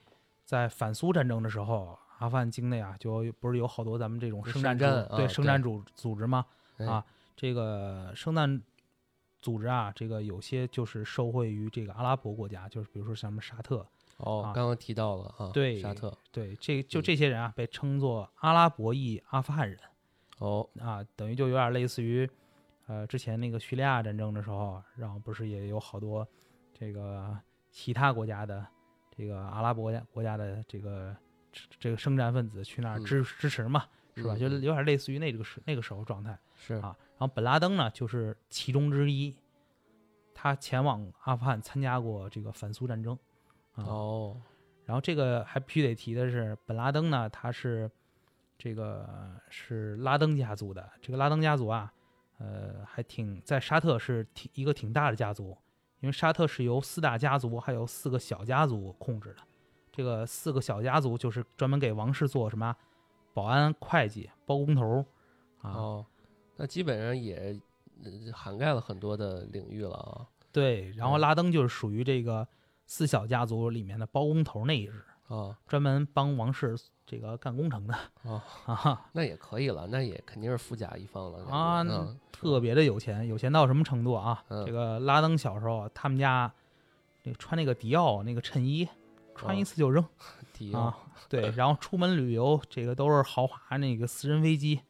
[0.43, 6.45] 在反苏战争的时候，阿富汗境内啊就不是有好多咱们这种就圣战对圣对战组组织吗？
[6.77, 8.61] 哎啊，这个圣战
[9.41, 13.85] 组织啊，这个有些就是受惠于这个阿拉伯国家，就是比如说像什么沙特，
[14.17, 19.79] 哦，啊刚刚提到了啊，对沙特，对，这就嗯这些人啊被称作阿拉伯裔阿富汗人。
[20.39, 22.29] 哦，啊，等于就有点类似于，
[22.87, 26.27] 呃，之前那个叙利亚战争的时候，然后不是也有好多
[26.73, 27.37] 这个
[27.71, 28.65] 其他国家的
[29.17, 31.15] 这个阿拉伯国家的这个
[31.79, 33.85] 这个圣战分子去那儿嗯支、支持嘛，
[34.15, 34.35] 是吧？
[34.35, 36.95] 就有点类似于那个时那个时候状态是啊。
[37.17, 39.33] 然后本拉登呢，就是其中之一，
[40.33, 43.17] 他前往阿富汗参加过这个反苏战争
[43.75, 43.83] 啊。
[43.85, 44.37] 哦，
[44.85, 47.89] 然后这个还必须得提的是，本拉登呢，他是
[48.57, 49.07] 这个
[49.49, 50.89] 是拉登家族的。
[51.01, 51.93] 这个拉登家族啊，
[52.37, 55.57] 呃，还挺在沙特是挺一个挺大的家族，
[56.05, 59.37] 因为沙特是由四大家族还有四个小家族控制的。
[59.91, 62.75] 这个四个小家族就是专门给王室做什么
[63.33, 65.03] 保安、会计、包工头
[65.63, 65.71] 啊。
[65.71, 66.05] 哦，
[66.57, 67.59] 那基本上也
[68.03, 70.27] 呃涵盖了很多的领域了啊。
[70.51, 72.47] 对，然后嗯拉登就是属于这个
[72.85, 77.93] 四小家族里面的包工头那一支，啊专门帮王室这个干工程的
[78.23, 79.05] 啊，啊。
[79.13, 84.43] 那也可以了，那也肯定是富甲一方了啊那嗯特别的有钱，有钱到什么程度啊？
[84.49, 86.51] 嗯这个拉登小时候，他们家
[87.23, 88.87] 那穿那个迪奥那个衬衣，
[89.35, 90.03] 穿一次就扔、
[90.53, 90.97] 体啊。
[91.29, 94.81] 对，然后出门旅游，这个都是豪华那个私人飞机，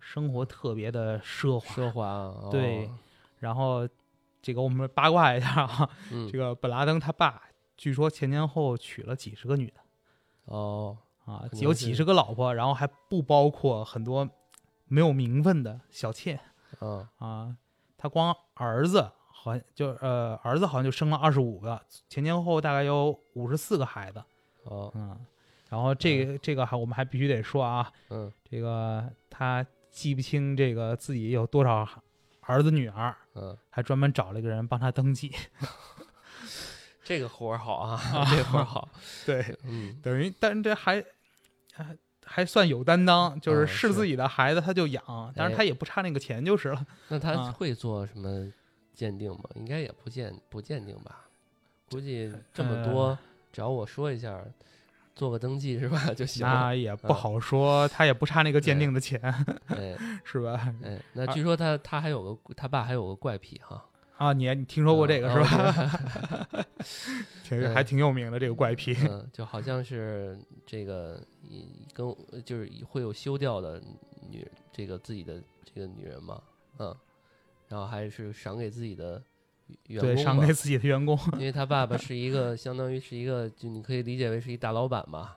[0.00, 1.74] 生活特别的奢华。
[1.74, 2.98] 奢华啊，对哦，
[3.38, 3.88] 然后
[4.42, 7.42] 这个我们八卦一下啊，嗯这，个本拉登他爸
[7.76, 9.74] 据说前前后后娶了几十个女的
[10.46, 14.28] 哦，啊有几十个老婆，然后还不包括很多
[14.86, 16.38] 没有名分的小妾。
[16.80, 17.56] 嗯啊，
[17.96, 24.22] 他光儿子好像就呃儿子好像就生了二十五个，前前后后大概有五十四个孩子，
[24.64, 25.16] 哦嗯，
[25.68, 31.88] 然后这个、这个还我们还必须得说啊，嗯这个他记不清这个自己有多少
[32.40, 35.32] 儿子女儿，嗯，还专门找了一个人帮他登记，
[37.04, 38.00] 这个活儿好啊，
[38.30, 38.88] 这个活儿好。
[39.24, 41.04] 对，嗯等于但是这还
[41.74, 46.86] 还还算有担当，就是嗯是是自己的孩子他就养，但是哎他也不差那个钱就是了。
[47.08, 48.50] 那他啊会做什么
[48.94, 49.44] 鉴定吗？
[49.56, 51.26] 应该也不鉴不鉴定吧？
[51.90, 53.18] 估计这么多，呃
[53.52, 54.42] 只要我说一下，
[55.14, 56.52] 做个登记是吧就行了。
[56.54, 59.20] 那也不嗯好说，他也不差那个鉴定的钱，
[59.66, 60.74] 哎 是吧？
[60.82, 63.84] 哎，那据说他他还有个他爸还有个怪癖哈，
[64.24, 65.72] 啊，你你听说过这个是吧？
[65.72, 66.66] 吧？
[67.42, 68.96] 其实 还挺有名的这个怪癖。
[69.08, 72.06] 嗯，就好像是这个一跟
[72.44, 73.82] 就是会有休掉的
[74.30, 76.42] 女这个自己的这个女人嘛，
[76.78, 76.96] 嗯，
[77.68, 79.22] 然后还是赏给自己的
[79.88, 81.18] 员，工嘛赏给自己的员工。
[81.34, 85.36] 因为他爸爸是一个相当于是一个，就你可以理解为是一大老板嘛，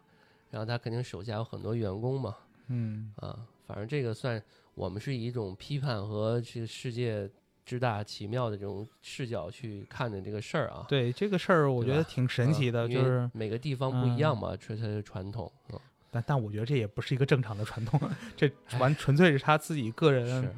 [0.49, 4.41] 然后他肯定手下有很多员工嘛，嗯，啊，反正这个算
[4.75, 7.29] 我们是以一种批判和这个世界
[7.68, 17.99] 之大奇妙的这种视角去看的这个事儿啊，对这个事儿，我觉得挺神奇的，就是，每个地方不一样嘛，这它的传统，嗯 但但我觉得这也不是一个正常的传统，
[18.38, 20.55] 这哎完纯粹是他自己个人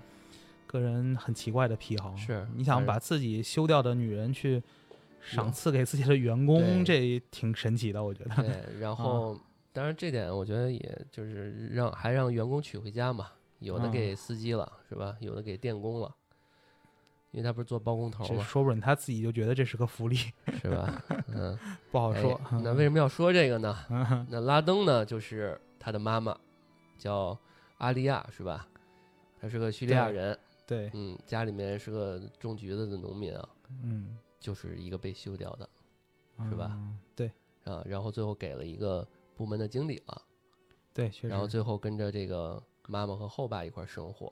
[0.68, 2.16] 个人很奇怪的癖好。
[2.16, 4.62] 是你想把自己休掉的女人去
[5.20, 8.36] 赏赐给自己的员工，这挺神奇的，我觉得。
[8.44, 9.36] 对，然后
[9.74, 15.18] 当然这点我觉得也就是让还让员工娶回家嘛，有的嗯给司机了是吧？
[15.20, 16.16] 有的给电工了。
[17.32, 20.16] 因为他不是做包工头嘛，这说不准他自己就觉得这是个福利，
[20.62, 21.04] 是吧？
[21.30, 21.58] 嗯，
[21.92, 22.34] 不好说。
[22.52, 23.76] 哎那为什么要说这个呢？
[23.90, 26.36] 嗯那拉登呢，就是他的妈妈，
[26.98, 27.38] 叫
[27.78, 28.68] 阿利亚，是吧？
[29.40, 33.50] 他是个叙利亚人，对，嗯，家里面是个种橘子的农民啊，
[33.84, 35.70] 嗯，就是一个被休掉的
[36.50, 37.00] 是吧嗯？
[37.16, 37.32] 对
[37.64, 40.22] 啊，然后最后给了一个部门的经理了，
[40.94, 41.12] 对。
[41.22, 44.30] 然后最后跟着这个妈妈和后爸一块生活。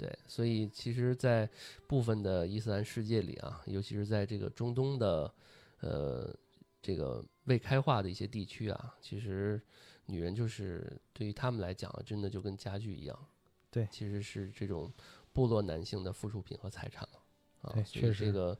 [0.00, 1.46] 对，所以其实，在
[1.86, 5.30] 部分的伊斯兰世界里啊，尤其是在这个中东的，
[5.80, 6.34] 呃，
[6.80, 9.60] 这个未开化的一些地区啊，其实
[10.06, 13.26] 女人就是对于他们来讲啊，真的就跟家具一样，
[13.70, 14.90] 对其实是这种
[15.34, 17.20] 部落男性的附属品和财产了
[17.60, 17.72] 啊。
[17.74, 18.58] 对所以确实这个，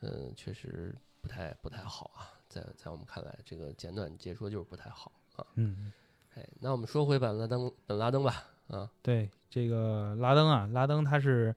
[0.00, 5.46] 呃，确实不太不太好啊，在在我们看来，这个简短解说就是不太好啊。
[5.54, 5.90] 嗯，
[6.34, 11.54] 哎，那我们说回本拉登本拉登吧，啊，对，这个拉登啊，拉登他是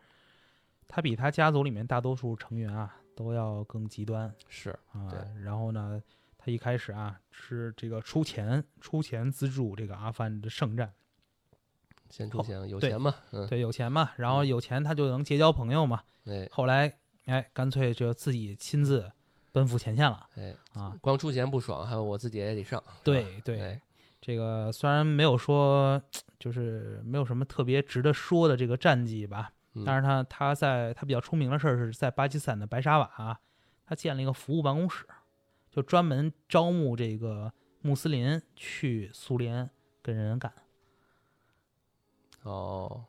[0.87, 5.19] 他比他家族里面大多数成员啊都要更极端是，啊对。
[5.41, 6.01] 然后呢，
[6.37, 10.93] 他一开始啊是这个出钱出钱资助这个阿富汗的圣战，
[12.09, 16.03] 先出钱，有钱嘛，嗯，对，有钱嘛，然后有钱他就能结交朋友嘛。
[16.25, 16.93] 哎后来
[17.25, 19.09] 哎，干脆就自己亲自
[19.51, 20.95] 奔赴前线了哎，啊。
[21.01, 23.81] 光出钱不爽，还有我自己也得上，对对，哎
[24.19, 26.01] 这个虽然没有说，
[26.39, 33.39] 就是没有什么特别值得说的这个战绩吧，嗯但是他他在他比较出名的事儿是在巴基斯坦的白沙瓦，
[33.85, 35.05] 他建了一个服务办公室，
[35.69, 39.69] 就专门招募这个穆斯林去苏联
[40.01, 40.51] 跟人干。
[42.43, 43.05] 哦，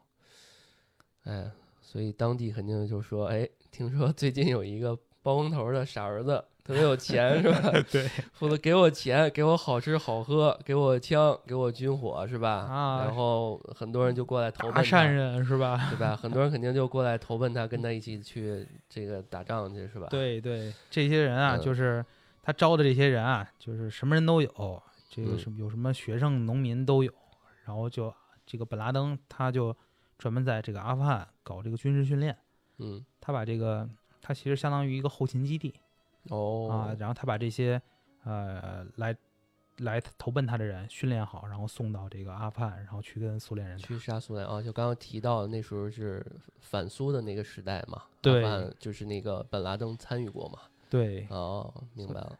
[1.25, 1.51] 哎，
[1.81, 7.73] 所以当地肯定就说，哎，听说最近有一个包工头的傻儿子特别有钱，是吧？
[7.91, 12.51] 对，负责给我钱，给我好吃好喝，给我枪，给我军火，是吧？
[12.51, 15.89] 啊然后很多人就过来投大奔他，善人是吧？
[15.89, 16.15] 对吧？
[16.15, 20.09] 很多人肯定就过来投奔他，跟他一起去这个打仗去，是吧？
[20.11, 22.05] 对对，这些人啊，嗯就是
[22.43, 27.11] 他招的这些人啊，就是什么人都有，这个嗯什么有什么学生、农民都有。
[27.65, 28.13] 然后就
[28.47, 29.75] 这个本拉登，他就
[30.19, 32.37] 专门在这个阿富汗搞这个军事训练。
[32.77, 33.89] 嗯，他把这个，
[34.21, 35.73] 他其实相当于一个后勤基地
[36.31, 36.97] 哦，啊。
[36.99, 37.81] 然后他把这些
[38.25, 39.17] 呃来
[39.79, 43.79] 来投奔他的人训练好，然后送到这个阿富汗，然后去跟苏联人。
[43.79, 46.25] 去杀苏联啊，就刚刚提到那时候是
[46.61, 50.59] 反苏的那个时代嘛，对阿富汗就是那个本拉登参与过嘛。
[50.91, 52.39] 对哦，明白了。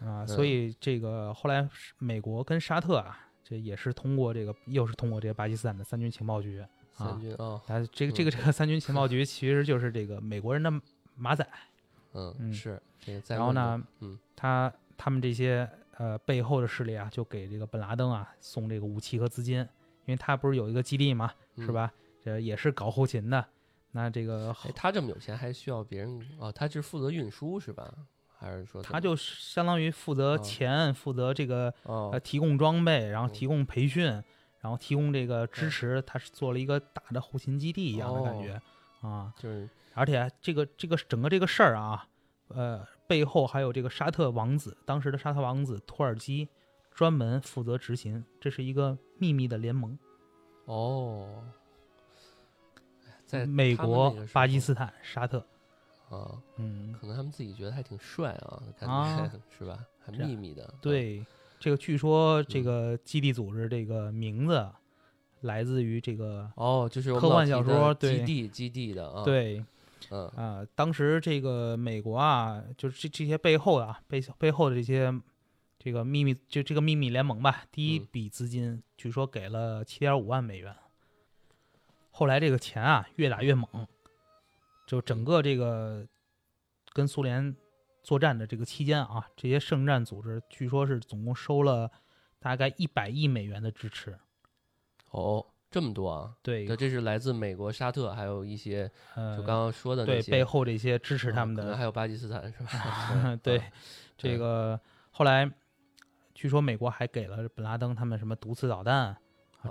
[0.00, 1.68] 啊，嗯所以这个后来
[1.98, 7.18] 美国跟沙特啊，这也是通过这个，又是通过这个巴基斯坦的三军情报局三啊。
[7.20, 10.72] 军啊，啊，这个这个这个三军情报局其实就是这个美国人的
[11.14, 11.46] 马仔，
[12.12, 21.66] 嗯，嗯是这个然后呢，嗯他他们这些呃背后的势力啊，就给这个本拉登啊送这个武器和资金，因为他不是有一个基地嘛，是？
[21.66, 21.92] 嗯吧？
[22.22, 23.44] 这也是搞后勤的。
[23.92, 26.52] 那这个哎，他这么有钱，还需要别人哦？
[26.52, 27.92] 他是负责运输是吧？
[28.38, 34.04] 还是说他就相当于负责哦钱，负责这个哦呃提供装备，然后嗯提供培训，
[34.60, 38.60] 然后提供这个支持，他是做了一个大的后勤基地一样的感觉、
[39.00, 39.32] 啊。
[39.36, 42.06] 就是而且这个这个整个这个事儿啊，
[42.48, 46.48] 呃，背后还有这个沙特王子，当时的沙特王子土耳其
[46.94, 49.98] 专门负责执行，这是一个秘密的联盟。
[50.64, 51.44] 哦，
[53.06, 55.38] 哎在美国巴基斯坦、沙特，
[56.08, 59.78] 啊，嗯，可能他们自己觉得还挺帅啊，感觉、啊是吧？
[60.00, 61.24] 还秘密的，对，
[61.58, 64.66] 这个据说这嗯个基地组织这个名字
[65.42, 69.64] 来自于这个哦，就是科幻小说基地基地的啊，，对
[70.10, 75.12] 嗯啊、当时这个美国啊，就是这这些背后的啊背背后的这些
[75.78, 80.74] 这个秘密，就这个秘密联盟吧，第一嗯笔资金据说给了七点五万美元。
[82.10, 83.86] 后来这个钱啊越打越猛，
[84.86, 86.06] 就整个这个
[86.92, 87.54] 跟苏联
[88.02, 91.90] 作战的这个期间啊，这些圣战组织据说是总共收了
[92.38, 94.18] 大概一百亿美元的支持。
[95.10, 103.36] 哦，这么多啊，对，对，这是来自美国、沙特，还有一些呃，就刚刚说的那些对背后这些支持他们的啊可能还有巴基斯坦是吧？
[103.42, 103.64] 对啊，
[104.16, 104.78] 这个
[105.10, 105.50] 后来
[106.34, 109.16] 据说美国还给了本拉登他们什么毒刺导弹，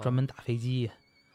[0.01, 0.89] 专门打飞机。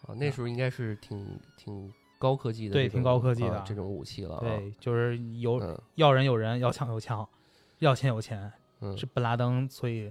[0.07, 7.27] 啊，那时候应该是挺挺高科技的，对挺高科技的啊这种武器了啊，对，就是有嗯要人有人，要枪有枪，
[7.81, 8.51] 要钱有钱，
[8.81, 10.11] 嗯是，本拉登，所以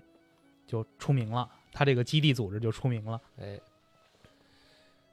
[0.67, 1.49] 就出名了。
[1.71, 3.59] 他这个基地组织就出名了哎，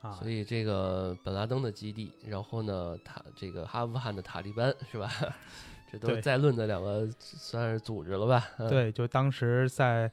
[0.01, 0.29] 啊所。
[0.29, 5.11] 以这个本拉登的基地，然后呢，塔这个阿富汗的塔利班是吧？
[5.91, 8.47] 这都是在论的两个算是组织了吧？
[8.59, 10.11] 嗯，对，就当时在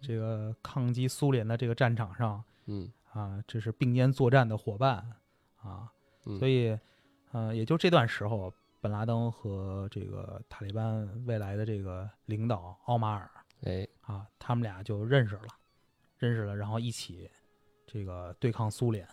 [0.00, 4.96] 这个抗击苏联的这个战场上嗯啊，这是并肩作战的伙伴
[5.62, 5.88] 啊，
[6.26, 6.76] 嗯，所以，
[7.30, 13.30] 呃，也就这段时候，本拉登和这个塔利班未来的这个领导奥马尔
[13.62, 15.42] 哎，啊，他们俩就认识了，
[16.18, 17.30] 认识了，然后一起
[17.86, 19.06] 这个对抗苏联，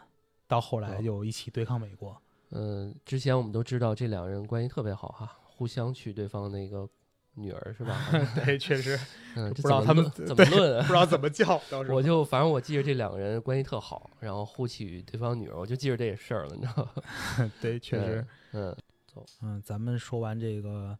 [0.47, 2.15] 到后来哦就一起对抗美国。
[2.51, 6.87] 嗯，之前我们都知道这两个人关系特别好哈，互相娶对方那个
[7.33, 7.95] 女儿是吧？
[8.45, 8.97] 对，确实
[9.35, 10.81] 嗯，不知道他们怎么论？
[10.83, 17.51] 不知道怎么叫， 我就反正我记着这两个人关系特好，然后互娶对方女儿，我就记着这事儿了，你知道吗？
[17.61, 18.73] 对，确实，嗯，
[19.05, 20.97] 走嗯，咱们说完这个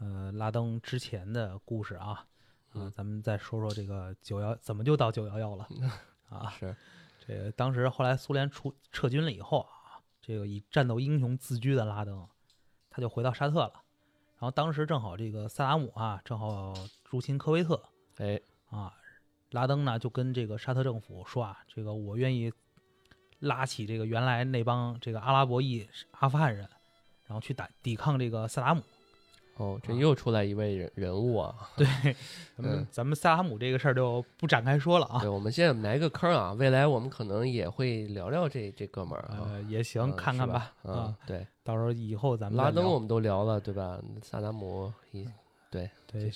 [0.00, 2.26] 呃拉登之前的故事啊，啊、
[2.74, 5.66] 嗯咱们再说说这个九幺怎么就到九幺幺了
[6.28, 6.50] 啊？
[6.58, 6.74] 是，
[7.28, 12.26] 这个当时后来苏联出撤军了以后啊，这个以战斗英雄自居的拉登，
[12.88, 13.72] 他就回到沙特了。
[14.38, 16.72] 然后当时正好这个萨达姆啊，正好
[17.04, 17.82] 入侵科威特
[18.16, 18.94] 哎，啊，
[19.50, 22.50] 拉登呢就跟这个沙特政府说啊，这个我愿意
[23.40, 26.66] 拉起这个原来那帮这个阿拉伯裔阿富汗人，
[27.26, 28.82] 然后去打抵抗这个萨达姆。
[29.58, 31.54] 哦，这啊又出来一位人人物啊！
[31.76, 31.86] 对，
[32.56, 35.28] 咱们、嗯咱们萨达姆这个事儿就不展开说了啊对，。
[35.28, 39.38] 我们现在埋个坑啊，未来我们可能也会聊聊这这哥们儿啊。
[39.44, 40.72] 呃，也行，嗯看看吧。
[40.84, 44.00] 嗯啊，，对，到时候以后咱们拉登我们都聊了，对吧？
[44.22, 45.28] 萨达姆一
[45.70, 45.90] 对，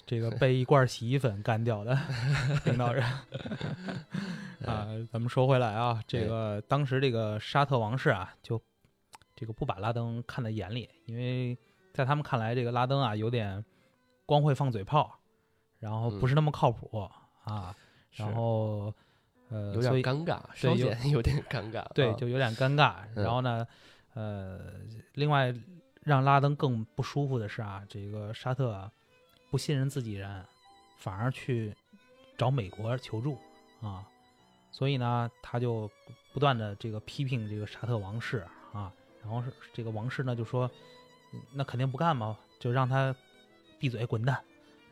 [0.05, 1.99] 这个被一罐洗衣粉干掉的
[2.67, 3.03] 领导人
[4.67, 8.61] 啊，咱们说回来啊，这个当时这个沙特王室啊，就
[9.35, 11.57] 这个不把拉登看在眼里，因为
[11.93, 13.65] 在他们看来，这个拉登啊有点
[14.27, 15.19] 光会放嘴炮，
[15.79, 17.09] 然后不是那么靠谱
[17.45, 17.75] 啊，
[18.13, 18.93] 然后
[19.49, 21.85] 呃，有点尴尬，稍对有显有点尴尬。
[21.93, 22.97] 对， 啊就有点尴尬。
[23.15, 23.67] 嗯然后呢，
[24.15, 24.61] 呃，
[25.15, 25.55] 另外
[26.03, 28.91] 让拉登更不舒服的是啊，这个沙特啊
[29.51, 30.45] 不信任自己人，
[30.97, 31.75] 反而去
[32.39, 33.37] 找美国求助
[33.83, 34.07] 啊，
[34.71, 35.91] 所以呢，他就
[36.33, 40.71] 不断的这个批评这个沙特王室啊，然后是这个王室呢就说，嗯
[41.53, 43.15] 那肯定不干嘛，就让他
[43.79, 44.39] 闭嘴滚蛋。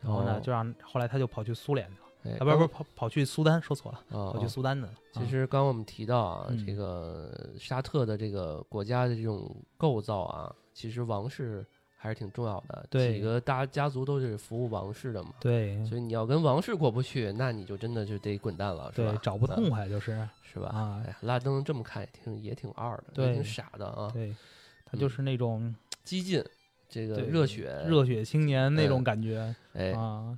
[0.01, 4.89] 然后呢，哦就让后来他就跑去苏联去了，哎啊，不是不是跑跑去苏丹，说错了，哦跑去哦苏丹的。
[5.13, 11.63] 其啊实刚刚我们提到啊，嗯这个沙特的这个国家的这种构造啊，其实王室
[11.95, 12.83] 还是挺重要的。
[12.89, 20.27] 对几个大家族都是服务王室的嘛，对所以你要跟王室过不去，那你就真的就得滚蛋了，是吧？，对找不嗯痛快就是。
[20.53, 20.67] 是吧？
[20.69, 24.35] 啊拉登这么看也挺也挺二的，对也挺傻的啊，对，
[24.83, 25.73] 他就是那种
[26.11, 26.43] 激进，
[26.89, 30.37] 这个热血，热血青年那种嗯感觉哎，啊。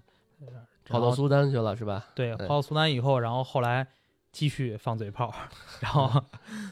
[0.85, 2.05] 跑到苏丹去了是吧？
[2.13, 3.87] 对，哎跑到苏丹以后，然后后来
[4.33, 5.33] 继续放嘴炮，
[5.79, 6.21] 然后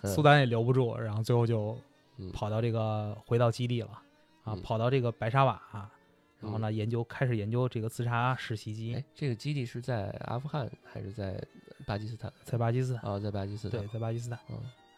[0.04, 1.80] 嗯苏丹也留不住，然后最后就
[2.18, 3.89] 嗯跑到这个回到基地了
[4.43, 5.89] 啊，嗯跑到这个白沙瓦，
[6.41, 11.41] 然后呢研究开始研究这个自杀式袭击哎，，这个基地是在阿富汗还是在
[11.88, 12.32] 巴基斯坦？
[12.43, 13.80] 在巴基斯坦，啊，在巴基斯坦。
[13.80, 14.58] 对，在巴基斯坦嗯，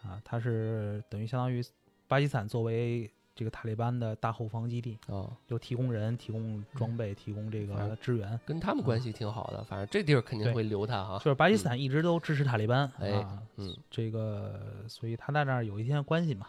[0.09, 1.63] 啊，它是等于相当于
[2.07, 8.39] 巴基斯坦作为这个塔利班的大后方基地，啊，就提供人、提供装备、提供这个支援。
[8.45, 11.23] 跟他们关系挺好的，反正这地儿肯定会留他哈就。
[11.23, 16.47] 是巴基斯坦一直都支持塔利班、哎啊，嗯这个所以他在那儿有一些关系嘛。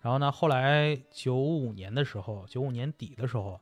[0.00, 3.60] 然后呢，后来九五年的时候，九五年底的时候，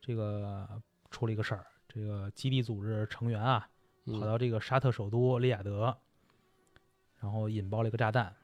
[0.00, 0.68] 这个
[1.10, 3.60] 出了一个事儿，这个基地组织成员啊，
[4.04, 5.96] 跑嗯到这个沙特首都利雅得，
[7.20, 8.34] 然后引爆了一个炸弹，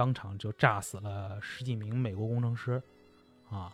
[0.00, 2.82] 当场就炸死了十几名美国工程师，
[3.50, 3.70] 啊，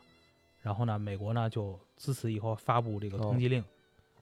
[0.60, 3.62] 然后呢，美国呢就自此以后发布这个通缉令，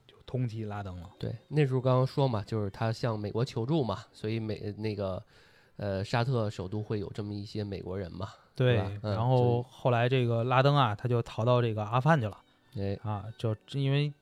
[0.05, 1.09] 就通缉拉登了。
[1.17, 5.19] 对，那时候刚刚说嘛，就是他向美国求助嘛，所以美那个
[5.77, 8.29] 呃沙特首都会有这么一些美国人嘛。
[8.53, 12.37] 对然后后来这个拉登啊，他就逃到这个阿富汗去了
[12.77, 14.13] 哎，啊，就因为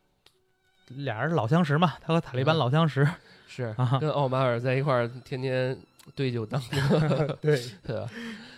[0.87, 3.05] 俩人老相识嘛，他和塔利班嗯老相识，
[3.45, 5.77] 是啊跟奥马尔在一块儿，天天
[6.15, 8.09] 对酒当歌， 对 对吧？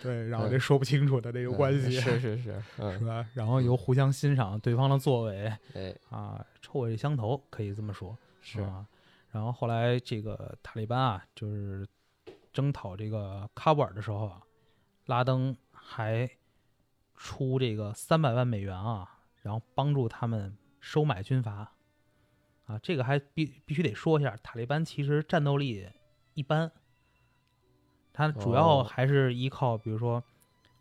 [0.02, 3.26] 对，然后这说不清楚的这嗯是是是，是嗯，吧？
[3.34, 8.16] 然后又互相欣赏对方的作为哎，啊，臭味相投，可以这么说。
[8.40, 8.86] 是，吧。
[9.30, 11.86] 然后后来这个塔利班啊，就是
[12.52, 14.40] 征讨这个喀布尔的时候啊，
[15.06, 16.28] 拉登还
[17.14, 19.08] 出这个三百万美元啊，
[19.42, 21.72] 然后帮助他们收买军阀
[22.66, 22.78] 啊。
[22.82, 25.88] 这个还必必须得说一下，塔利班其实战斗力
[26.34, 26.70] 一般，
[28.16, 30.22] 他主要哦还是依靠，比如说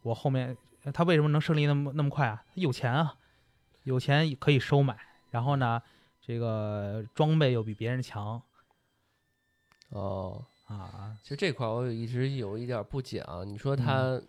[0.01, 0.55] 我后面
[0.93, 2.43] 他为什么能胜利那么那么快啊？
[2.47, 3.15] 他有钱啊，
[3.83, 4.97] 有钱可以收买，
[5.29, 5.81] 然后呢？
[6.27, 8.41] 这个装备又比别人强
[9.89, 14.21] 哦，啊，其实这块儿我一直有一点不解啊，你说嗯他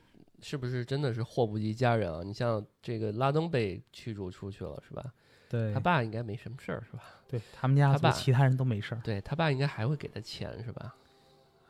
[0.42, 2.20] 是不是真的是祸不及家人啊？
[2.22, 5.02] 你像这个拉登被驱逐出去了是吧？
[5.48, 7.02] 对他爸应该没什么事儿是吧？
[7.26, 10.94] 对他们家他爸其他人都没事儿，对他爸应该还会给他钱是吧？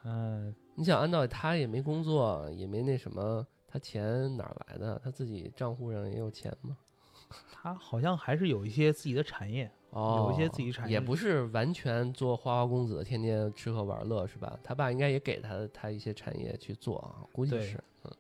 [0.03, 5.01] 嗯、你想，按道理他也没工作，也没那什么，他钱哪来的？
[5.03, 6.77] 他自己账户上也有钱吗？
[7.51, 14.57] 他好像还是有一些自己的产业，哦，有一些自己产业也不是完全做花花公子，天天吃喝玩乐是吧？
[14.63, 18.13] 他爸应该也给他他一些产业去做啊，估计是，嗯，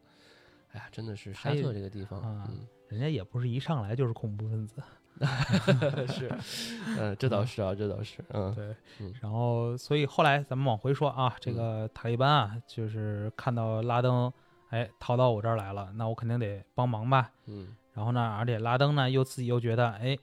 [0.72, 4.82] 哎呀，真的是沙特这个地方，啊嗯，人家也不是一上来就是恐怖分子，
[6.08, 6.30] 是，
[6.98, 14.32] 嗯， 这倒是啊，这倒是，嗯，对嗯，然后所以后来咱们往回说啊，这个塔利班啊，就是看到拉登
[14.70, 20.16] 哎逃到我这儿来了，那我肯定得帮忙吧，嗯，然后呢，而且拉登呢又自己又觉得，哎，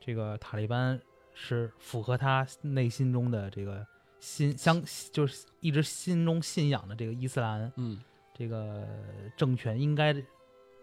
[0.00, 1.00] 这个塔利班
[1.32, 3.86] 是符合他内心中的这个
[4.20, 4.82] 心相，
[5.12, 7.98] 就是一直心中信仰的这个伊斯兰嗯，
[8.34, 8.86] 这个
[9.36, 10.14] 政权应该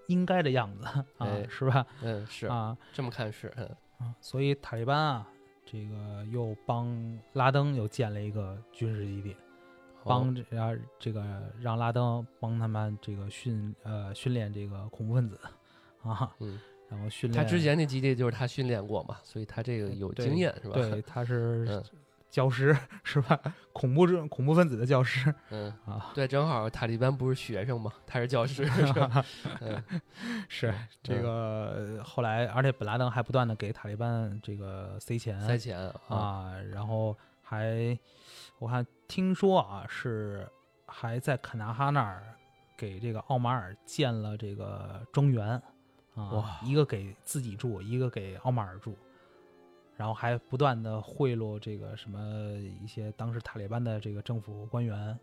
[0.08, 1.86] 应该的样子啊，哎是吧？
[2.01, 3.66] 嗯，是，啊这么看是，嗯，
[3.99, 5.28] 啊，所以塔利班啊，
[5.66, 9.36] 这个又帮拉登又建了一个军事基地，
[10.04, 11.24] 帮哦这啊这个
[11.62, 15.39] 让拉登帮他们这个训呃训练这个恐怖分子
[16.04, 20.74] 啊，嗯，然后训练他之前那基地就是他训练过嘛，所以他这个有经验是吧？
[20.74, 21.84] 对，他是 嗯
[22.34, 23.39] 教师是吧？
[23.73, 29.23] 恐怖这恐怖分子的教师嗯，啊，对，正好塔利班不是学生嘛，他是教师， 是吧？
[29.61, 29.84] 嗯，
[30.49, 30.73] 是
[31.03, 37.95] 这个后来，而且本拉登还不断的给塔利班这个塞钱塞钱啊，啊，然后还
[38.57, 40.49] 我看听说啊是
[40.88, 42.23] 还在肯纳哈那儿
[42.75, 45.49] 给这个奥马尔建了这个庄园
[46.15, 48.97] 啊哇，一个给自己住，一个给奥马尔住。
[50.04, 52.20] 然后还不断的贿赂这个什么
[52.84, 55.18] 一些当时塔利班的这个政府官员，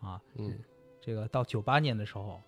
[0.00, 0.58] 啊，嗯，
[1.02, 2.40] 这个到九八年的时候，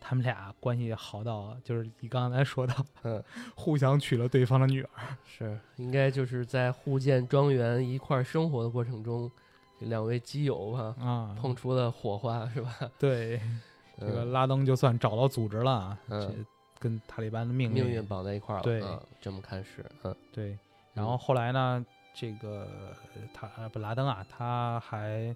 [0.00, 3.20] 他们俩关系好到就是你刚才说到，嗯，
[3.56, 4.90] 互相娶了对方的女儿。
[5.26, 9.28] 是应该就是在互建庄园一块儿生活的过程中，
[9.80, 12.78] 这两位基友吧啊，碰出了火花，是吧？
[12.96, 13.40] 对，
[13.98, 16.46] 这个嗯拉登就算找到组织了，嗯这
[16.78, 20.56] 跟塔利班的命运命运绑在一块儿了，对嗯这么看是，嗯对，
[20.94, 21.84] 然后后来呢，
[22.14, 22.94] 这个
[23.32, 25.34] 他呃本拉登啊，他还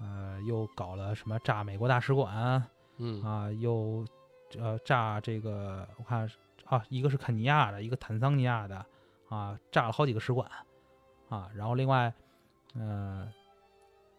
[0.00, 2.62] 呃又搞了什么炸美国大使馆
[2.98, 3.22] 嗯。
[3.22, 4.04] 啊，又
[4.58, 6.28] 呃炸这个我看
[6.64, 8.84] 啊，一个是肯尼亚的，一个坦桑尼亚的
[9.28, 10.50] 啊，炸了好几个使馆
[11.28, 12.12] 啊，然后另外
[12.74, 13.30] 呃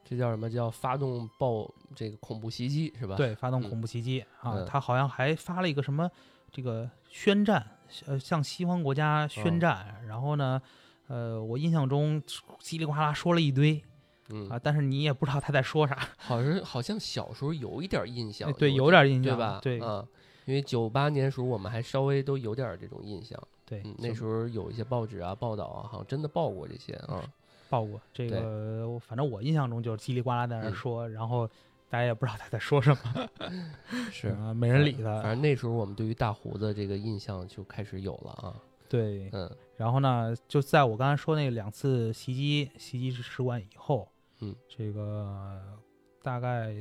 [0.05, 0.49] 这叫什么？
[0.49, 3.69] 叫发动爆这个恐怖袭击是吧？，对发动嗯。
[3.69, 6.09] 恐怖袭击啊嗯，他好像还发了一个什么
[6.53, 7.65] 这个宣战，
[8.05, 10.61] 呃向西方国家宣哦战，然后呢。
[11.07, 12.19] 呃，我印象中
[12.61, 13.79] 叽里呱啦说了一堆
[14.29, 15.99] 嗯啊，但是你也不知道他在说啥。
[16.17, 19.59] 好像好像小时候有一点印象哎，对，有有点印象，对吧？
[19.61, 20.03] 对啊，
[20.45, 27.21] 因为九八年时候我们还稍微都有点这种印象，对嗯，，那时候有一些报纸啊报道啊，好像真的报过这些啊。
[27.69, 31.47] 报过这个，反正我印象中就是叽里呱啦在那说，然后
[31.93, 33.29] 大家也不知道他在说什么，
[34.11, 35.25] 是啊，没人理他反。
[35.25, 38.55] 正那时候我们对于大胡子这个印象就开始有了啊。
[38.89, 44.09] 对，嗯然后呢，就在我刚才说那两次袭击袭击使馆以后，
[44.41, 45.61] 嗯，这个
[46.23, 46.73] 大概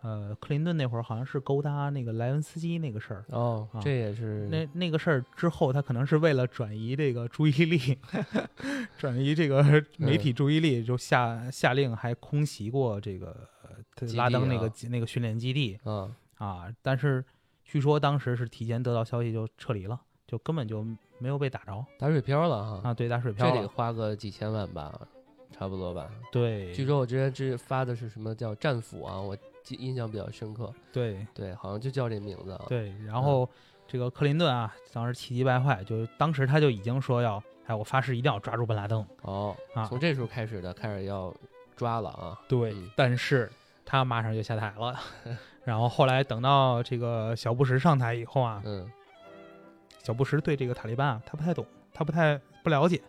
[0.00, 3.26] 呃，克林顿那会儿好像是勾搭那个莱文斯基那个事儿。
[3.28, 7.98] 哦啊，这也是那那个事儿之后，他可能是为了转移这个注意力，
[8.96, 9.62] 转移这个
[9.98, 13.46] 媒体注意力，就下下令还空袭过这个
[14.14, 16.66] 拉登那个、啊那个训练基地嗯啊。
[16.82, 17.24] 但是
[17.64, 20.84] 据说当时是提前得到消息就撤离了，就根本就
[21.18, 22.90] 没有被打着打水漂了哈。
[22.90, 22.94] 啊。
[22.94, 23.62] 对，打水漂了。
[23.62, 24.92] 得花个几千万吧，
[25.50, 26.10] 差不多吧。
[26.30, 30.72] 对，据说我之前这发的是什么叫战斧啊，我记印象比较深刻。
[30.92, 32.64] 对对，好像就叫这名字啊。
[32.68, 33.48] 对，然后
[33.86, 39.86] 这个克林顿啊，当时气急败坏，就当时他就已经说要，哎，我发誓一定要抓住本拉登哦，啊。
[39.86, 41.32] 从这时候开始的，开始要
[41.76, 42.40] 抓了啊。
[42.48, 43.50] 对，嗯但是
[43.84, 44.98] 他马上就下台了。
[45.64, 48.90] 然后后来等到这个小布什上台以后啊，嗯
[50.02, 51.64] 小布什对这个塔利班啊，他不太懂，
[51.94, 53.00] 他不太不了解。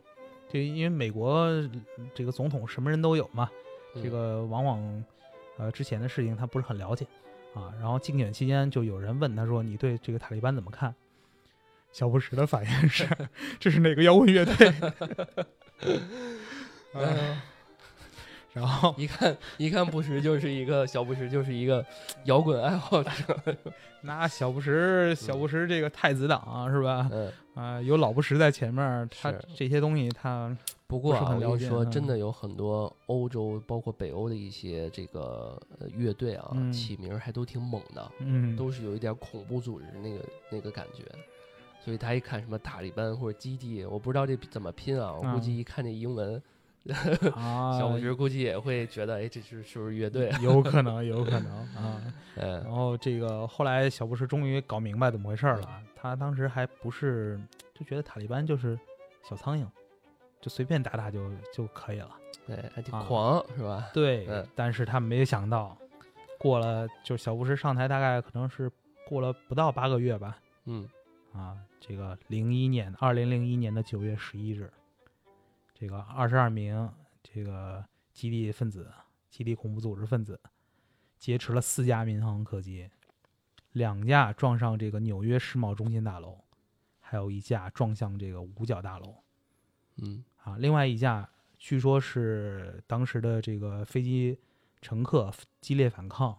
[0.50, 1.70] 这因为美国呃
[2.14, 3.50] 这个总统什么人都有嘛，
[3.96, 5.04] 嗯这个往往
[5.58, 7.08] 呃之前的事情他不是很了解
[7.56, 7.74] 啊。
[7.80, 10.94] 然后竞选期间就有人问他说：“你对这个塔利班怎么看？”
[11.92, 13.08] 小布什的反应是
[13.60, 14.74] ：“这是哪个摇滚乐队？”
[16.94, 17.42] 嗯
[18.54, 21.86] 然后一看一看布什就是一个小布什就是一个
[22.26, 23.12] 摇滚爱好者。
[24.06, 27.10] 那小布什，小布什这个太子党啊，是吧？
[27.12, 30.56] 嗯，啊、有老布什在前面，他这些东西他
[30.88, 38.12] 不过啊，我跟你说，真的有很多欧洲包括北欧的一些这个呃乐队啊，嗯起名还都挺猛的。
[38.20, 41.04] 嗯都是有一点恐怖组织那个那个感觉，
[41.84, 46.44] 所以他一看什么塔利班或者基地，我不知道这怎么拼啊，我估计嗯一看这英文，
[47.36, 50.40] 啊，小布什估计也会觉得，哎，这是是不是乐队啊？
[50.42, 52.02] 有可能，有可能啊。
[52.36, 57.40] 嗯然后这个后来小布什终于搞明白怎么回事了，他当时还不是
[57.74, 58.78] 就觉得塔利班就是
[59.28, 59.66] 小苍蝇，
[60.42, 62.10] 就随便打打就就可以了。
[62.46, 63.90] 对，还挺啊狂、是吧？
[63.94, 65.78] 对，嗯但是他没想到，
[66.38, 68.70] 过了就小布什上台大概可能是
[69.08, 70.86] 过了不到八个月吧，嗯
[71.34, 74.70] 啊，这个零一年，二零零一年的九月十一日，
[75.74, 76.90] 这个二十二名
[77.22, 78.92] 这个基地分子、
[79.30, 80.40] 基地恐怖组织分子
[81.18, 82.90] 劫持了四架民航客机，
[83.72, 86.38] 两架撞上这个纽约世贸中心大楼，
[87.00, 89.16] 还有一架撞向这个五角大楼
[89.98, 90.58] 嗯啊。
[90.58, 94.38] 另外一架据说是当时的这个飞机
[94.82, 96.38] 乘客激烈反抗，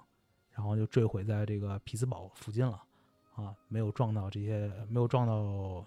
[0.51, 2.83] 然后就坠毁在这个匹兹堡附近了
[3.35, 5.85] 啊，没有撞到这些，没有撞到，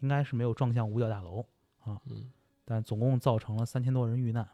[0.00, 1.46] 应该是没有撞向五角大楼
[1.84, 2.30] 啊，嗯
[2.70, 4.48] 但总共造成了三千多人遇难，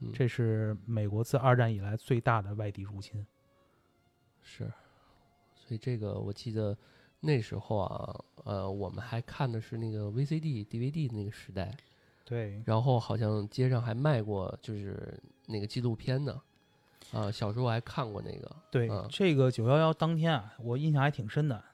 [0.00, 3.26] 嗯，这是美国自二战以来最大的外敌入侵。
[4.42, 4.70] 是，
[5.54, 6.76] 所以这个我记得
[7.20, 11.74] 那时候啊，呃，我们还看的是那个 VCD、DVD 的那个时代，
[12.22, 16.38] 对，然后好像街上还卖过，就是那个纪录片呢。
[17.14, 18.56] 啊，小时候我还看过那个。
[18.70, 21.64] 对，嗯这个九幺幺当天啊，我印象还挺深的。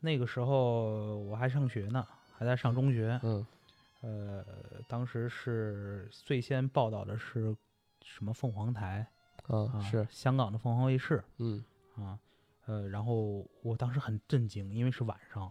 [0.00, 2.06] 那个时候我还上学呢，
[2.36, 3.18] 还在上中学。
[3.22, 3.46] 嗯
[4.02, 4.44] 呃，
[4.86, 7.56] 当时是最先报道的是
[8.04, 9.06] 什么凤凰台
[9.46, 11.64] 啊，啊是，香港的凤凰卫视嗯
[11.96, 12.18] 啊。
[12.66, 15.50] 呃，然后我当时很震惊，因为是晚上，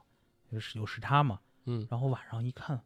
[0.50, 1.40] 就是有时差嘛。
[1.66, 2.82] 嗯，然后晚上一看，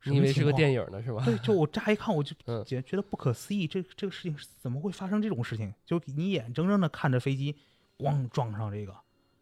[0.00, 1.24] 什你以为是个电影呢是吧？
[1.24, 5.74] 对，就我乍一看我就嗯觉觉得不可思议，这这个事情怎么会发生这种事情？
[5.84, 7.56] 就你眼睁睁的看着飞机
[7.98, 8.96] 咣撞上这个，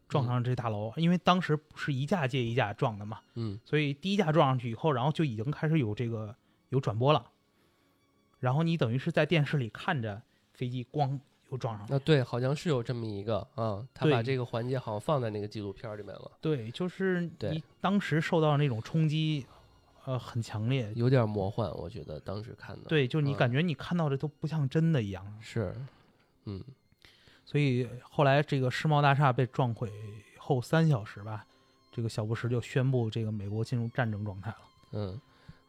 [0.07, 0.27] 撞嗯。
[0.27, 3.59] 上这大楼，因为当时不是一架接一架撞的嘛，嗯。
[3.65, 6.35] 所以第一架撞上去以后，然后就已经开始有这个
[6.69, 7.31] 有转播了，
[8.39, 10.21] 然后你等于是在电视里看着
[10.53, 11.19] 飞机咣
[11.51, 19.45] 又撞上了，啊对，好像是有这么一个啊，他把这个环节好像放在那个纪录片里面了，对，就是你当时受到的那种冲击，
[20.05, 20.91] 呃，很强烈。
[20.95, 25.37] 有点魔幻，我觉得当时看的。，对，就你嗯感觉你看到的都不像真的一样。
[25.39, 25.75] 是，
[26.45, 26.63] 嗯
[27.45, 29.91] 所以后来这个世贸大厦被撞毁
[30.37, 31.45] 后三小时吧，
[31.91, 34.57] 这个小布什就宣布这个美国进入战争状态了。
[34.91, 35.21] 嗯。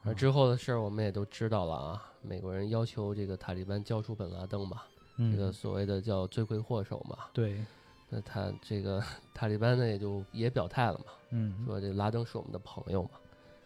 [0.05, 4.83] 而嗯之后的事儿我们也都知道了啊，美国人要求这个塔利班交出本拉登嘛，
[5.17, 7.19] 嗯，这个所谓的叫罪魁祸首嘛。
[7.33, 7.61] 对，
[8.09, 9.03] 那他这个
[9.35, 13.11] 塔利班呢也就也表态了嘛，嗯，说这拉登是我们的朋友嘛，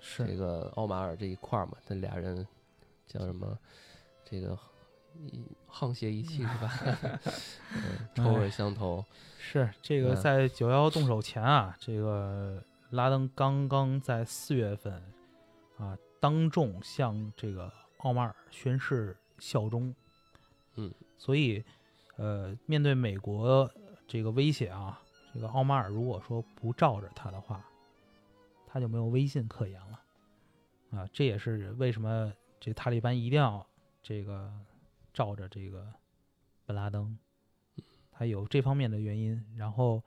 [0.01, 2.47] 是这，个奥马尔这一块儿嘛，这俩人
[3.07, 3.59] 叫什么？
[4.25, 4.55] 这个一
[5.71, 6.73] 沆瀣一气是吧？
[7.75, 9.05] 嗯，臭味相投。
[9.39, 15.03] 是这个嗯在九幺幺动手前啊，这个拉登刚刚在四月份
[15.79, 19.95] 啊当众向这个奥马尔宣誓效忠。
[20.77, 21.65] 嗯，所以
[22.17, 23.69] 呃，面对美国
[24.07, 25.01] 这个威胁啊，
[25.35, 27.65] 这个奥马尔如果说不罩着他的话，
[28.67, 31.09] 他就没有威信可言了啊。
[31.13, 33.67] 这也是为什么这塔利班一定要
[34.03, 34.53] 这个
[35.13, 35.93] 罩着这个
[36.65, 37.19] 本拉登，
[38.11, 39.45] 他有这方面的原因。
[39.57, 40.03] 然后，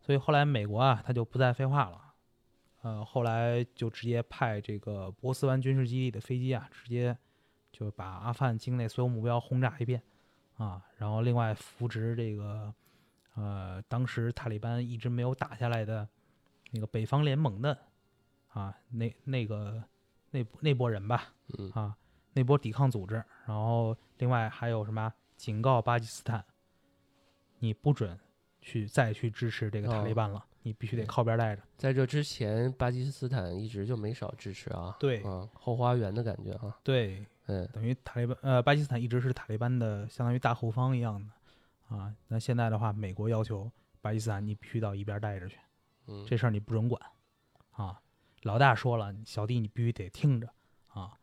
[0.00, 2.02] 所以后来美国啊，他就不再废话了。
[2.82, 7.16] 呃，后来就直接派这个波斯湾军事基地的飞机啊，直接
[7.72, 10.00] 就把阿富汗境内所有目标轰炸一遍，
[10.56, 12.72] 啊，然后另外扶植这个，
[13.34, 16.08] 呃，当时塔利班一直没有打下来的
[16.70, 17.76] 那个北方联盟的，
[18.48, 19.82] 啊，那那个
[20.30, 21.96] 那那波人吧，嗯啊，
[22.36, 23.14] 那波抵抗组织，
[23.46, 26.44] 然后另外还有什么警告巴基斯坦，
[27.60, 28.18] 你不准
[28.60, 31.62] 去再去支持这个塔利哦班了，你必须得靠边待着。
[31.78, 42.14] 在这之前，巴基斯坦一直就没少支持啊，对啊，后花园的感觉啊，对，嗯等于塔利班呃，巴基斯坦一直是塔利班的相当于大后方一样的啊。
[42.28, 43.72] 那现在的话，美国要求
[44.02, 45.58] 巴基斯坦你必须到一边待着去，
[46.06, 47.00] 嗯，这事儿你不准管
[47.70, 47.98] 啊。
[48.42, 50.46] 老大说了，小弟你必须得听着
[50.88, 51.18] 啊。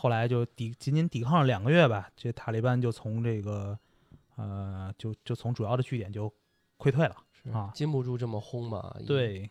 [0.00, 3.76] 后来就抵仅仅抵抗了两个月吧，这塔利班就从这个
[4.36, 6.32] 呃就就从主要的据点就
[6.78, 7.16] 溃退了。
[7.52, 9.48] 啊禁不住这么轰嘛，对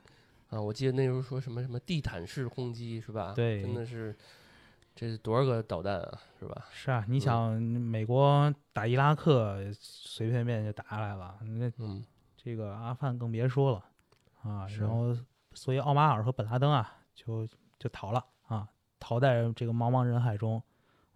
[0.49, 3.33] 啊，我记得那时候说什么什么地毯式轰击是吧？
[3.35, 4.15] 对真的是，
[4.95, 6.65] 这是多少个导弹啊，是吧？
[6.71, 12.01] 是啊，你想美国打伊拉克随随便便就打下来了，那嗯
[12.37, 13.83] 这个阿富汗更别说了
[14.43, 14.67] 啊。
[14.79, 15.13] 然后，
[15.53, 17.47] 所以奥马尔和本拉登啊，就
[17.79, 18.25] 就逃了啊，
[19.07, 20.61] 逃在这个茫茫人海中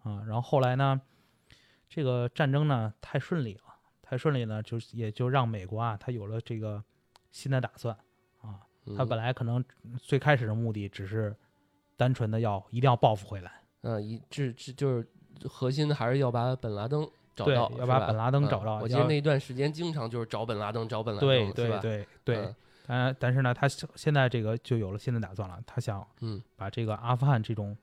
[0.02, 0.22] 啊。
[0.26, 0.98] 然后后来呢，
[1.90, 3.62] 这个战争呢太顺利了，
[4.00, 6.82] 太顺利呢，就也就让美国啊，他有了这个
[7.30, 7.94] 新的打算
[8.40, 8.64] 啊。
[8.96, 9.62] 他嗯本来可能
[9.98, 11.36] 最开始的目的只是
[11.98, 13.52] 单纯的要一定要报复回来，
[13.82, 15.06] 嗯，一这这就是
[15.46, 17.06] 核心的，还是要把本拉登
[17.36, 22.36] 找到，是吧要把本拉登嗯找到要我记得那一段时间经常就是找本拉登，找本拉登，对对对对。
[22.38, 22.54] 嗯
[22.84, 27.74] 但但是呢，他现在这个就有了新的打算了，他想嗯把这个阿富汗这种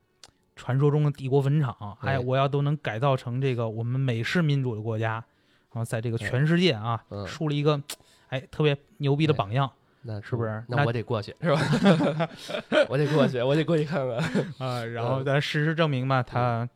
[0.60, 5.14] 传说中的帝国坟场，哎，我要都能改造成这个我们美式民主的国家，
[5.72, 7.81] 然后在这个全世界啊，嗯树立一个
[8.27, 9.72] 哎特别牛逼的榜样
[10.02, 11.60] 那是不是那那我得过去，是吧？
[12.90, 14.18] 我得过去，我得过去看看。
[14.60, 14.84] 啊。
[14.84, 16.68] 然后嗯但事实证明嘛，他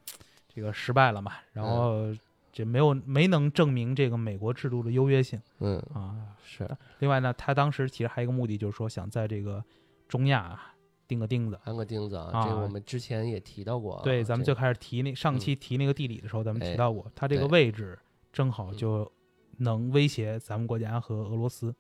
[0.54, 2.14] 这个失败了嘛，然后
[2.54, 6.16] 这没有没能证明这个美国制度的优越性嗯，啊。
[6.46, 6.70] 是
[7.00, 9.64] 另外呢，他当时其实还有一个目的，就是说想在这个
[10.08, 10.73] 中亚啊
[11.14, 11.60] 钉个钉子。
[11.64, 14.02] 安个钉子啊，啊这个我们之前也提到过啊。
[14.04, 17.98] 对，咱们最开始提那上期提那个地理的时候，咱们哎提到过，它这个位置
[18.32, 19.12] 正好嗯就
[19.58, 21.74] 能威胁咱们国家和俄罗斯。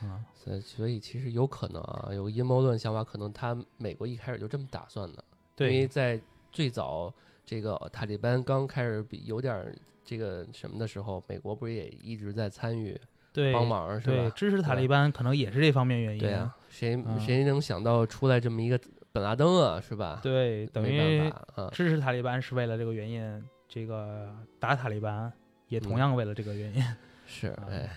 [0.00, 5.24] 啊，所以所以其实有可能啊，有阴谋论想法，可能他美国一开始就这么打算的，
[5.58, 6.20] 因为在
[6.52, 7.12] 最早
[7.44, 12.98] 这个塔利班刚开始比有点儿这个什么的时候，美国不是也一直在参与
[13.34, 14.32] 对帮忙是对，吧？
[14.34, 16.20] 支持塔利班可能也是这方面原因。
[16.20, 18.80] 对啊，谁啊谁能想到出来这么一个
[19.12, 20.20] 本拉登啊，是吧？
[20.22, 25.30] 对，等于啊，支持塔利班是为了这个原因，这个打塔利班
[25.68, 26.82] 也同嗯样为了这个原因。
[27.26, 27.90] 是啊哎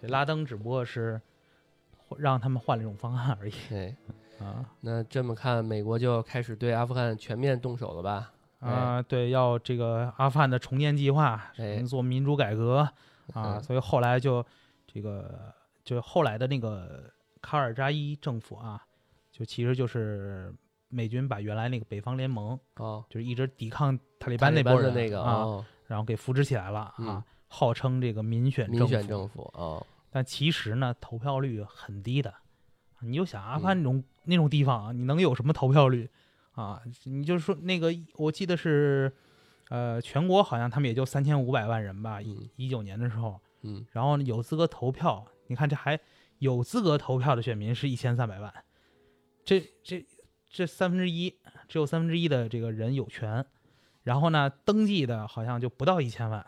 [0.00, 1.20] 这拉登只不过是
[2.16, 3.96] 让他们换了一种方案而已哎，
[4.38, 8.32] 啊那这么看，美国就开始对阿富汗全面动手了吧？
[8.60, 12.88] 啊，对，要这个阿富汗的重建计划，哎做民主改革
[13.34, 14.44] 啊，嗯所以后来就
[14.98, 15.54] 这个
[15.84, 17.08] 就后来的那个
[17.40, 18.84] 卡尔扎伊政府啊，
[19.30, 20.52] 就其实就是
[20.88, 32.34] 美军把原来那个北方联盟，哦，就是一直抵抗塔利班那波人那个啊，哦，然后给扶植起来了啊嗯，号称这个民选民选，政府哦，但其实呢，投票率很低的。
[33.00, 36.10] 你就想阿富嗯汗那种、那种地方啊，你能有什么投票率
[36.54, 36.82] 啊？
[37.04, 39.12] 你就说那个，我记得是，
[39.68, 45.98] 呃，全国好像他们也就三千五百万人吧，一嗯一九年的时候，嗯然后呢有资格投票，你看这还
[46.38, 48.52] 有资格投票的选民是一千三百万，
[49.44, 50.06] 这这
[50.48, 51.36] 这三分之一，
[51.68, 53.44] 只有三分之一的这个人有权，
[54.02, 56.46] 然后呢，登记的好像就不到一千万，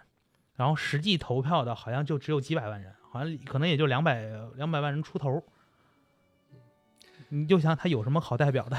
[0.54, 5.42] 然后实际投票的好像就只有几百万人，好像可能也就两百两百万人出头。
[7.32, 8.76] 你就想他有什么好代表的？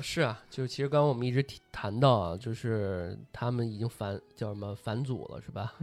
[0.00, 5.74] 是啊，就是其实刚刚我们一直提谈到啊，就是他们已经反叫什么反祖了是吧？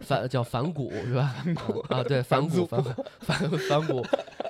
[0.00, 1.34] 反叫反骨是吧？
[1.88, 2.82] 啊啊，对，反骨反
[3.20, 4.04] 反反骨，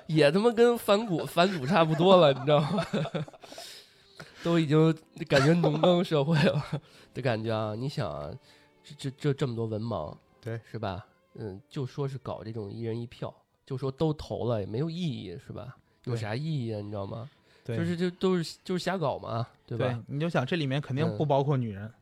[0.07, 2.87] 也他妈跟反骨反祖差不多了，你知道吗？
[4.43, 4.93] 都已经
[5.29, 6.61] 感觉农耕社会了
[7.15, 7.75] 的感觉啊！
[7.77, 8.29] 你想啊，
[8.83, 11.07] 这这这这么多文盲，对，是吧？
[11.35, 13.33] 嗯，就说是搞这种一人一票，
[13.65, 15.77] 就说都投了也没有意义，是吧？
[16.05, 16.81] 有啥意义啊？
[16.81, 17.29] 你知道吗？
[17.65, 19.87] 对就是就都是就是瞎搞嘛，对吧？
[19.87, 21.93] 对，你就想这里面肯定嗯不包括女人，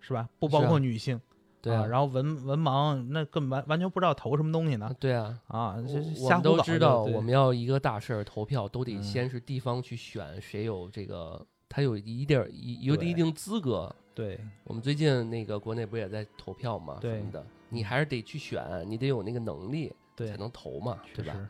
[0.00, 0.28] 是吧？
[0.38, 1.22] 不包括女性啊，
[1.60, 12.38] 对啊，然后文文盲那更完完全不知道投什么东西呢对啊，啊，这我们都知道，我们要一个大事儿投票，都得嗯先是地方去选谁有这个，他有一定
[12.80, 13.94] 有一定资格。
[14.14, 21.48] 对我们最近那个国内不也在投票嘛，什么的，你还是得去选，你得有那个能力对才，能投嘛，对吧？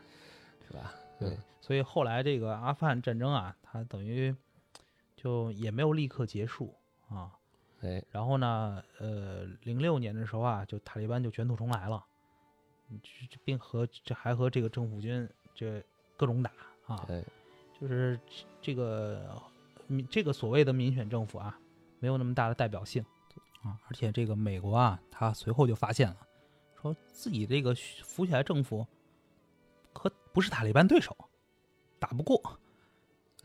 [0.67, 0.93] 是吧？
[1.19, 4.35] 对嗯，所以后来这个阿富汗战争啊，它等于
[5.15, 6.75] 就也没有立刻结束
[7.09, 7.31] 啊。
[7.81, 12.03] 哎，然后呢，呃，零六年的时候啊，就塔利班就卷土重来了，
[13.45, 15.81] 并和这还和这个政府军这
[16.17, 16.51] 各种打
[16.87, 17.23] 啊，哎，
[17.79, 18.19] 就是
[18.61, 19.41] 这个
[19.87, 21.57] 民这个所谓的民选政府啊，
[21.99, 23.01] 没有那么大的代表性
[23.61, 26.17] 啊，而且这个美国啊，他随后就发现了，
[26.81, 27.73] 说自己这个
[28.03, 28.85] 扶起来政府
[29.93, 31.15] 可不是塔利班对手，
[31.97, 32.58] 打不过，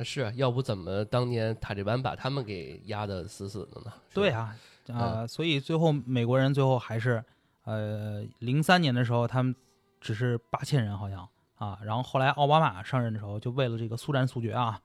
[0.00, 3.92] 是啊要不怎么当年塔利班把他们给压得死死的呢？
[4.12, 4.56] 对啊，
[4.88, 7.22] 啊、所以最后美国人最后还是，
[7.64, 9.54] 呃，零三年的时候他们
[10.00, 14.80] 只是八千人好像啊，然后后来奥巴马上任的时候，就为了这个速战速决啊，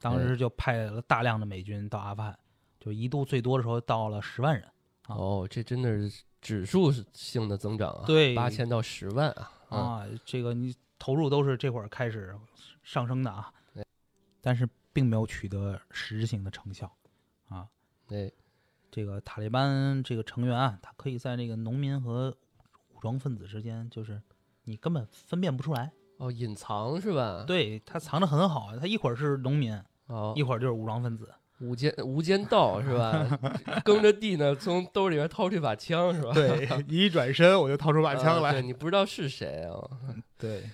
[0.00, 2.36] 当时就派了大量的美军到阿富汗，
[2.80, 4.64] 就一度最多的时候到了十万人。
[5.06, 12.34] 啊哦，这真的是指数性的增长啊，对八千到十万啊，啊，啊，这个你投入都是这会儿开始
[12.82, 13.63] 上升的啊对，
[14.44, 16.94] 但是并没有取得实质性的成效
[17.48, 17.66] 啊。
[18.06, 18.30] 对，
[18.90, 22.36] 这个塔利班这个成员啊，他可以在这个农民和
[22.94, 24.20] 武装分子之间，就是
[24.64, 25.90] 你根本分辨不出来。
[26.18, 27.44] 哦，隐藏是吧？
[27.46, 29.76] 对他藏得很好，他一会儿是农民，
[30.06, 31.32] 哦一，会儿就是武装分子。
[31.60, 33.26] 无间无间道是吧？
[33.84, 36.32] 耕着地呢，从兜里边掏出一把枪是吧？
[36.34, 39.78] 对，一转身我就掏出把啊对你不知道是谁啊？
[40.36, 40.64] 对，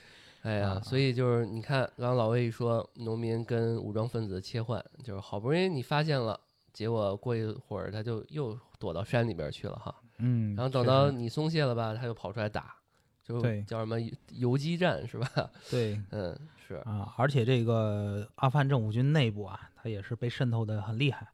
[0.42, 6.38] 哎呀，啊所以就是你看，刚刚老魏一说农民跟武装分子切换，就是好不容易你发现了，
[6.72, 12.74] 结果过一会儿他就又躲到山里边去了哈，嗯，然后等到你松懈了吧，他又跑出来打，
[13.22, 13.96] 就叫什么
[14.30, 15.28] 游击战是吧？
[15.70, 16.34] 对嗯，
[16.66, 21.28] 是，啊，而且这个阿富汗政府军内部啊，他也是被渗透的很厉害，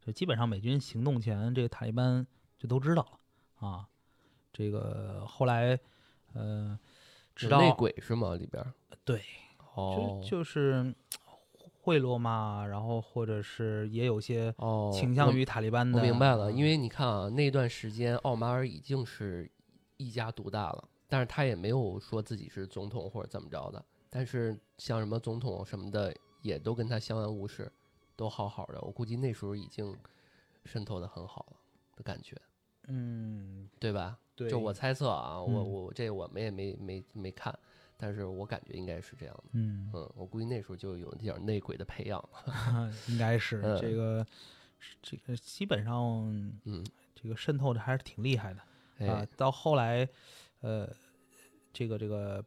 [0.00, 2.24] 就基本上美军行动前，这个塔利班
[2.58, 3.86] 就都知道了啊。
[4.52, 5.78] 这个后来，
[6.34, 6.78] 呃，
[7.34, 8.34] 直到内鬼是吗？
[8.34, 8.64] 里边
[9.04, 9.22] 对，
[9.74, 10.94] 哦就就是
[11.80, 16.02] 贿赂嘛，然后或者是也有些哦，倾向于塔利班我的。
[16.02, 19.50] 明白了，因为你看啊，那段时间奥马尔已经是
[19.96, 23.84] 一家独大了，但是他也没有说自己是总统或者怎么着的。
[24.08, 27.72] 但是像什么总统什么的，也都跟他相安无事，
[28.14, 28.78] 都好好的。
[28.82, 29.96] 我估计那时候已经
[30.64, 31.56] 渗透的很好了
[31.96, 32.36] 的感觉，
[32.88, 34.18] 嗯，对吧？
[34.34, 37.56] 对，就我猜测啊，我嗯我这我们也没没没看，
[37.96, 39.44] 但是我感觉应该是这样的。
[39.52, 42.92] 嗯，嗯，我估计那时候就有点内鬼的培养了。
[43.08, 44.26] 应该是嗯这个，
[45.02, 45.94] 这个基本上
[46.64, 46.84] 嗯，
[47.14, 48.60] 这个渗透的还是挺厉害的。
[48.60, 48.66] 啊
[48.98, 50.08] 哎，，到后来，
[50.60, 50.88] 呃，
[51.72, 52.44] 这个这个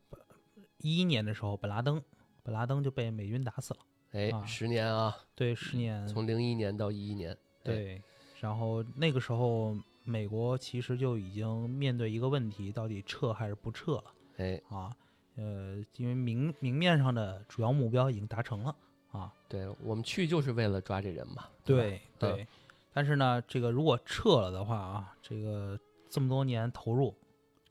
[0.79, 2.01] 一一年的时候，本拉登
[2.43, 3.79] 本拉登就被美军打死了。
[4.11, 6.07] 哎，啊十年啊，对，十年。
[6.07, 7.31] 从零一年到一一年。
[7.31, 8.01] 哎，对，
[8.39, 9.75] 然后那个时候，
[10.05, 14.03] 美国其实就已经面对一个问题，到底撤还是不撤了
[14.37, 14.95] 哎，啊？
[15.35, 18.75] 呃，因为明明面上的主要目标已经达成了
[19.11, 19.33] 啊。
[19.49, 21.35] 对我们去就是为了抓这人嘛。
[21.35, 22.47] 吧对嗯对，
[22.93, 25.77] 但是呢，这个如果撤了的话啊，这个
[26.09, 27.13] 这么多年投入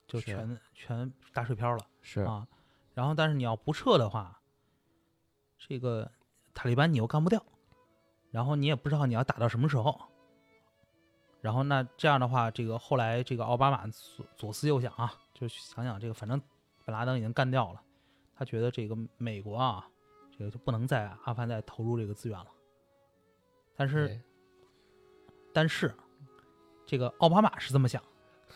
[0.06, 1.86] 就全全打水漂了。
[2.02, 2.46] 是啊，
[2.92, 4.40] 然后但是你要不撤的话，
[5.56, 6.10] 这个
[6.52, 7.42] 塔利班你又干不掉，
[8.30, 9.98] 然后你也不知道你要打到什么时候，
[11.44, 16.40] 然后那这样的话，这个后来这个奥巴马左左思右想啊，就想想这个反正
[16.86, 17.82] 本拉登已经干掉了，
[18.34, 19.86] 他觉得这个美国啊，
[20.38, 22.46] 这个就不能在阿富汗再投入这个资源了，
[23.76, 24.20] 但是哎
[25.52, 25.94] 但是
[26.86, 28.02] 这个奥巴马是这么想，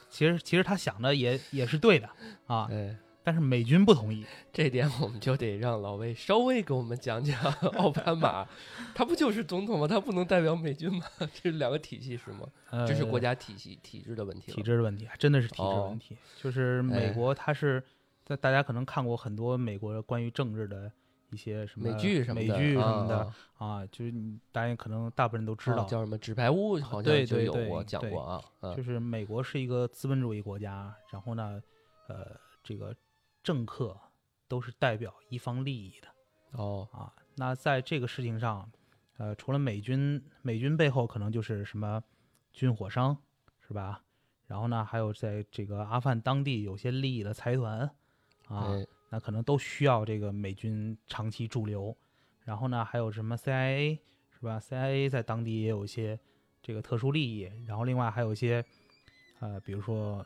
[0.09, 2.09] 其实其实他想的也也是对的
[2.47, 4.25] 啊，哎，但是美军不同意。
[4.53, 7.41] 这点我们就得让老魏稍微给我们讲讲
[7.77, 8.49] 奥巴马，
[8.95, 9.87] 他不就是总统吗？
[9.87, 11.05] 他不能代表美军吗？
[11.19, 12.49] 这是两个体系是吗？
[12.71, 14.51] 呃，这是国家体系体制的问题。
[14.53, 16.17] 体制的问题，还真的是体制哦问题。
[16.41, 17.83] 就是美哎国，它是，
[18.25, 20.91] 大大家可能看过很多美国关于政治的
[21.31, 28.43] 一些什么美剧什么的，美剧什么的啊啊，就是你大家可能大部分人都知道，啊叫什么纸牌屋，好像对就有对对对过讲过啊。
[28.61, 31.61] 嗯就是美国是一个资本主义国家，然后呢，
[32.09, 32.35] 呃，
[32.65, 32.95] 这个
[33.49, 33.99] 政客
[34.47, 36.09] 都是代表一方利益的。
[36.53, 37.11] 哦，啊。
[37.37, 38.71] 那在这个事情上，
[39.17, 42.03] 呃，除了美军，美军背后可能就是什么
[42.53, 43.17] 军火商，
[43.67, 44.03] 是吧？
[44.47, 47.91] 然后呢，还有在这个阿富汗当地有些利益的财团，
[48.49, 51.97] 啊，哎，那可能都需要这个美军长期驻留。
[52.45, 53.99] 然后呢，还有什么 CIA
[54.31, 56.21] 是吧？CIA 在当地也有一些
[56.61, 57.51] 这个特殊利益。
[57.67, 58.63] 然后另外还有一些
[59.41, 60.23] 呃，比如说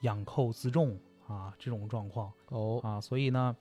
[0.00, 3.56] 养寇自重啊这种状况哦，啊，所以呢，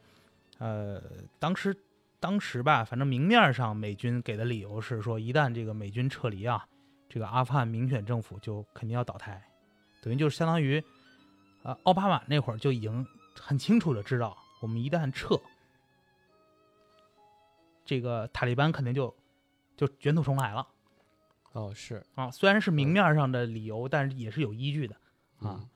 [0.60, 1.02] 呃，
[1.40, 1.76] 当时
[2.20, 6.68] 当时吧，反正明面上美军给的理由是说，一旦这个美军撤离啊，
[7.10, 9.44] 这个阿富汗民选政府就肯定要倒台，
[10.02, 10.84] 等于就是相当于，
[11.64, 13.06] 呃，奥巴马那会儿就已经
[13.40, 15.40] 很清楚的知道，我们一旦撤，
[17.84, 19.16] 这个塔利班肯定就
[19.76, 20.68] 就卷土重来了
[21.54, 22.30] 哦，是啊。
[22.30, 24.96] 虽然是明面上的理由，但是也是有依据的
[25.40, 25.58] 啊。
[25.62, 25.70] 嗯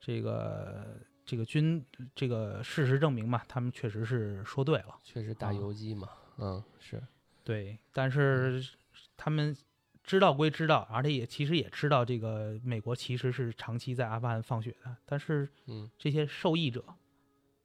[0.00, 0.96] 这个
[1.28, 1.84] 这个军
[2.14, 4.96] 这个事实证明嘛，他们确实是说对了。
[5.04, 7.02] 确实打啊游击嘛，嗯，是，
[7.44, 8.66] 对，但是
[9.14, 9.54] 他们
[10.02, 16.82] 知道归知道，而且也其实也知道这个美国其实是长期在阿富汗放血的，但是嗯，这些受益者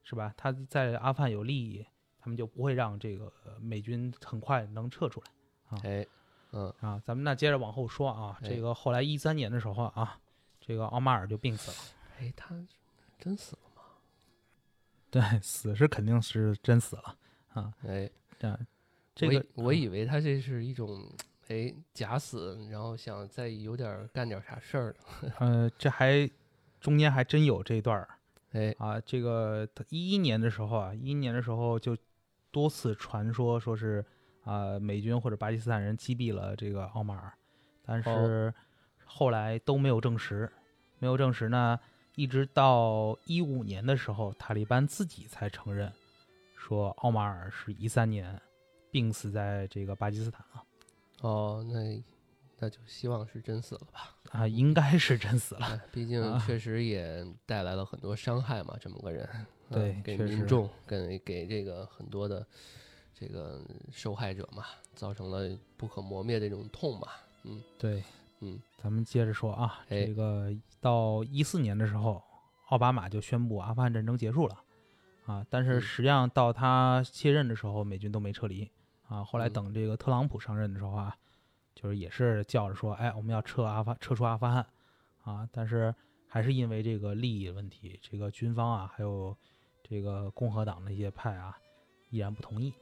[0.02, 0.34] 是吧？
[0.36, 1.86] 他在阿富汗有利益，
[2.18, 5.26] 他们就不会让这个呃美军很快能撤出来
[5.70, 6.06] 啊哎，
[6.52, 7.00] 嗯，啊。
[7.02, 10.20] 咱们那接着往后说啊，哎这个后来一三年的时候啊，
[10.60, 11.96] 这个奥马尔就病死了。
[12.20, 12.54] 哎，他
[13.24, 13.82] 真死了吗？
[15.10, 17.16] 对，死是肯定是真死了
[17.54, 17.72] 啊。
[17.86, 18.66] 哎，这样，
[19.14, 21.10] 这个我以为他这是一种
[21.48, 26.28] 哎假死，然后想再有点儿干点儿啥事儿呢， 呃，这还
[26.80, 28.08] 中间还真有这段儿。
[28.52, 31.96] 哎，啊，这个一一年的时候啊，一一年的时候就
[32.50, 34.04] 多次传说说是
[34.42, 37.32] 啊、美军或者巴基斯坦人击毙了这个奥马尔，
[37.82, 38.52] 但是
[39.06, 40.52] 后来都没有证实，
[40.98, 41.80] 没有证实呢，
[42.14, 45.92] 一直到一五年的时候，塔利班自己才承认
[46.56, 48.40] 说奥马尔是一三年
[48.90, 50.62] 病死在这个巴基斯坦啊
[51.20, 52.02] 哦，那
[52.58, 54.14] 那就希望是真死了吧。
[54.30, 55.66] 啊，应该是真死了。
[55.66, 62.46] 哎，毕竟啊确实也带来了很多伤害嘛，这么个人，嗯对给民众，给给这个很多的
[63.12, 63.60] 这个
[63.90, 64.64] 受害者嘛，
[64.94, 67.08] 造成了不可磨灭的这种痛嘛，
[67.42, 68.02] 嗯对，
[68.44, 70.04] 嗯，咱们接着说啊，哎。
[70.04, 72.22] 这个到一四年的时候，
[72.68, 74.56] 奥巴马就宣布阿富汗战争结束了，
[75.26, 75.80] 啊，但是嗯。
[75.80, 78.70] 实际上到他卸任的时候，美军都没撤离，
[79.08, 79.52] 啊，后来嗯。
[79.52, 81.16] 等这个特朗普上任的时候啊，
[81.74, 84.66] 就是也是叫着说，哎，我们要撤阿富撤出阿富汗，
[85.22, 85.94] 啊，但是
[86.28, 89.34] 还是因为这个利益问题，这个军方啊，还有
[89.82, 91.56] 这个共和党的一些派啊，
[92.10, 92.74] 依然不同意。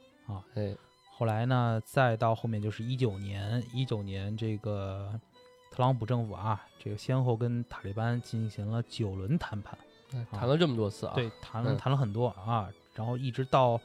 [0.55, 0.75] 哎，
[1.11, 5.19] 后来呢，再到后面就是一九年，一九年这个
[5.73, 9.75] 特朗普政府啊，这个先后跟塔利班进行了九轮谈判，
[10.13, 13.81] 哎谈了这么多次啊，对，谈了嗯谈了很多啊，然后一直到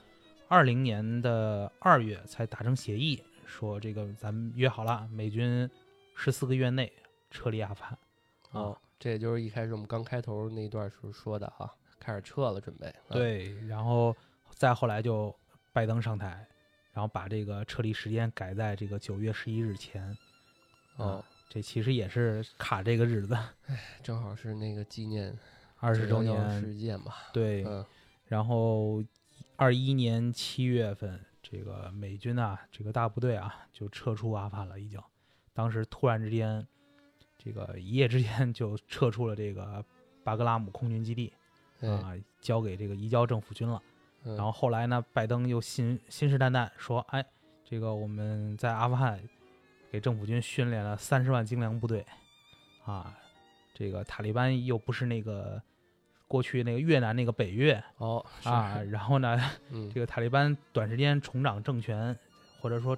[0.48, 5.69] 二零年的二月才达成协议，说这个咱们约好了，美军
[6.15, 6.93] 十四个月内
[7.31, 7.98] 撤离阿富汗。
[8.51, 14.15] 哦，这也就是一开始我们刚开头那一段时候说的啊，开始撤了，准备，啊，对，然后
[14.51, 15.35] 再后来就
[15.73, 16.47] 拜登上台，
[16.93, 20.15] 然后把这个撤离时间改在这个九月十一日前。
[20.97, 23.37] 哦，这其实也是卡这个日子，
[24.03, 25.37] 正好是那个纪念
[25.79, 26.61] 二十周911年。
[26.61, 27.85] 事件嘛，对，嗯，
[28.27, 29.03] 然后
[29.57, 35.01] 二一年七月份，这个美军啊，这个大部队啊，就撤出阿富汗了，已经。
[35.55, 36.66] 当时突然之间，
[37.39, 39.85] 这个一夜之间就撤出了这个
[40.23, 41.33] 巴格拉姆空军基地
[41.81, 43.83] 哎，啊，交给这个移交政府军了。
[44.25, 47.25] 嗯然后后来呢，拜登又信信誓旦旦说，哎，
[47.65, 49.19] 这个我们在阿富汗
[49.90, 52.05] 给政府军训练了三十万精良部队，
[52.85, 53.16] 啊，
[53.74, 55.60] 这个塔利班又不是那个
[56.27, 59.40] 过去那个越南那个北越哦，啊，，然后呢，
[59.70, 59.90] 嗯。
[59.94, 62.16] 这个塔利班短时间重掌政权，
[62.60, 62.97] 或者说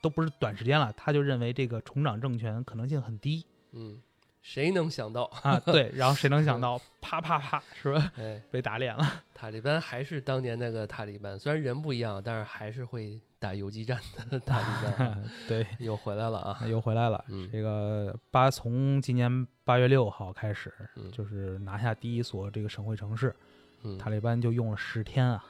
[0.00, 4.00] 都不是短时间了，他就认为这个重掌政权可能性很低嗯，
[4.44, 8.12] 谁能想到，啊， 对，然后谁能想到，啪啪啪，是吧？
[8.18, 13.98] 哎，被打脸了，塔利班还是当年那个塔利班，虽然人不一样，但是还是会打游击战
[14.30, 14.66] 的塔利
[14.96, 15.18] 班啊
[15.48, 16.60] 对，又回来了啊！
[16.66, 17.24] 又回来了。
[17.28, 23.34] 嗯这个八从今年八月六号开始，嗯就是拿下第一所这个省会城市，
[23.82, 25.42] 嗯，塔利班就用了十天啊，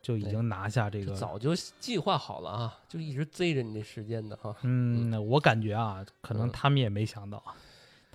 [0.00, 1.16] 就已经拿下这这个。
[1.16, 4.54] 早就计划好了啊，就一直追着你这时间的哈。
[4.62, 7.42] 嗯，我感觉啊，可能嗯他们也没想到，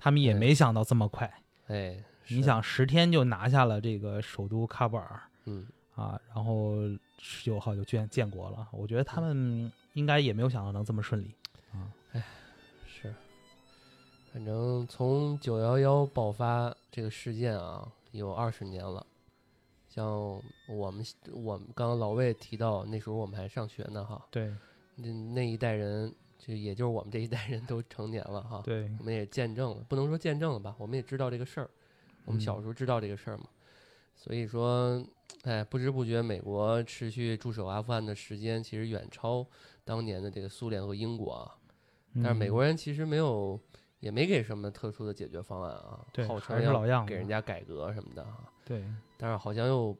[0.02, 1.32] 他们也没想到这么快。
[1.68, 1.96] 哎，
[2.26, 5.64] 你，想十天就拿下了这个首都喀布尔嗯，
[5.94, 6.74] 啊，然后
[7.18, 8.66] 十九号就建建国了。
[8.72, 11.32] 我觉得他嗯们应该也没有想到能这么顺利
[11.70, 11.86] 啊。
[12.10, 12.24] 哎。
[12.84, 13.14] 是，
[14.32, 19.06] 反正从九幺幺爆发这个事件啊，有二十年了。
[19.88, 20.04] 像
[20.66, 24.52] 我们我们刚刚老魏提到，那时候我们还上学呢哈，对
[24.96, 26.12] 那那一代人，
[26.44, 28.60] 就也就是我们这一代人都成年了哈。
[28.64, 31.70] 对，我们也见证了，不能说见证了吧，我们也知道这个事儿，
[32.24, 33.44] 我们小嗯时候知道这个事儿嘛，
[34.16, 35.00] 所以说，
[35.44, 39.46] 哎，不知不觉美国持续驻守阿富汗的时间其实远超
[39.84, 41.54] 当年的这个苏联和英国啊，
[42.16, 43.58] 但是美嗯国人其实没有
[44.00, 48.84] 也没给什么特殊的解决方案啊，对号称还是老样子要给人家改革什么的啊，对，
[49.16, 49.96] 但是好像又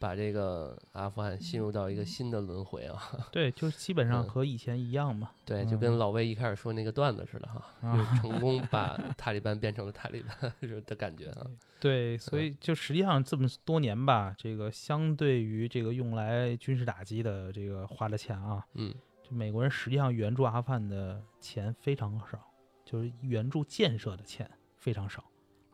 [0.00, 2.98] 把这个阿富汗陷入到一个新的轮回啊。
[3.30, 5.30] 对，就基本上嗯和以前一样嘛。
[5.44, 10.52] 对，就跟老魏一开始说那个段子似的哈，啊就是 成功把塔利班变成了塔利班
[10.86, 11.46] 的感觉啊。
[11.78, 22.38] 对，所以就实际上这么多年吧，这个相对于这个用来军事打击的这个花的钱啊，嗯就美国人实际上援助阿富汗的钱非常少，
[22.84, 25.22] 就是援助建设的钱非常少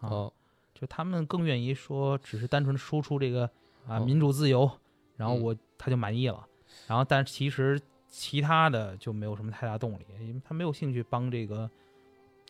[0.00, 0.08] 啊。
[0.10, 0.32] 哦
[0.78, 3.50] 就他们更愿意说，只是单纯的输出这个
[3.86, 4.04] 啊哦。
[4.04, 4.70] 民主自由，
[5.16, 5.42] 然后嗯。
[5.42, 6.46] 我他就满意了。
[6.86, 11.70] 然后，但其实其他的就没有什么太大动力，因为他没有兴趣帮这个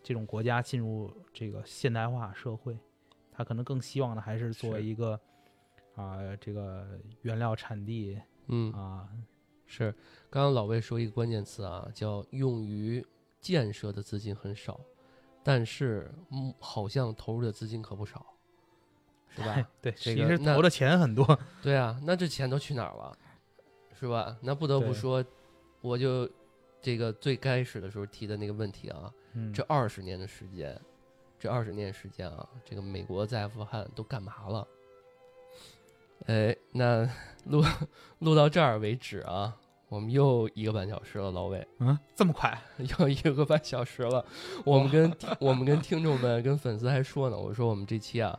[0.03, 2.77] 这种国家进入这个现代化社会，
[3.31, 5.19] 他可能更希望的还是作为一个
[5.95, 8.73] 啊、这个原料产地嗯。
[8.73, 9.09] 啊，
[9.67, 9.93] 是，
[10.29, 13.05] 刚刚老魏说一个关键词啊，叫用于
[13.41, 14.81] 建设的资金很少，
[15.43, 18.27] 但是嗯，好像投入的资金可不少，
[19.35, 19.69] 是吧？
[19.81, 23.16] 对，这其个投的钱很多， 对啊，那这钱都去哪儿了，
[23.98, 24.36] 是吧？
[24.40, 25.24] 那不得不说，
[25.81, 26.28] 我就
[26.81, 30.78] 这个最开始的时候提的那个问题啊，嗯，这二十年的时间，
[31.39, 34.66] 这二十年时间啊，这个美国在阿富汗都干嘛了？
[36.27, 37.09] 哎，那
[37.44, 37.62] 录
[38.20, 39.55] 录到这儿为止啊，
[39.89, 42.59] 我们又一个半小时了，老魏嗯这么快，
[42.98, 44.24] 又一个半小时了。
[44.65, 48.36] 我们跟我们跟听众们、跟粉丝还说呢，我说我们这期啊，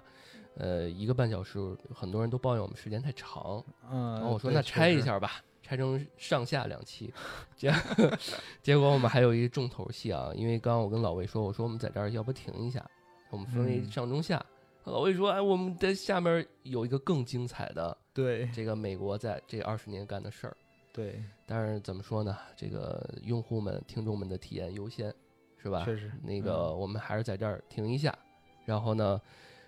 [0.58, 1.60] 呃，一个半小时，
[1.94, 7.14] 很多人都抱怨我们时间太长，嗯，然后我说那拆一，下吧，拆成上下两期。
[7.56, 7.72] 结
[8.64, 12.86] 结果我们还有一重头戏啊，因为刚刚我跟老魏说，我说我们在这儿要不停一下，
[13.30, 14.44] 我们分为嗯上中下。
[14.84, 20.56] 老魏说，哎，我们在下面有一个更精彩的对这个美国在这二十年干的事儿。
[20.94, 22.38] 对，但是怎么说呢？
[22.56, 25.14] 这个用户们、听众们的体验优先，
[25.62, 25.84] 是吧？
[25.86, 28.18] 确实那个嗯我们还是在这儿停一下，
[28.66, 29.22] 然后呢，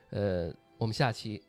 [0.09, 1.43] 呃，我们下期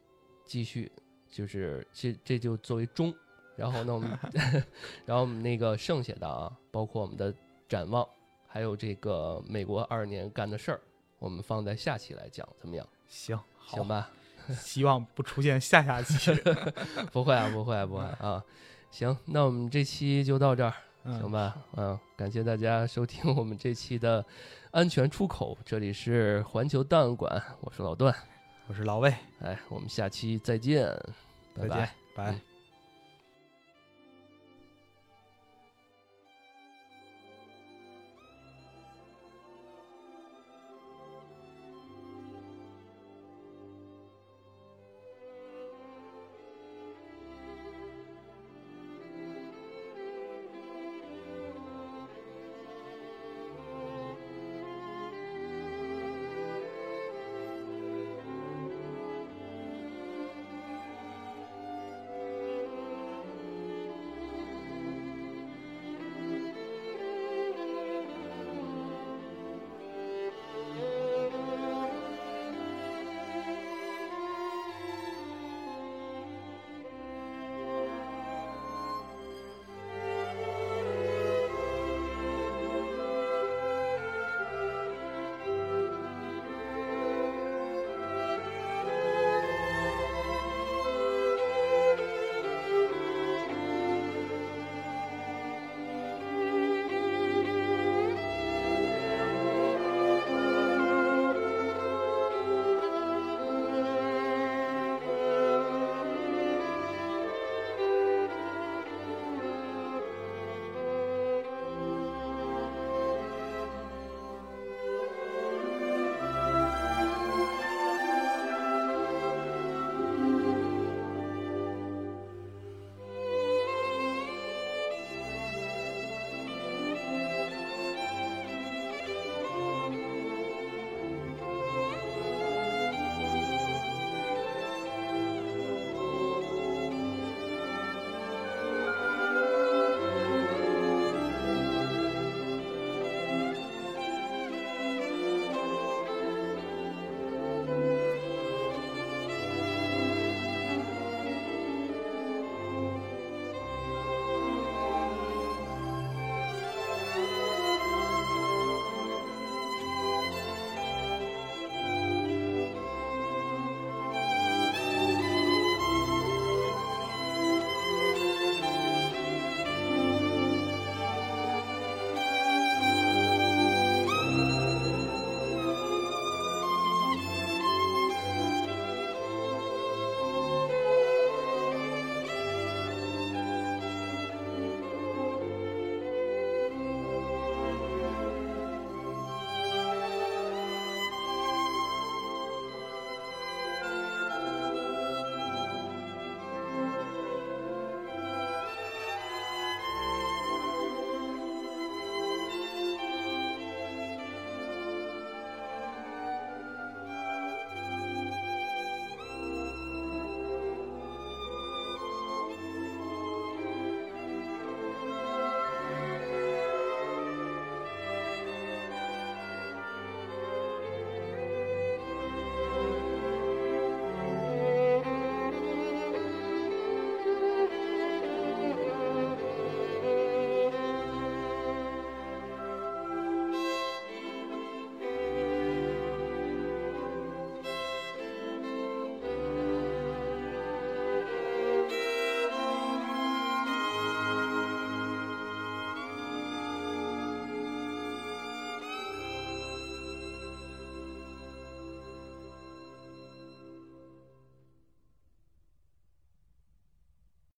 [0.44, 0.90] 继续，
[1.30, 3.14] 就是这这就作为中，
[3.54, 4.18] 然后呢，我们
[5.06, 7.32] 然后我们那个剩下的啊，包括我们的
[7.68, 8.04] 展望，
[8.48, 10.80] 还有这个美国二年干的事儿，
[11.20, 12.84] 我们放在下期来讲，怎么样？
[13.06, 14.10] 行，好行，吧？
[14.58, 16.32] 希望不出现下下期，
[17.12, 18.44] 不会啊，不会啊，不会啊。
[18.90, 20.74] 行，那我们这期就到这儿。
[21.04, 24.22] 行嗯，吧，嗯，感谢大家收听我们这期的
[24.70, 28.14] 安全出口，这里是环球档案馆，我是老段，
[28.70, 30.86] 我是老魏，哎，我们下期再见，
[31.56, 31.92] 拜拜。
[32.14, 32.30] 拜。
[32.30, 32.40] 嗯